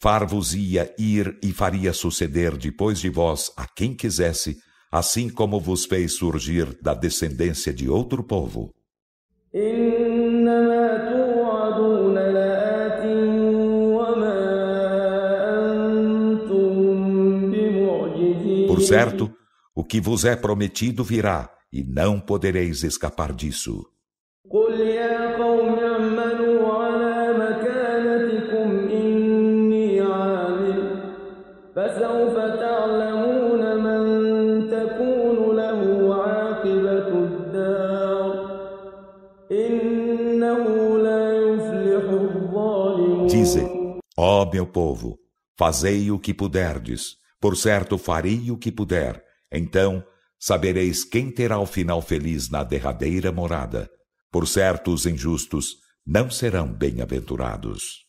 far-vos-ia 0.00 0.94
ir 0.98 1.38
e 1.42 1.52
faria 1.52 1.92
suceder 1.92 2.56
depois 2.56 2.98
de 2.98 3.08
vós 3.08 3.50
a 3.56 3.66
quem 3.66 3.94
quisesse, 3.94 4.58
assim 4.90 5.28
como 5.28 5.60
vos 5.60 5.84
fez 5.84 6.16
surgir 6.16 6.78
da 6.82 6.94
descendência 6.94 7.72
de 7.72 7.88
outro 7.88 8.22
povo. 8.22 8.74
Por 18.66 18.82
certo, 18.82 19.34
o 19.74 19.82
que 19.82 20.00
vos 20.00 20.24
é 20.24 20.36
prometido 20.36 21.02
virá, 21.02 21.50
e 21.72 21.82
não 21.82 22.20
podereis 22.20 22.82
escapar 22.82 23.32
disso. 23.32 23.86
Meu 44.52 44.66
povo, 44.66 45.18
fazei 45.58 46.10
o 46.10 46.18
que 46.18 46.32
puderdes, 46.32 47.16
por 47.40 47.56
certo 47.56 47.98
farei 47.98 48.50
o 48.50 48.56
que 48.56 48.70
puder, 48.72 49.22
então 49.50 50.04
sabereis 50.38 51.04
quem 51.04 51.30
terá 51.30 51.58
o 51.58 51.66
final 51.66 52.02
feliz 52.02 52.50
na 52.50 52.62
derradeira 52.62 53.32
morada. 53.32 53.90
Por 54.30 54.46
certo, 54.46 54.92
os 54.92 55.06
injustos 55.06 55.76
não 56.06 56.30
serão 56.30 56.72
bem-aventurados. 56.72 58.06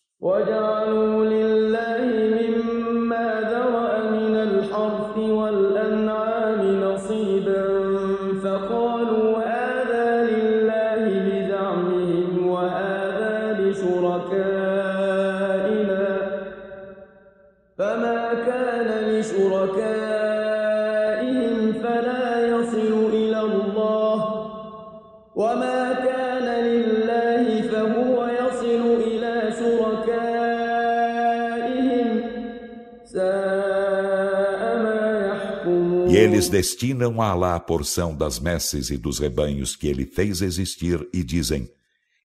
Eles 36.37 36.49
destinam 36.49 37.19
a 37.19 37.31
Alá 37.31 37.55
a 37.55 37.59
porção 37.59 38.15
das 38.15 38.37
messes 38.37 38.91
e 38.91 38.97
dos 38.97 39.17
rebanhos 39.17 39.75
que 39.75 39.87
ele 39.87 40.05
fez 40.05 40.43
existir 40.43 41.03
e 41.11 41.23
dizem: 41.23 41.67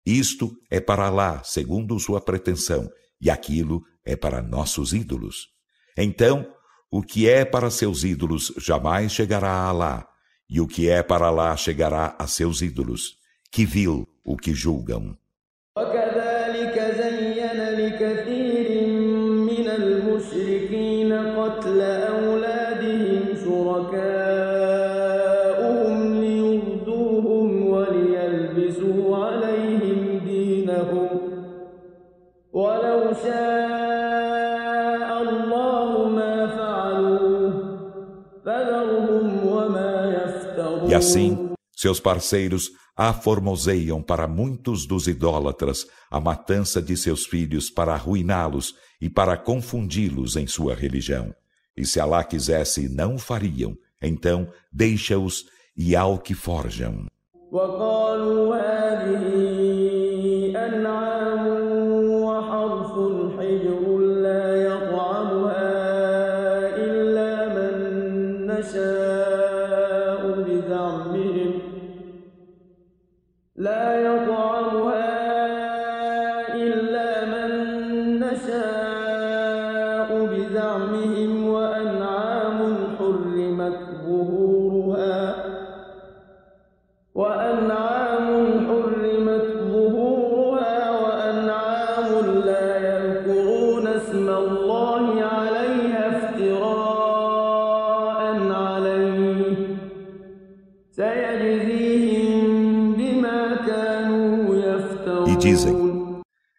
Isto 0.04 0.54
é 0.70 0.80
para 0.80 1.06
Alá, 1.06 1.42
segundo 1.42 1.98
sua 1.98 2.20
pretensão, 2.20 2.90
e 3.18 3.30
aquilo 3.30 3.82
é 4.04 4.14
para 4.14 4.42
nossos 4.42 4.92
ídolos. 4.92 5.48
Então, 5.96 6.46
o 6.90 7.00
que 7.00 7.26
é 7.26 7.42
para 7.42 7.70
seus 7.70 8.04
ídolos 8.04 8.52
jamais 8.58 9.12
chegará 9.12 9.48
a 9.50 9.68
Alá, 9.68 10.06
e 10.46 10.60
o 10.60 10.66
que 10.66 10.90
é 10.90 11.02
para 11.02 11.28
Alá 11.28 11.56
chegará 11.56 12.14
a 12.18 12.26
seus 12.26 12.60
ídolos. 12.60 13.16
Que 13.50 13.64
vil 13.64 14.06
o 14.22 14.36
que 14.36 14.52
julgam. 14.52 15.16
Assim, 41.02 41.50
seus 41.74 41.98
parceiros 41.98 42.70
aformoseiam 42.96 44.00
para 44.00 44.28
muitos 44.28 44.86
dos 44.86 45.08
idólatras 45.08 45.84
a 46.08 46.20
matança 46.20 46.80
de 46.80 46.96
seus 46.96 47.26
filhos 47.26 47.68
para 47.68 47.92
arruiná-los 47.92 48.76
e 49.00 49.10
para 49.10 49.36
confundi-los 49.36 50.36
em 50.36 50.46
sua 50.46 50.76
religião. 50.76 51.34
E 51.76 51.84
se 51.84 51.98
Alá 51.98 52.22
quisesse, 52.22 52.88
não 52.88 53.18
fariam. 53.18 53.76
Então, 54.00 54.48
deixa-os 54.72 55.44
e 55.76 55.96
ao 55.96 56.20
que 56.20 56.34
forjam. 56.34 57.08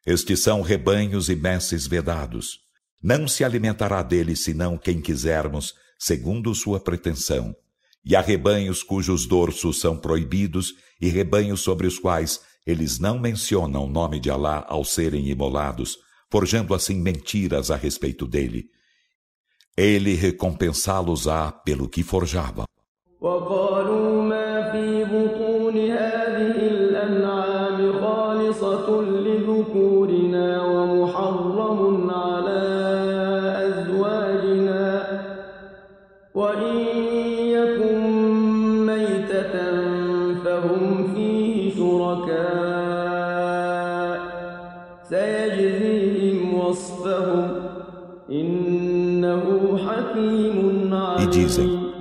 Estes 0.06 0.42
são 0.42 0.62
rebanhos 0.62 1.30
e 1.30 1.36
messes 1.36 1.88
vedados. 1.88 2.60
Não 3.02 3.28
se 3.28 3.44
alimentará 3.44 4.04
deles 4.04 4.44
senão 4.44 4.78
quem 4.78 5.00
quisermos, 5.00 5.74
segundo 5.98 6.54
sua 6.54 6.80
pretensão. 6.80 7.56
E 8.06 8.16
há 8.16 8.22
rebanhos 8.22 8.84
cujos 8.84 9.26
dorsos 9.26 9.80
são 9.80 9.98
proibidos 9.98 10.74
e 11.00 11.08
rebanhos 11.08 11.62
sobre 11.62 11.88
os 11.88 11.98
quais 11.98 12.42
eles 12.66 13.00
não 13.00 13.18
mencionam 13.18 13.86
o 13.86 13.90
nome 13.90 14.20
de 14.20 14.30
Alá 14.30 14.66
ao 14.68 14.84
serem 14.84 15.30
imolados, 15.30 15.98
forjando 16.30 16.74
assim 16.74 16.96
mentiras 16.96 17.72
a 17.72 17.78
respeito 17.78 18.28
dele. 18.28 18.66
Ele 19.78 20.14
recompensá-los-á 20.14 21.52
pelo 21.52 21.88
que 21.88 22.04
forjavam. 22.04 22.66
dizem: 51.53 52.01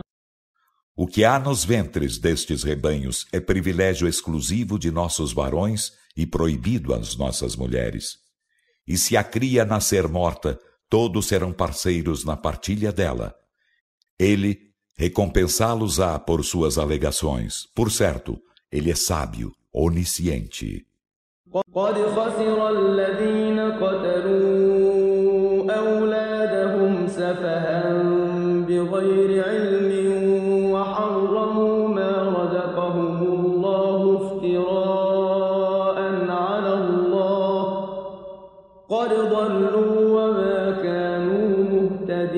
O 0.95 1.05
que 1.05 1.23
há 1.23 1.39
nos 1.39 1.63
ventres 1.63 2.17
destes 2.17 2.63
rebanhos 2.63 3.25
é 3.31 3.39
privilégio 3.39 4.07
exclusivo 4.07 4.79
de 4.79 4.91
nossos 4.91 5.33
varões 5.33 5.93
e 6.15 6.25
proibido 6.25 6.93
às 6.93 7.15
nossas 7.15 7.55
mulheres. 7.55 8.17
E 8.87 8.97
se 8.97 9.17
a 9.17 9.23
cria 9.23 9.65
nascer 9.65 10.07
morta, 10.07 10.59
todos 10.89 11.27
serão 11.27 11.51
parceiros 11.51 12.23
na 12.23 12.37
partilha 12.37 12.91
dela. 12.91 13.35
Ele 14.17 14.71
recompensá-los-á 14.97 16.17
por 16.19 16.43
suas 16.43 16.77
alegações. 16.77 17.67
Por 17.75 17.91
certo, 17.91 18.41
ele 18.71 18.89
é 18.89 18.95
sábio, 18.95 19.53
onisciente. 19.73 20.87
قد 21.73 21.95
خسر 21.95 22.69
الذين 22.69 23.59
قتلوا 23.59 25.27
أولادهم 25.71 27.07
سفها 27.07 27.70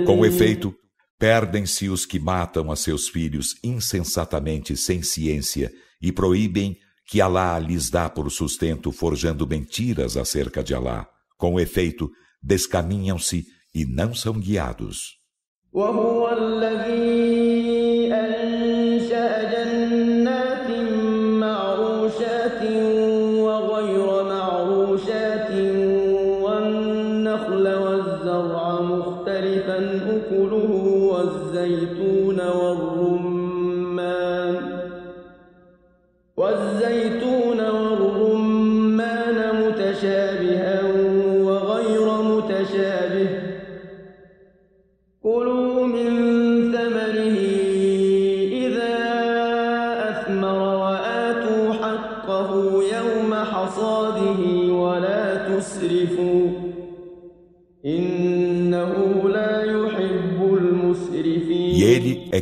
Com 0.06 0.24
efeito, 0.24 0.74
perdem-se 1.18 1.89
os 1.89 2.05
que 2.05 2.18
matam 2.18 2.70
a 2.70 2.76
seus 2.76 3.09
filhos 3.09 3.55
insensatamente 3.64 4.76
sem 4.76 5.02
ciência 5.02 5.72
e 6.01 6.12
proíbem 6.12 6.76
que 7.06 7.20
Alá 7.20 7.59
lhes 7.59 7.90
dá 7.90 8.09
por 8.09 8.31
sustento 8.31 8.93
forjando 8.93 9.47
mentiras 9.47 10.16
acerca 10.16 10.62
de 10.62 10.74
Alá. 10.74 11.09
Com 11.39 11.59
efeito, 11.59 12.10
descaminham-se 12.43 13.47
e 13.74 13.85
não 13.85 14.14
são 14.14 14.35
guiados. 14.35 15.18
é 16.62 16.84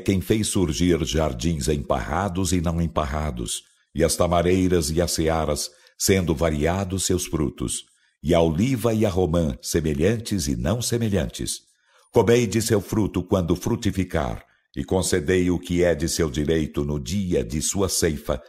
quem 0.04 0.22
fez 0.22 0.48
surgir 0.48 1.04
jardins 1.06 1.68
emparrados 1.68 2.52
e 2.52 2.62
não 2.62 2.82
emparrados, 2.82 3.64
e 3.94 4.04
as 4.04 4.16
tamareiras 4.16 4.90
e 4.90 5.02
as 5.02 5.12
searas, 5.12 5.70
sendo 5.98 6.36
variados 6.36 7.06
seus 7.06 7.26
frutos, 7.26 7.84
e 8.24 8.34
a 8.34 8.42
oliva 8.42 8.94
e 8.94 9.06
a 9.06 9.10
romã, 9.10 9.58
semelhantes 9.62 10.48
e 10.48 10.56
não 10.56 10.82
semelhantes. 10.82 11.62
Comei 12.12 12.48
de 12.48 12.62
seu 12.62 12.80
fruto 12.80 13.24
quando 13.24 13.56
frutificar, 13.56 14.46
e 14.76 14.84
concedei 14.84 15.50
o 15.50 15.60
que 15.60 15.84
é 15.84 15.96
de 15.96 16.08
seu 16.08 16.30
direito 16.30 16.86
no 16.86 17.00
dia 17.00 17.44
de 17.44 17.62
sua 17.62 17.90
ceifa, 17.90 18.42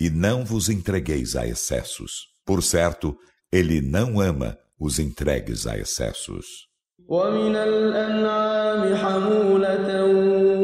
e 0.00 0.08
não 0.10 0.44
vos 0.44 0.68
entregueis 0.68 1.34
a 1.36 1.46
excessos. 1.46 2.28
Por 2.44 2.62
certo, 2.62 3.16
ele 3.50 3.80
não 3.80 4.20
ama 4.20 4.56
os 4.78 4.98
entregues 4.98 5.66
a 5.66 5.76
excessos. 5.78 6.66
ومن 7.08 7.56
الأنعام 7.56 8.96
حمولة 8.96 9.88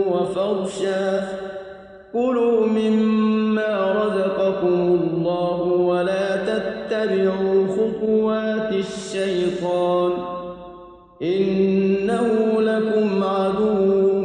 وفرشا 0.06 1.38
كلوا 2.12 2.66
مما 2.66 3.92
رزقكم 3.92 4.80
الله 5.02 5.62
ولا 5.62 6.26
تتبعوا 6.36 7.66
خطوات 7.76 8.72
الشيطان 8.72 10.12
إنه 11.22 12.60
لكم 12.60 13.24
عدو 13.24 14.22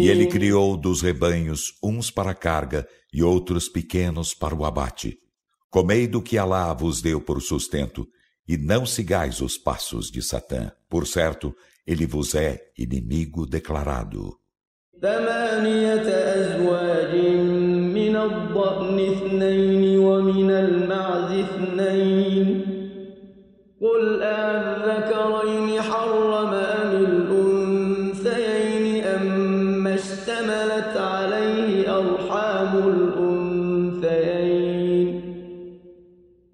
E 0.00 0.10
ele 0.10 0.26
criou 0.26 0.74
dos 0.76 1.02
rebanhos 1.02 1.74
uns 1.82 2.10
para 2.10 2.30
a 2.30 2.34
carga 2.34 2.88
e 3.12 3.22
outros 3.22 3.68
pequenos 3.68 4.32
para 4.32 4.54
o 4.54 4.64
abate. 4.64 5.18
Comei 5.68 6.06
do 6.06 6.22
que 6.22 6.38
Alá 6.38 6.72
vos 6.72 7.02
deu 7.02 7.20
por 7.20 7.42
sustento 7.42 8.08
e 8.46 8.56
não 8.56 8.86
sigais 8.86 9.42
os 9.42 9.58
passos 9.58 10.10
de 10.10 10.22
Satã. 10.22 10.72
Por 10.88 11.06
certo, 11.06 11.54
ele 11.86 12.06
vos 12.06 12.34
é 12.34 12.58
inimigo 12.78 13.44
declarado. 13.44 14.38
ثمانية 15.03 16.07
أزواج 16.39 17.13
من 17.99 18.15
الضأن 18.15 18.97
اثنين 18.99 19.99
ومن 19.99 20.49
المعز 20.51 21.31
اثنين. 21.45 22.47
قل 23.81 24.23
أذكرين 24.23 25.81
حرم 25.81 26.53
أم 26.53 26.91
الأنثيين 27.09 28.85
أم 29.03 29.87
اشتملت 29.87 30.97
عليه 30.97 31.99
أرحام 31.99 32.71
الأنثيين. 32.93 34.43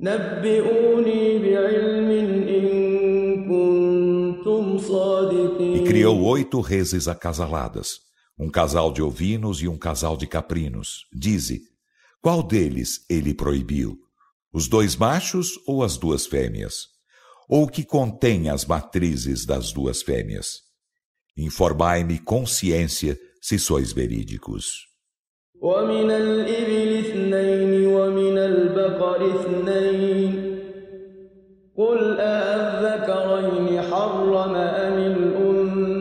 نبئوني 0.01 1.37
بعلم 1.37 2.09
إن 2.57 2.65
كنتم 3.45 4.77
صادقين. 4.77 5.75
E 5.75 5.79
criou 5.87 6.25
oito 6.25 6.61
reses 6.61 7.07
acasaladas. 7.07 8.08
um 8.38 8.50
casal 8.50 8.92
de 8.92 9.02
ovinos 9.02 9.62
e 9.62 9.68
um 9.68 9.76
casal 9.76 10.16
de 10.16 10.26
caprinos. 10.26 11.06
Dize, 11.12 11.62
qual 12.20 12.42
deles 12.42 13.04
ele 13.08 13.34
proibiu? 13.34 13.98
Os 14.52 14.68
dois 14.68 14.96
machos 14.96 15.58
ou 15.66 15.82
as 15.82 15.96
duas 15.96 16.26
fêmeas? 16.26 16.86
Ou 17.48 17.64
o 17.64 17.68
que 17.68 17.84
contém 17.84 18.48
as 18.48 18.64
matrizes 18.64 19.44
das 19.44 19.72
duas 19.72 20.02
fêmeas? 20.02 20.62
Informai-me 21.36 22.18
com 22.18 22.46
ciência 22.46 23.18
se 23.40 23.58
sois 23.58 23.92
verídicos. 23.92 24.94
ومن 25.60 26.10
الإبل 26.10 26.98
اثنين 26.98 27.86
ومن 27.86 28.38
البقر 28.38 29.40
اثنين 29.40 30.60
قل 31.76 32.20
أذكرين 32.20 33.82
حرم 33.82 34.54
أم 34.54 35.97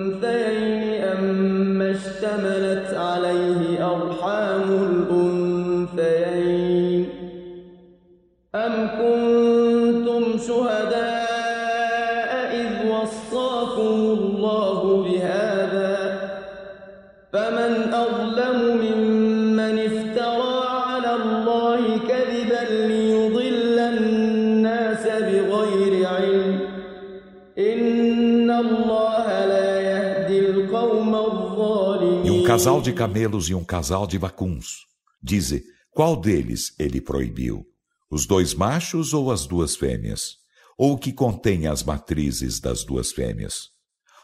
casal 32.59 32.83
de 32.83 32.93
camelos 32.93 33.49
e 33.49 33.55
um 33.55 33.63
casal 33.63 34.05
de 34.05 34.19
vacuns. 34.19 34.79
Dize, 35.23 35.63
qual 35.93 36.17
deles 36.17 36.75
ele 36.77 37.01
proibiu? 37.01 37.65
Os 38.11 38.27
dois 38.27 38.53
machos 38.53 39.15
ou 39.15 39.31
as 39.31 39.47
duas 39.47 39.77
fêmeas? 39.77 40.39
Ou 40.77 40.95
o 40.95 40.99
que 40.99 41.13
contém 41.13 41.69
as 41.69 41.85
matrizes 41.85 42.59
das 42.59 42.83
duas 42.83 43.13
fêmeas? 43.13 43.69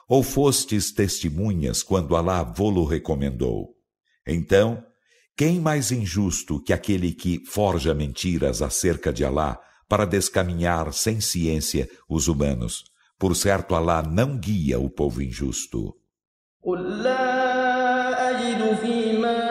Ou 0.09 0.21
fostes 0.25 0.91
testemunhas 0.91 1.81
quando 1.81 2.17
Alá 2.17 2.43
vô-lo 2.43 2.85
recomendou? 2.85 3.69
Então, 4.27 4.85
quem 5.37 5.61
mais 5.61 5.93
injusto 5.93 6.61
que 6.61 6.73
aquele 6.73 7.13
que 7.13 7.41
forja 7.47 7.95
mentiras 7.95 8.63
acerca 8.63 9.13
de 9.13 9.25
Alá 9.25 9.61
para 9.89 10.05
descaminhar 10.05 10.93
sem 10.93 11.21
ciência 11.21 11.89
os 12.09 12.27
humanos? 12.27 12.83
Por 13.17 13.37
certo, 13.37 13.77
Alá 13.77 14.03
não 14.03 14.37
guia 14.37 14.81
o 14.81 14.91
povo 14.91 15.23
injusto. 15.23 15.95
نجد 18.55 18.77
فيما 18.83 19.44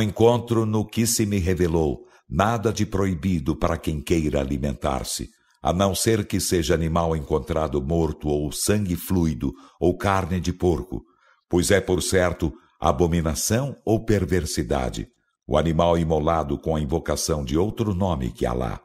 Não 0.00 0.04
encontro 0.06 0.64
no 0.64 0.82
que 0.82 1.06
se 1.06 1.26
me 1.26 1.38
revelou 1.38 2.06
nada 2.26 2.72
de 2.72 2.86
proibido 2.86 3.54
para 3.54 3.76
quem 3.76 4.00
queira 4.00 4.40
alimentar-se 4.40 5.28
a 5.62 5.74
não 5.74 5.94
ser 5.94 6.26
que 6.26 6.40
seja 6.40 6.72
animal 6.72 7.14
encontrado 7.14 7.82
morto 7.82 8.26
ou 8.28 8.50
sangue 8.50 8.96
fluido 8.96 9.52
ou 9.78 9.98
carne 9.98 10.40
de 10.40 10.54
porco, 10.54 11.04
pois 11.50 11.70
é 11.70 11.82
por 11.82 12.02
certo 12.02 12.50
abominação 12.80 13.76
ou 13.84 14.02
perversidade 14.02 15.06
o 15.46 15.58
animal 15.58 15.98
imolado 15.98 16.56
com 16.56 16.74
a 16.74 16.80
invocação 16.80 17.44
de 17.44 17.58
outro 17.58 17.94
nome 17.94 18.30
que 18.30 18.46
Alá. 18.46 18.80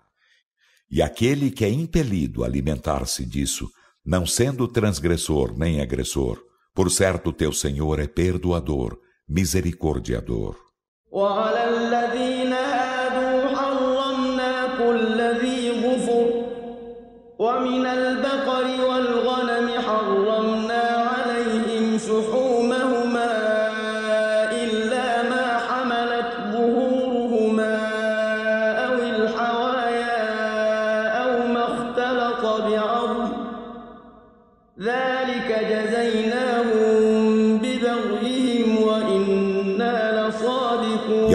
E 0.92 1.02
aquele 1.02 1.50
que 1.50 1.64
é 1.64 1.70
impelido 1.70 2.44
a 2.44 2.48
alimentar-se 2.48 3.26
disso, 3.26 3.70
não 4.06 4.26
sendo 4.26 4.68
transgressor 4.68 5.58
nem 5.58 5.80
agressor, 5.80 6.44
por 6.74 6.92
certo 6.92 7.32
teu 7.32 7.54
Senhor 7.54 8.02
é 8.02 8.08
perdoador, 8.08 9.00
misericordiador. 9.26 10.65
وعلى 11.11 11.64
الذين 11.69 12.53
هادوا 12.53 13.56
حرمنا 13.56 14.68
كل 14.77 15.22
ذي 15.22 15.72
ظفر 15.72 16.26
ومن 17.40 17.86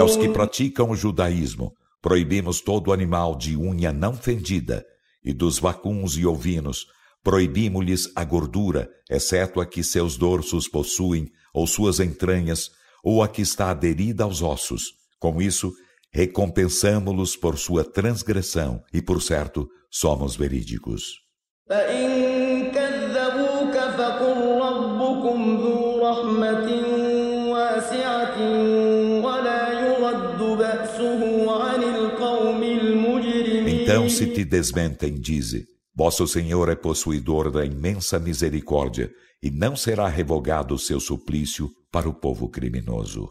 aos 0.01 0.16
que 0.16 0.28
praticam 0.28 0.90
o 0.90 0.97
judaísmo, 0.97 1.74
proibimos 2.01 2.60
todo 2.60 2.93
animal 2.93 3.36
de 3.36 3.56
unha 3.56 3.93
não 3.93 4.14
fendida, 4.14 4.85
e 5.22 5.32
dos 5.32 5.59
vacuns 5.59 6.16
e 6.16 6.24
ovinos, 6.24 6.86
proibimos-lhes 7.22 8.10
a 8.16 8.24
gordura, 8.24 8.89
exceto 9.10 9.60
a 9.60 9.66
que 9.66 9.85
seus 9.85 10.16
dorsos 10.16 10.66
possuem, 10.66 11.31
ou 11.52 11.66
suas 11.66 12.01
entranhas, 12.01 12.70
ou 13.05 13.22
a 13.22 13.28
que 13.28 13.43
está 13.43 13.70
aderida 13.70 14.24
aos 14.24 14.43
ossos. 14.43 14.85
Com 15.18 15.43
isso, 15.43 15.72
recompensamo-los 16.12 17.36
por 17.36 17.59
sua 17.59 17.85
transgressão, 17.85 18.82
e 18.93 19.02
por 19.02 19.20
certo, 19.20 19.68
somos 19.90 20.35
verídicos. 20.35 21.20
Então 21.68 22.40
se 34.11 34.27
te 34.27 34.45
desmentem, 34.45 35.15
dize, 35.15 35.66
vosso 35.95 36.27
Senhor 36.27 36.69
é 36.69 36.74
possuidor 36.74 37.51
da 37.51 37.65
imensa 37.65 38.19
misericórdia, 38.19 39.11
e 39.43 39.51
não 39.51 39.74
será 39.74 40.09
revogado 40.09 40.74
o 40.74 40.78
seu 40.78 41.01
suplício 41.01 41.70
para 41.91 42.09
o 42.09 42.15
povo 42.15 42.49
criminoso. 42.49 43.31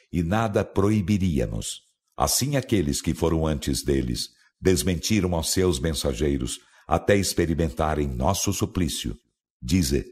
e 0.11 0.23
nada 0.23 0.63
proibiríamos. 0.65 1.81
Assim 2.17 2.55
aqueles 2.55 3.01
que 3.01 3.13
foram 3.13 3.47
antes 3.47 3.83
deles 3.83 4.29
desmentiram 4.59 5.35
aos 5.35 5.51
seus 5.51 5.79
mensageiros 5.79 6.59
até 6.87 7.15
experimentarem 7.15 8.07
nosso 8.07 8.51
suplício. 8.51 9.17
Dize: 9.61 10.05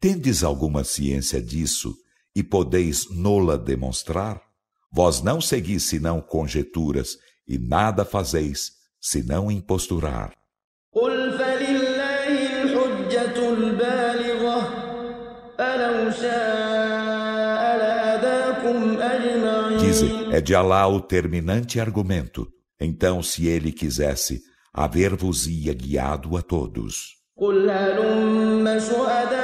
Tendes 0.00 0.42
alguma 0.42 0.84
ciência 0.84 1.42
disso 1.42 1.96
e 2.34 2.42
podeis 2.42 3.10
nola 3.10 3.58
demonstrar? 3.58 4.40
Vós 4.90 5.20
não 5.20 5.40
seguis 5.40 5.84
senão 5.84 6.20
conjeturas 6.20 7.18
e 7.46 7.58
nada 7.58 8.04
fazeis 8.04 8.72
senão 9.00 9.50
imposturar. 9.50 10.37
Dize, 19.97 20.09
é 20.31 20.41
de 20.41 20.55
Alá 20.55 20.87
o 20.87 20.99
terminante 21.01 21.79
argumento. 21.79 22.47
Então, 22.79 23.21
se 23.23 23.47
ele 23.47 23.71
quisesse, 23.71 24.41
haver-vos-ia 24.73 25.73
guiado 25.73 26.35
a 26.37 26.41
todos. 26.41 27.23
قل 27.35 27.69
هلم 27.69 28.79
شهداءكم 28.79 29.36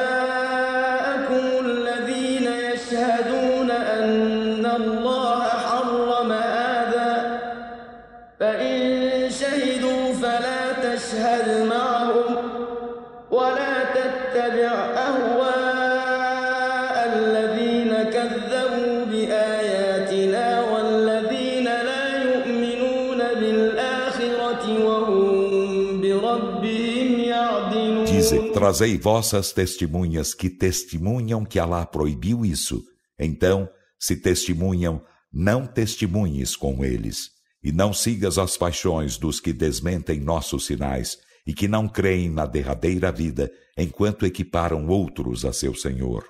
Trazei 28.54 28.96
vossas 28.96 29.52
testemunhas 29.52 30.32
que 30.32 30.48
testemunham 30.48 31.44
que 31.44 31.58
Alá 31.58 31.84
proibiu 31.84 32.46
isso. 32.46 32.80
Então, 33.18 33.68
se 33.98 34.16
testemunham, 34.16 35.02
não 35.32 35.66
testemunhes 35.66 36.54
com 36.54 36.84
eles. 36.84 37.30
E 37.62 37.72
não 37.72 37.92
sigas 37.92 38.38
as 38.38 38.56
paixões 38.56 39.18
dos 39.18 39.40
que 39.40 39.52
desmentem 39.52 40.20
nossos 40.20 40.66
sinais 40.66 41.18
e 41.44 41.52
que 41.52 41.66
não 41.66 41.88
creem 41.88 42.30
na 42.30 42.46
derradeira 42.46 43.10
vida 43.10 43.50
enquanto 43.76 44.24
equiparam 44.24 44.86
outros 44.86 45.44
a 45.44 45.52
seu 45.52 45.74
Senhor. 45.74 46.24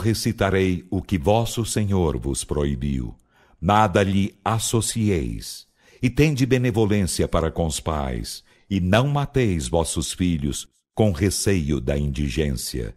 Recitarei 0.00 0.84
o 0.90 1.00
que 1.00 1.16
vosso 1.16 1.64
Senhor 1.64 2.18
vos 2.18 2.42
proibiu. 2.42 3.14
Nada 3.60 4.02
lhe 4.02 4.34
associeis. 4.44 5.66
E 6.02 6.08
tende 6.08 6.46
benevolência 6.46 7.28
para 7.28 7.50
com 7.50 7.66
os 7.66 7.78
pais, 7.78 8.42
e 8.68 8.80
não 8.80 9.06
mateis 9.06 9.68
vossos 9.68 10.12
filhos 10.12 10.66
com 10.94 11.12
receio 11.12 11.80
da 11.80 11.96
indigência. 11.96 12.96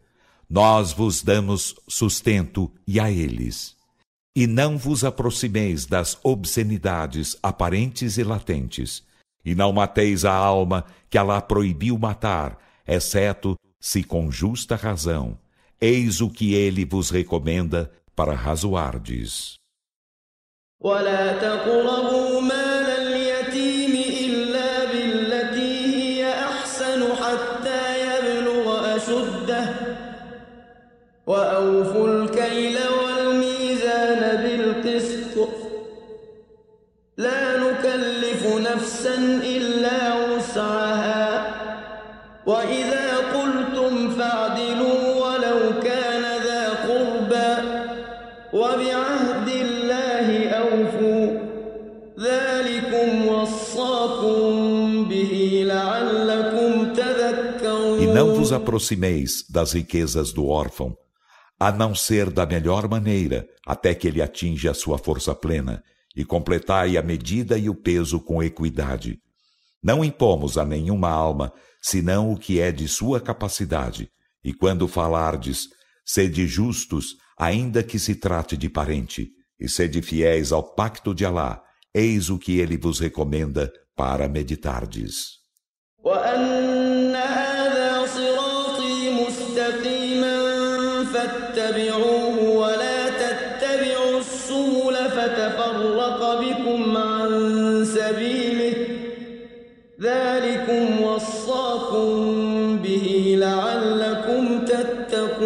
Nós 0.50 0.94
vos 0.94 1.22
damos 1.22 1.76
sustento 1.88 2.72
e 2.88 3.00
a 3.00 3.12
eles. 3.12 3.76
E 4.36 4.48
não 4.48 4.78
vos 4.78 5.04
aproximeis 5.04 5.86
das 5.86 6.18
obscenidades 6.24 7.38
aparentes 7.44 8.18
e 8.18 8.24
latentes, 8.24 9.04
e 9.46 9.54
não 9.54 9.74
mateis 9.74 10.26
a 10.26 10.34
alma 10.34 10.86
que 11.10 11.18
Alá 11.18 11.42
proibiu 11.42 11.98
matar, 11.98 12.58
exceto 12.88 13.56
se 13.80 14.04
com 14.04 14.32
justa 14.32 14.76
razão. 14.76 15.38
Eis 15.85 16.22
o 16.22 16.30
que 16.30 16.55
ele 16.55 16.85
vos 16.85 17.10
recomenda 17.10 17.91
para 18.15 18.34
razoardes. 18.34 19.57
ولا 20.80 21.38
تقربوا 21.39 22.41
مال 22.41 22.89
اليتيم 22.89 23.91
إلا 24.26 24.85
بالتي 24.85 25.95
هي 25.95 26.34
أحسن 26.34 27.15
حتى 27.15 27.84
يبلغ 28.07 28.95
أشده 28.95 29.65
وأوفوا 31.27 32.07
الكيل 32.07 32.77
والميزان 32.77 34.22
بالقسط 34.43 35.49
لا 37.18 37.57
نكلف 37.57 38.47
نفسا 38.47 39.15
إلا 39.43 40.23
aproximeis 58.54 59.44
das 59.50 59.74
riquezas 59.74 60.32
do 60.32 60.48
órfão, 60.48 60.96
a 61.60 61.72
não 61.72 61.94
ser 61.96 62.30
da 62.30 62.46
melhor 62.46 62.88
maneira, 62.88 63.48
até 63.66 63.94
que 63.94 64.08
ele 64.08 64.22
atinja 64.22 64.72
a 64.72 64.74
sua 64.74 64.98
força 64.98 65.34
plena, 65.34 65.84
e 66.16 66.24
completai 66.24 66.96
a 66.98 67.02
medida 67.02 67.58
e 67.58 67.70
o 67.70 67.76
peso 67.76 68.20
com 68.20 68.44
equidade. 68.44 69.20
Não 69.84 70.04
impomos 70.04 70.58
a 70.58 70.66
nenhuma 70.66 71.10
alma 71.10 71.52
senão 71.82 72.32
o 72.32 72.38
que 72.38 72.60
é 72.62 72.72
de 72.72 72.88
sua 72.88 73.20
capacidade. 73.20 74.10
E 74.44 74.54
quando 74.54 74.88
falardes, 74.88 75.68
sede 76.06 76.48
justos, 76.48 77.18
ainda 77.38 77.84
que 77.84 78.00
se 78.00 78.16
trate 78.16 78.56
de 78.56 78.70
parente, 78.70 79.30
e 79.60 79.68
sede 79.68 80.02
fiéis 80.02 80.52
ao 80.52 80.64
pacto 80.76 81.14
de 81.14 81.26
Alá, 81.26 81.62
eis 81.94 82.30
o 82.30 82.38
que 82.38 82.58
ele 82.60 82.78
vos 82.78 83.00
recomenda 83.00 83.72
para 83.96 84.28
meditardes. 84.28 85.44
فتفرق 95.09 96.40
بكم 96.40 96.97
عن 96.97 97.85
سبيله 97.85 98.99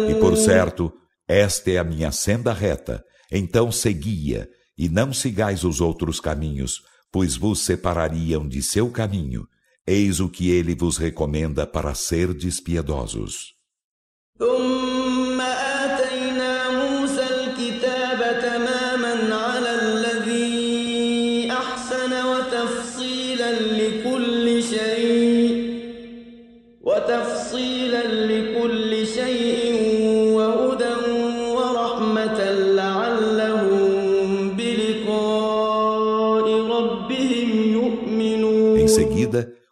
e 0.09 0.15
por 0.19 0.37
certo, 0.37 0.93
esta 1.27 1.71
é 1.71 1.79
a 1.79 1.83
minha 1.83 2.11
senda 2.11 2.53
reta, 2.53 3.03
então 3.31 3.71
segui-a, 3.71 4.47
e 4.77 4.87
não 4.87 5.11
sigais 5.11 5.63
os 5.63 5.81
outros 5.81 6.19
caminhos, 6.19 6.83
pois 7.11 7.35
vos 7.35 7.61
separariam 7.61 8.47
de 8.47 8.61
seu 8.61 8.91
caminho. 8.91 9.47
Eis 9.87 10.19
o 10.19 10.29
que 10.29 10.51
ele 10.51 10.75
vos 10.75 10.97
recomenda 10.97 11.65
para 11.65 11.95
ser 11.95 12.31
despiedosos. 12.31 13.55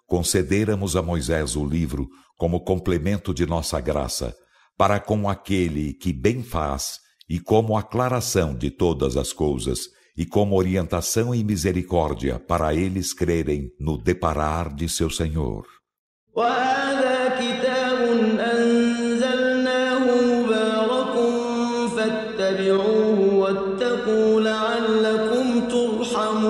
Concederamos 0.06 0.96
a 0.96 1.02
Moisés 1.02 1.56
o 1.56 1.64
livro 1.64 2.08
como 2.36 2.64
complemento 2.64 3.34
de 3.34 3.46
nossa 3.46 3.80
graça, 3.80 4.34
para 4.76 5.00
com 5.00 5.28
aquele 5.28 5.94
que 5.94 6.12
bem 6.12 6.42
faz 6.42 6.98
e 7.28 7.40
como 7.40 7.76
aclaração 7.76 8.54
de 8.54 8.70
todas 8.70 9.16
as 9.16 9.32
coisas, 9.32 9.88
e 10.16 10.24
como 10.24 10.56
orientação 10.56 11.34
e 11.34 11.44
misericórdia 11.44 12.38
para 12.38 12.74
eles 12.74 13.12
crerem 13.12 13.70
no 13.78 13.98
deparar 13.98 14.74
de 14.74 14.88
seu 14.88 15.10
Senhor. 15.10 15.66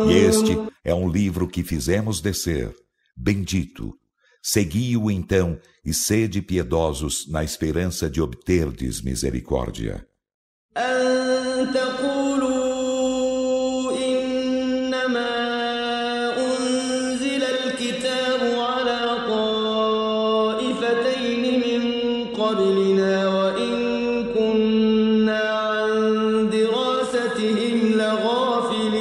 E 0.09 0.15
este 0.15 0.59
é 0.85 0.95
um 0.95 1.09
livro 1.09 1.49
que 1.49 1.65
fizemos 1.65 2.21
descer 2.21 2.73
Bendito. 3.17 3.99
Segui-o 4.43 5.11
então 5.11 5.59
e 5.85 5.93
sede 5.93 6.41
piedosos 6.43 7.27
na 7.29 7.43
esperança 7.43 8.09
de 8.09 8.21
obterdes 8.21 9.03
misericórdia. 9.03 10.07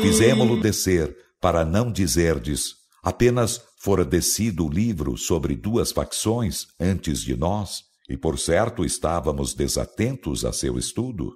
Fizemo-lo 0.01 0.61
descer 0.61 1.15
para 1.41 1.65
não 1.65 1.91
dizerdes 1.91 2.84
Apenas 3.05 3.61
fora 3.77 4.03
descido 4.03 4.65
o 4.65 4.69
livro 4.69 5.15
sobre 5.15 5.55
duas 5.55 5.91
facções 5.91 6.65
antes 6.79 7.21
de 7.21 7.37
nós, 7.37 7.83
e 8.09 8.17
por 8.17 8.39
certo 8.39 8.83
estávamos 8.83 9.53
desatentos 9.53 10.43
a 10.43 10.51
seu 10.51 10.75
estudo. 10.75 11.35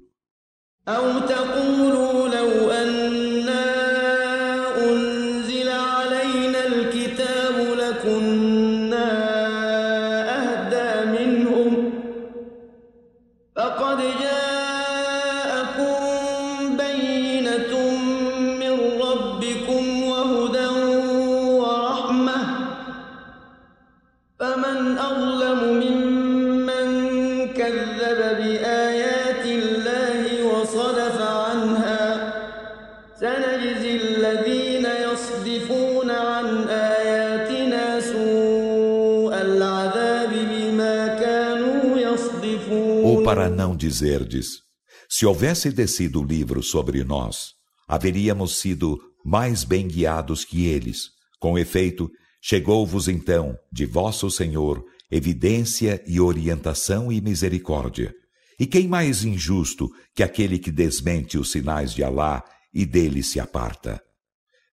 Dizerdes: 43.80 44.60
se 45.10 45.26
houvesse 45.26 45.72
descido 45.72 46.22
o 46.22 46.26
livro 46.26 46.61
sobre 46.61 47.03
nós, 47.03 47.53
haveríamos 47.88 48.60
sido 48.60 48.99
mais 49.26 49.64
bem 49.64 49.88
guiados 49.88 50.45
que 50.45 50.68
eles. 50.68 51.10
Com 51.39 51.57
efeito, 51.57 52.10
chegou-vos 52.41 53.07
então, 53.07 53.57
de 53.72 53.85
vosso 53.85 54.30
Senhor, 54.30 54.84
evidência 55.10 56.03
e 56.06 56.19
orientação 56.19 57.11
e 57.11 57.22
misericórdia. 57.22 58.14
E 58.60 58.68
quem 58.68 58.88
mais 58.88 59.23
injusto 59.23 59.89
que 60.14 60.22
aquele 60.22 60.60
que 60.60 60.72
desmente 60.72 61.38
os 61.38 61.51
sinais 61.51 61.93
de 61.93 62.03
Alá 62.03 62.43
e 62.73 62.85
dele 62.85 63.23
se 63.23 63.39
aparta? 63.39 64.01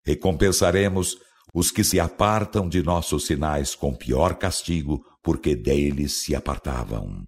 Recompensaremos 0.04 1.16
os 1.54 1.70
que 1.70 1.82
se 1.82 1.98
apartam 1.98 2.68
de 2.68 2.82
nossos 2.82 3.26
sinais 3.26 3.74
com 3.74 3.94
pior 3.94 4.34
castigo, 4.34 5.02
porque 5.22 5.56
deles 5.56 6.22
se 6.22 6.34
apartavam. 6.34 7.24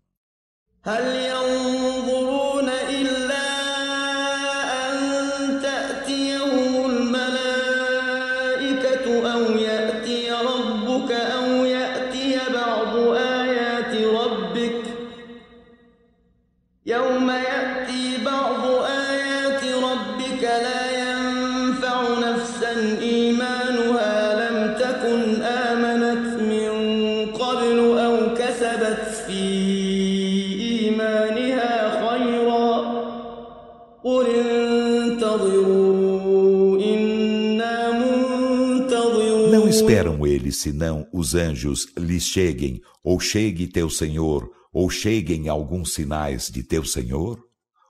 Eles 40.48 40.62
senão 40.62 41.06
os 41.12 41.34
anjos 41.34 41.86
lhes 41.96 42.24
cheguem, 42.24 42.80
ou 43.04 43.20
chegue 43.20 43.66
teu 43.66 43.90
Senhor, 43.90 44.50
ou 44.72 44.88
cheguem 44.88 45.48
alguns 45.48 45.92
sinais 45.92 46.48
de 46.50 46.62
teu 46.62 46.84
Senhor? 46.84 47.38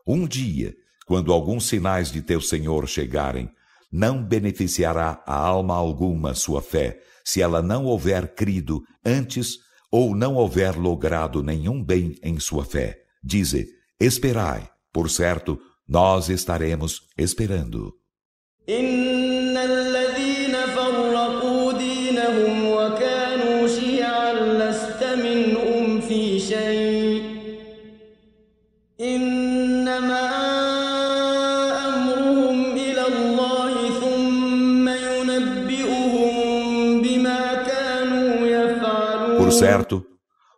Um 0.04 0.26
dia, 0.26 0.74
quando 1.06 1.32
alguns 1.32 1.68
sinais 1.68 2.10
de 2.10 2.20
teu 2.20 2.40
Senhor 2.40 2.88
chegarem, 2.88 3.48
não 3.92 4.22
beneficiará 4.22 5.22
a 5.24 5.36
alma 5.36 5.74
alguma 5.74 6.34
sua 6.34 6.60
fé, 6.60 7.00
se 7.24 7.40
ela 7.40 7.62
não 7.62 7.84
houver 7.84 8.34
crido 8.34 8.82
antes 9.04 9.58
ou 9.90 10.16
não 10.16 10.34
houver 10.34 10.76
logrado 10.76 11.42
nenhum 11.42 11.82
bem 11.82 12.16
em 12.22 12.40
sua 12.40 12.64
fé. 12.64 12.98
Dize, 13.22 13.68
esperai, 14.00 14.68
por 14.92 15.08
certo, 15.08 15.58
nós 15.88 16.28
estaremos 16.28 17.02
esperando. 17.16 17.94
Certo, 39.72 40.06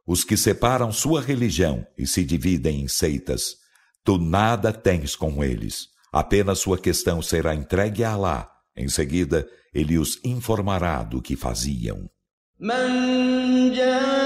os 0.07 0.25
que 0.25 0.37
separam 0.37 0.93
sua 0.93 1.21
religião 1.21 1.87
e 1.97 2.07
se 2.07 2.25
dividem 2.25 2.83
em 2.83 2.89
seitas, 2.89 3.57
tu 4.05 4.19
nada 4.19 4.73
tens 4.73 5.15
com 5.15 5.45
eles. 5.45 5.89
Apenas 6.13 6.59
sua 6.59 6.79
questão 6.79 7.23
será 7.23 7.55
entregue 7.55 8.03
a 8.03 8.13
Alá. 8.13 8.51
Em 8.77 8.89
seguida, 8.89 9.49
ele 9.73 9.99
os 9.99 10.19
informará 10.25 11.03
do 11.03 11.23
que 11.23 11.37
faziam. 11.37 12.11
Quem 12.59 14.20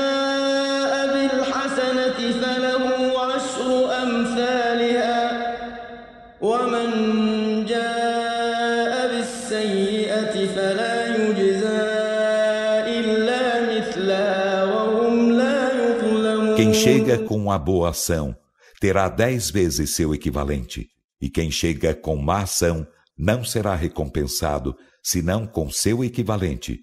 chega 16.84 17.18
com 17.18 17.50
a 17.50 17.58
boa 17.58 17.90
ação 17.90 18.36
terá 18.78 19.08
dez 19.08 19.50
vezes 19.50 19.94
seu 19.94 20.14
equivalente, 20.14 20.90
e 21.18 21.30
quem 21.30 21.50
chega 21.50 21.94
com 21.94 22.16
má 22.16 22.42
ação 22.42 22.86
não 23.16 23.42
será 23.42 23.74
recompensado 23.74 24.76
senão 25.02 25.46
com 25.46 25.70
seu 25.70 26.04
equivalente, 26.04 26.80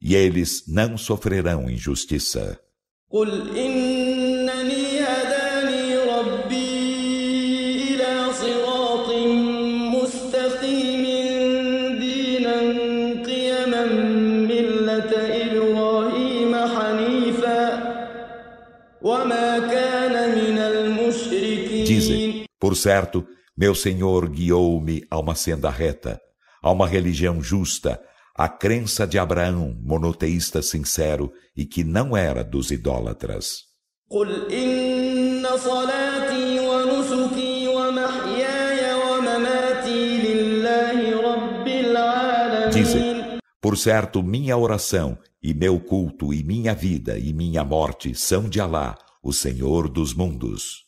e 0.00 0.14
eles 0.14 0.64
não 0.68 0.96
sofrerão 0.96 1.68
injustiça. 1.68 2.60
Dizem, 3.10 3.10
por 3.10 3.28
certo, 22.82 23.26
meu 23.56 23.74
Senhor 23.74 24.28
guiou-me 24.28 25.04
a 25.10 25.18
uma 25.18 25.34
senda 25.34 25.70
reta, 25.70 26.20
a 26.62 26.70
uma 26.70 26.86
religião 26.86 27.42
justa, 27.42 28.00
a 28.34 28.48
crença 28.48 29.06
de 29.06 29.18
Abraão, 29.18 29.76
monoteísta 29.82 30.62
sincero 30.62 31.32
e 31.56 31.64
que 31.64 31.84
não 31.84 32.16
era 32.16 32.42
dos 32.42 32.70
idólatras. 32.70 33.70
Dizem, 42.72 43.38
por 43.60 43.76
certo, 43.78 44.22
minha 44.22 44.56
oração 44.56 45.16
e 45.42 45.54
meu 45.54 45.78
culto 45.78 46.32
e 46.32 46.42
minha 46.42 46.74
vida 46.74 47.18
e 47.18 47.32
minha 47.32 47.62
morte 47.64 48.14
são 48.14 48.48
de 48.48 48.60
Alá, 48.60 48.96
o 49.22 49.32
Senhor 49.32 49.88
dos 49.88 50.14
mundos. 50.14 50.81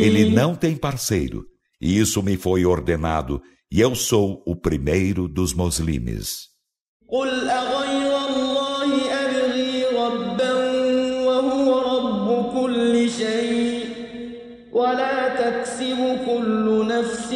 Ele 0.00 0.30
não 0.30 0.54
tem 0.54 0.76
parceiro, 0.76 1.44
e 1.80 1.98
isso 1.98 2.22
me 2.22 2.36
foi 2.36 2.64
ordenado, 2.64 3.40
e 3.72 3.80
eu 3.80 3.94
sou 3.94 4.42
o 4.46 4.54
primeiro 4.56 5.28
dos 5.28 5.52
muslimes. 5.54 6.48
ولا 14.78 15.28
تكسب 15.28 16.18
كل 16.26 16.86
نفس 16.88 17.32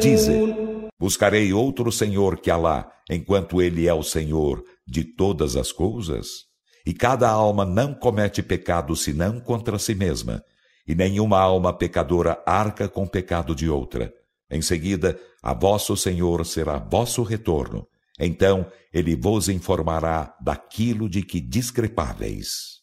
تختلفون 0.00 0.66
Buscarei 0.98 1.52
outro 1.52 1.92
Senhor 1.92 2.38
que 2.38 2.50
Alá, 2.50 2.90
enquanto 3.10 3.60
Ele 3.60 3.86
é 3.86 3.92
o 3.92 4.02
Senhor 4.02 4.64
de 4.88 5.04
todas 5.04 5.54
as 5.54 5.70
coisas? 5.70 6.26
E 6.86 6.94
cada 6.94 7.28
alma 7.28 7.66
não 7.66 7.92
comete 7.92 8.42
pecado 8.42 8.96
senão 8.96 9.38
contra 9.38 9.78
si 9.78 9.94
mesma, 9.94 10.42
e 10.88 10.94
nenhuma 10.94 11.38
alma 11.38 11.76
pecadora 11.76 12.42
arca 12.46 12.88
com 12.88 13.06
pecado 13.06 13.54
de 13.54 13.68
outra. 13.68 14.10
Em 14.50 14.62
seguida, 14.62 15.18
a 15.42 15.52
vosso 15.52 15.96
Senhor 15.96 16.46
será 16.46 16.78
vosso 16.78 17.22
retorno. 17.22 17.86
Então 18.18 18.66
ele 18.92 19.14
vos 19.14 19.48
informará 19.50 20.34
daquilo 20.40 21.10
de 21.10 21.22
que 21.22 21.40
discrepáveis. 21.40 22.76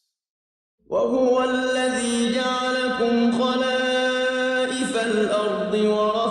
وهو 0.89 1.43
الذي 1.43 2.33
جعلكم 2.33 3.31
خلائف 3.31 4.97
الأرض 4.97 5.73
ورفع 5.73 6.26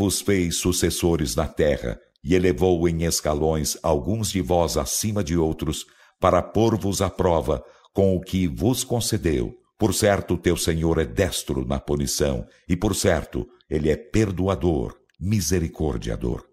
vos 0.00 0.22
fez 0.22 0.56
sucessores 0.56 1.36
na 1.36 1.46
terra, 1.46 2.00
e 2.24 2.34
elevou 2.34 2.88
em 2.88 3.02
escalões 3.02 3.76
alguns 3.82 4.30
de 4.30 4.40
vós 4.40 4.78
acima 4.78 5.22
de 5.22 5.36
outros, 5.36 5.84
para 6.18 6.40
pôr-vos 6.40 7.02
à 7.02 7.10
prova 7.10 7.62
com 7.92 8.16
o 8.16 8.20
que 8.22 8.48
vos 8.48 8.82
concedeu. 8.82 9.52
Por 9.78 9.92
certo, 9.92 10.38
teu 10.38 10.56
Senhor 10.56 10.98
é 10.98 11.04
destro 11.04 11.66
na 11.66 11.78
punição, 11.78 12.46
e 12.66 12.74
por 12.74 12.94
certo, 12.94 13.46
ele 13.68 13.90
é 13.90 13.96
perdoador, 13.96 14.96
misericordiador. 15.20 16.49